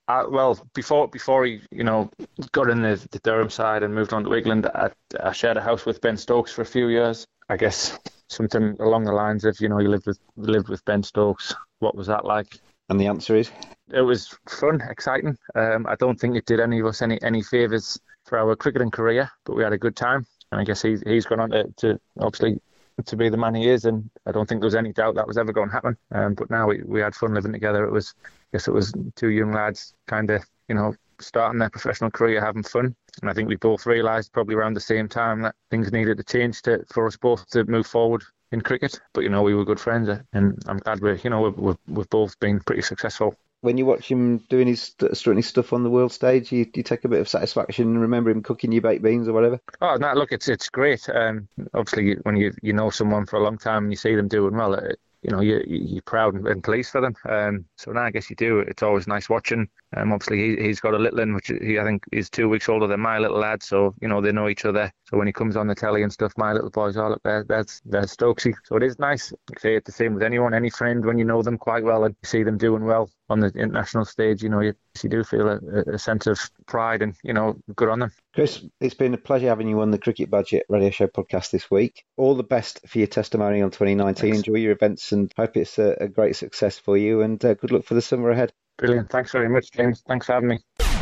Uh, 0.08 0.26
well, 0.30 0.60
before 0.74 1.08
before 1.08 1.46
he, 1.46 1.62
you 1.72 1.84
know, 1.84 2.10
got 2.52 2.70
in 2.70 2.82
the, 2.82 2.96
the 3.12 3.20
Durham 3.20 3.50
side 3.50 3.84
and 3.84 3.94
moved 3.94 4.12
on 4.12 4.24
to 4.24 4.34
England, 4.34 4.66
I, 4.74 4.90
I 5.24 5.32
shared 5.32 5.58
a 5.58 5.62
house 5.62 5.86
with 5.86 6.02
Ben 6.02 6.18
Stokes 6.18 6.52
for 6.52 6.64
a 6.64 6.66
few 6.66 6.88
years. 6.88 7.28
I 7.48 7.58
guess 7.58 7.98
something 8.28 8.76
along 8.80 9.04
the 9.04 9.12
lines 9.12 9.46
of, 9.46 9.60
you 9.60 9.70
know, 9.70 9.80
you 9.80 9.90
lived 9.90 10.08
with 10.08 10.20
lived 10.36 10.68
with 10.68 10.84
Ben 10.86 11.04
Stokes. 11.04 11.54
What 11.80 11.96
was 11.96 12.08
that 12.08 12.26
like? 12.26 12.60
And 12.90 13.00
the 13.00 13.06
answer 13.06 13.36
is, 13.36 13.52
it 13.94 14.02
was 14.02 14.36
fun, 14.48 14.82
exciting. 14.82 15.38
Um, 15.54 15.86
I 15.88 15.96
don't 15.96 16.20
think 16.20 16.36
it 16.36 16.46
did 16.46 16.60
any 16.60 16.80
of 16.80 16.88
us 16.88 17.04
any 17.04 17.22
any 17.22 17.44
favours 17.44 18.00
for 18.26 18.40
our 18.40 18.56
cricketing 18.56 18.92
career, 18.92 19.30
but 19.46 19.56
we 19.56 19.64
had 19.64 19.74
a 19.74 19.78
good 19.78 19.96
time. 19.96 20.26
And 20.52 20.60
I 20.60 20.64
guess 20.64 20.82
he's 20.82 21.04
he's 21.06 21.28
gone 21.28 21.40
on 21.40 21.52
to, 21.52 21.72
to 21.78 22.00
obviously 22.20 22.60
to 23.06 23.16
be 23.16 23.30
the 23.30 23.38
man 23.38 23.56
he 23.56 23.70
is, 23.70 23.86
and 23.86 24.10
I 24.26 24.32
don't 24.32 24.50
think 24.50 24.62
there 24.62 24.68
was 24.68 24.76
any 24.76 24.92
doubt 24.92 25.16
that 25.16 25.28
was 25.28 25.38
ever 25.38 25.54
going 25.54 25.70
to 25.70 25.74
happen. 25.74 25.98
Um, 26.12 26.34
but 26.34 26.50
now 26.50 26.68
we, 26.68 26.82
we 26.84 27.00
had 27.00 27.16
fun 27.16 27.34
living 27.34 27.54
together. 27.54 27.86
It 27.86 27.92
was, 27.92 28.14
I 28.26 28.30
guess 28.52 28.68
it 28.68 28.74
was 28.74 28.94
two 29.16 29.30
young 29.30 29.52
lads 29.52 29.94
kind 30.08 30.30
of, 30.30 30.44
you 30.68 30.76
know, 30.76 30.94
starting 31.20 31.60
their 31.60 31.70
professional 31.70 32.12
career 32.12 32.44
having 32.44 32.64
fun. 32.64 32.96
And 33.22 33.30
I 33.30 33.34
think 33.34 33.50
we 33.50 33.56
both 33.56 33.86
realised 33.86 34.32
probably 34.32 34.56
around 34.56 34.74
the 34.74 34.82
same 34.82 35.10
time 35.10 35.42
that 35.42 35.56
things 35.70 35.92
needed 35.92 36.18
to 36.18 36.24
change 36.24 36.62
to 36.64 36.86
for 36.92 37.08
us 37.08 37.18
both 37.18 37.48
to 37.50 37.66
move 37.66 37.88
forward 37.88 38.24
in 38.52 38.62
cricket. 38.62 39.00
But 39.14 39.22
you 39.22 39.30
know, 39.30 39.42
we 39.42 39.54
were 39.54 39.66
good 39.66 39.80
friends, 39.80 40.10
and 40.34 40.58
I'm 40.68 40.78
glad 40.78 41.02
we're, 41.02 41.16
you 41.16 41.30
know, 41.30 41.42
we've, 41.42 41.58
we've, 41.58 41.78
we've 41.88 42.10
both 42.10 42.40
been 42.40 42.60
pretty 42.62 42.82
successful 42.82 43.36
when 43.62 43.78
you 43.78 43.86
watch 43.86 44.10
him 44.10 44.38
doing 44.50 44.68
his 44.68 44.96
strutting 45.14 45.44
stuff 45.44 45.74
on 45.74 45.84
the 45.84 45.90
world 45.90 46.14
stage, 46.14 46.52
you, 46.52 46.66
you 46.74 46.84
take 46.84 47.04
a 47.04 47.10
bit 47.10 47.20
of 47.20 47.28
satisfaction 47.28 47.88
and 47.88 48.02
remember 48.02 48.30
him 48.30 48.42
cooking 48.42 48.72
you 48.72 48.82
baked 48.82 49.04
beans 49.04 49.28
or 49.28 49.34
whatever. 49.34 49.60
Oh 49.82 49.98
no, 49.98 50.14
look, 50.14 50.32
it's 50.32 50.48
it's 50.48 50.70
great. 50.70 51.10
Um, 51.10 51.48
obviously, 51.74 52.16
when 52.24 52.38
you 52.38 52.54
you 52.62 52.74
know 52.74 52.90
someone 52.90 53.26
for 53.26 53.38
a 53.38 53.44
long 53.44 53.58
time 53.58 53.84
and 53.84 53.92
you 53.92 53.98
see 53.98 54.16
them 54.16 54.28
doing 54.28 54.56
well, 54.56 54.74
it, 54.74 55.00
you 55.22 55.32
know 55.32 55.42
you 55.42 55.62
you're 55.68 56.02
proud 56.04 56.36
and 56.36 56.64
pleased 56.64 56.92
for 56.92 57.02
them. 57.02 57.16
Um, 57.28 57.66
so 57.76 57.92
now 57.92 58.04
I 58.04 58.12
guess 58.12 58.30
you 58.30 58.36
do. 58.36 58.60
It's 58.60 58.84
always 58.84 59.08
nice 59.08 59.30
watching. 59.30 59.68
Um, 59.96 60.14
obviously 60.14 60.38
he 60.58 60.64
he's 60.64 60.80
got 60.80 60.94
a 60.94 60.98
little 60.98 61.20
in 61.20 61.34
which 61.34 61.48
he 61.48 61.80
I 61.80 61.84
think 61.84 62.04
is 62.12 62.30
two 62.30 62.48
weeks 62.50 62.70
older 62.70 62.88
than 62.88 63.00
my 63.00 63.20
little 63.20 63.40
lad, 63.40 63.62
so 63.64 63.94
you 64.02 64.08
know 64.08 64.22
they 64.22 64.32
know 64.32 64.50
each 64.50 64.66
other. 64.66 64.92
So 65.10 65.18
when 65.18 65.28
he 65.28 65.34
comes 65.34 65.56
on 65.56 65.68
the 65.68 65.74
telly 65.74 66.04
and 66.04 66.14
stuff, 66.14 66.34
my 66.38 66.54
little 66.54 66.70
boys, 66.70 66.96
are, 66.96 67.10
look, 67.10 67.24
there, 67.24 67.44
that's 67.44 67.82
there's 67.84 68.16
Stokesy. 68.16 68.54
So 68.64 68.76
it 68.76 68.84
is 68.84 69.00
nice. 69.00 69.34
I 69.56 69.60
say 69.60 69.76
it 69.76 69.86
the 69.86 69.92
same 69.92 70.14
with 70.14 70.22
anyone, 70.22 70.54
any 70.54 70.70
friend 70.70 71.04
when 71.04 71.18
you 71.18 71.26
know 71.26 71.42
them 71.42 71.58
quite 71.58 71.84
well 71.84 72.04
and 72.04 72.16
see 72.24 72.44
them 72.44 72.58
doing 72.58 72.86
well 72.86 73.10
on 73.28 73.40
the 73.40 73.48
international 73.48 74.06
stage. 74.06 74.44
You 74.44 74.50
know 74.50 74.60
you 74.60 74.74
you 75.02 75.10
do 75.10 75.24
feel 75.24 75.50
a, 75.50 75.60
a 75.94 75.98
sense 75.98 76.28
of 76.28 76.40
pride 76.68 77.02
and 77.02 77.16
you 77.24 77.34
know 77.34 77.58
good 77.76 77.90
on 77.90 78.00
them. 78.00 78.12
Chris, 78.36 78.64
it's 78.80 78.94
been 78.94 79.14
a 79.16 79.18
pleasure 79.18 79.48
having 79.48 79.68
you 79.68 79.82
on 79.82 79.90
the 79.90 79.98
Cricket 79.98 80.30
Badger 80.30 80.62
Radio 80.70 80.92
Show 80.92 81.08
podcast 81.08 81.50
this 81.50 81.72
week. 81.72 82.04
All 82.18 82.36
the 82.36 82.44
best 82.44 82.80
for 82.88 83.00
your 83.00 83.08
testimonial 83.08 83.72
2019. 83.72 84.22
Thanks. 84.22 84.38
Enjoy 84.38 84.60
your 84.60 84.74
events 84.74 85.12
and 85.12 85.34
hope 85.36 85.58
it's 85.58 85.80
a, 85.80 85.96
a 86.00 86.08
great 86.08 86.36
success 86.36 86.78
for 86.78 86.98
you. 86.98 87.22
And 87.22 87.44
uh, 87.44 87.56
good 87.56 87.72
luck 87.72 87.84
for 87.84 87.96
the 87.96 88.02
summer 88.02 88.30
ahead. 88.30 88.54
Brilliant. 88.78 89.10
Thanks 89.10 89.32
very 89.32 89.50
much, 89.50 89.72
James. 89.72 90.04
Thanks 90.08 90.28
for 90.28 90.34
having 90.34 90.50
me. 90.50 90.60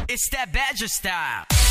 It's 0.07 0.29
that 0.29 0.53
Badger 0.53 0.87
style. 0.87 1.66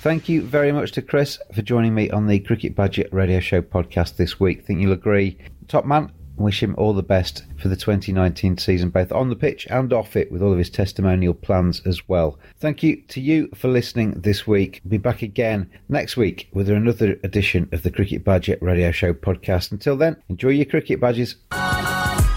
Thank 0.00 0.28
you 0.28 0.42
very 0.42 0.70
much 0.70 0.92
to 0.92 1.02
Chris 1.02 1.38
for 1.52 1.62
joining 1.62 1.94
me 1.94 2.10
on 2.10 2.26
the 2.26 2.38
Cricket 2.38 2.76
Badger 2.76 3.08
Radio 3.10 3.40
Show 3.40 3.60
podcast 3.60 4.16
this 4.16 4.38
week. 4.38 4.64
Think 4.64 4.80
you'll 4.80 4.92
agree. 4.92 5.36
Top 5.66 5.84
man, 5.84 6.12
wish 6.36 6.62
him 6.62 6.74
all 6.78 6.92
the 6.92 7.02
best 7.02 7.44
for 7.60 7.68
the 7.68 7.76
2019 7.76 8.58
season, 8.58 8.90
both 8.90 9.10
on 9.10 9.30
the 9.30 9.36
pitch 9.36 9.66
and 9.68 9.92
off 9.92 10.14
it, 10.14 10.30
with 10.30 10.42
all 10.42 10.52
of 10.52 10.58
his 10.58 10.70
testimonial 10.70 11.34
plans 11.34 11.80
as 11.84 12.08
well. 12.08 12.38
Thank 12.60 12.82
you 12.84 13.02
to 13.08 13.20
you 13.20 13.48
for 13.54 13.68
listening 13.68 14.12
this 14.12 14.46
week. 14.46 14.80
We'll 14.84 14.90
be 14.90 14.98
back 14.98 15.22
again 15.22 15.70
next 15.88 16.16
week 16.16 16.48
with 16.52 16.68
another 16.68 17.18
edition 17.24 17.68
of 17.72 17.82
the 17.82 17.90
Cricket 17.90 18.22
Badger 18.22 18.58
Radio 18.60 18.92
Show 18.92 19.12
podcast. 19.12 19.72
Until 19.72 19.96
then, 19.96 20.22
enjoy 20.28 20.50
your 20.50 20.66
cricket 20.66 21.00
badges. 21.00 21.34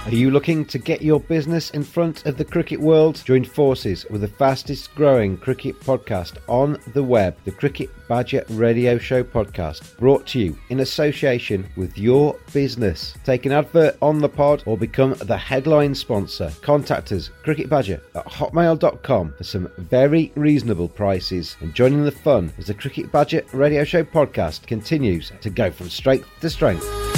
Are 0.06 0.16
you 0.16 0.32
looking 0.32 0.66
to 0.66 0.80
get 0.80 1.04
your 1.04 1.20
business 1.20 1.70
in 1.72 1.84
front 1.84 2.26
of 2.26 2.36
the 2.36 2.46
cricket 2.46 2.80
world? 2.80 3.22
Join 3.26 3.44
forces 3.46 4.06
with 4.10 4.22
the 4.22 4.28
fastest 4.28 4.96
growing 4.96 5.38
cricket 5.38 5.80
podcast 5.82 6.38
on 6.48 6.80
the 6.94 7.04
web, 7.04 7.38
the 7.46 7.52
Cricket 7.52 7.92
Badger 8.08 8.44
Radio 8.50 8.98
Show 8.98 9.24
podcast, 9.24 9.98
brought 9.98 10.26
to 10.28 10.40
you 10.40 10.58
in 10.70 10.80
association 10.80 11.70
with 11.76 11.96
your 11.96 12.36
business. 12.54 13.14
Take 13.24 13.46
an 13.46 13.52
advert 13.52 13.98
on 14.02 14.18
the 14.18 14.30
pod 14.30 14.64
or 14.66 14.78
become 14.78 15.14
the 15.14 15.38
headline 15.38 15.94
sponsor. 15.94 16.52
Contact 16.62 17.12
us, 17.12 17.30
cricketbadger 17.46 18.02
at 18.16 18.26
hotmail.com 18.26 19.34
for 19.38 19.44
some 19.44 19.70
very 19.78 20.32
reasonable 20.36 20.88
prices. 20.88 21.56
And 21.60 21.76
joining 21.76 22.04
the 22.04 22.12
fun 22.12 22.52
as 22.58 22.66
the 22.66 22.74
Cricket 22.74 23.12
Badger 23.12 23.44
Radio 23.54 23.84
Show 23.84 24.04
podcast 24.04 24.66
continues 24.66 25.32
to 25.42 25.52
go 25.52 25.70
from 25.70 25.90
strength 25.90 26.28
to 26.40 26.50
strength. 26.50 27.09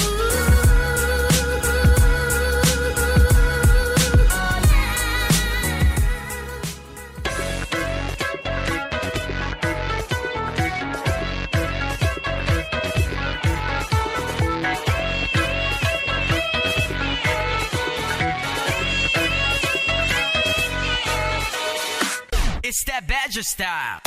Badger 23.41 23.43
style. 23.43 23.99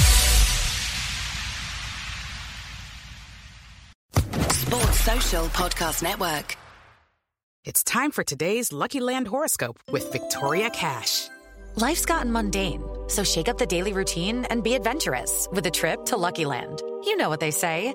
Sports 4.53 5.01
Social 5.01 5.47
Podcast 5.49 6.03
Network. 6.03 6.57
It's 7.64 7.83
time 7.83 8.11
for 8.11 8.23
today's 8.23 8.73
Lucky 8.73 9.01
Land 9.01 9.27
horoscope 9.27 9.79
with 9.90 10.12
Victoria 10.12 10.70
Cash. 10.70 11.29
Life's 11.77 12.05
gotten 12.05 12.31
mundane, 12.31 12.83
so 13.09 13.25
shake 13.25 13.49
up 13.49 13.59
the 13.59 13.66
daily 13.66 13.92
routine 13.92 14.44
and 14.44 14.62
be 14.62 14.75
adventurous 14.75 15.49
with 15.53 15.66
a 15.66 15.70
trip 15.70 16.05
to 16.07 16.16
Lucky 16.16 16.44
Land. 16.44 16.83
You 17.05 17.16
know 17.16 17.29
what 17.29 17.40
they 17.40 17.51
say. 17.51 17.94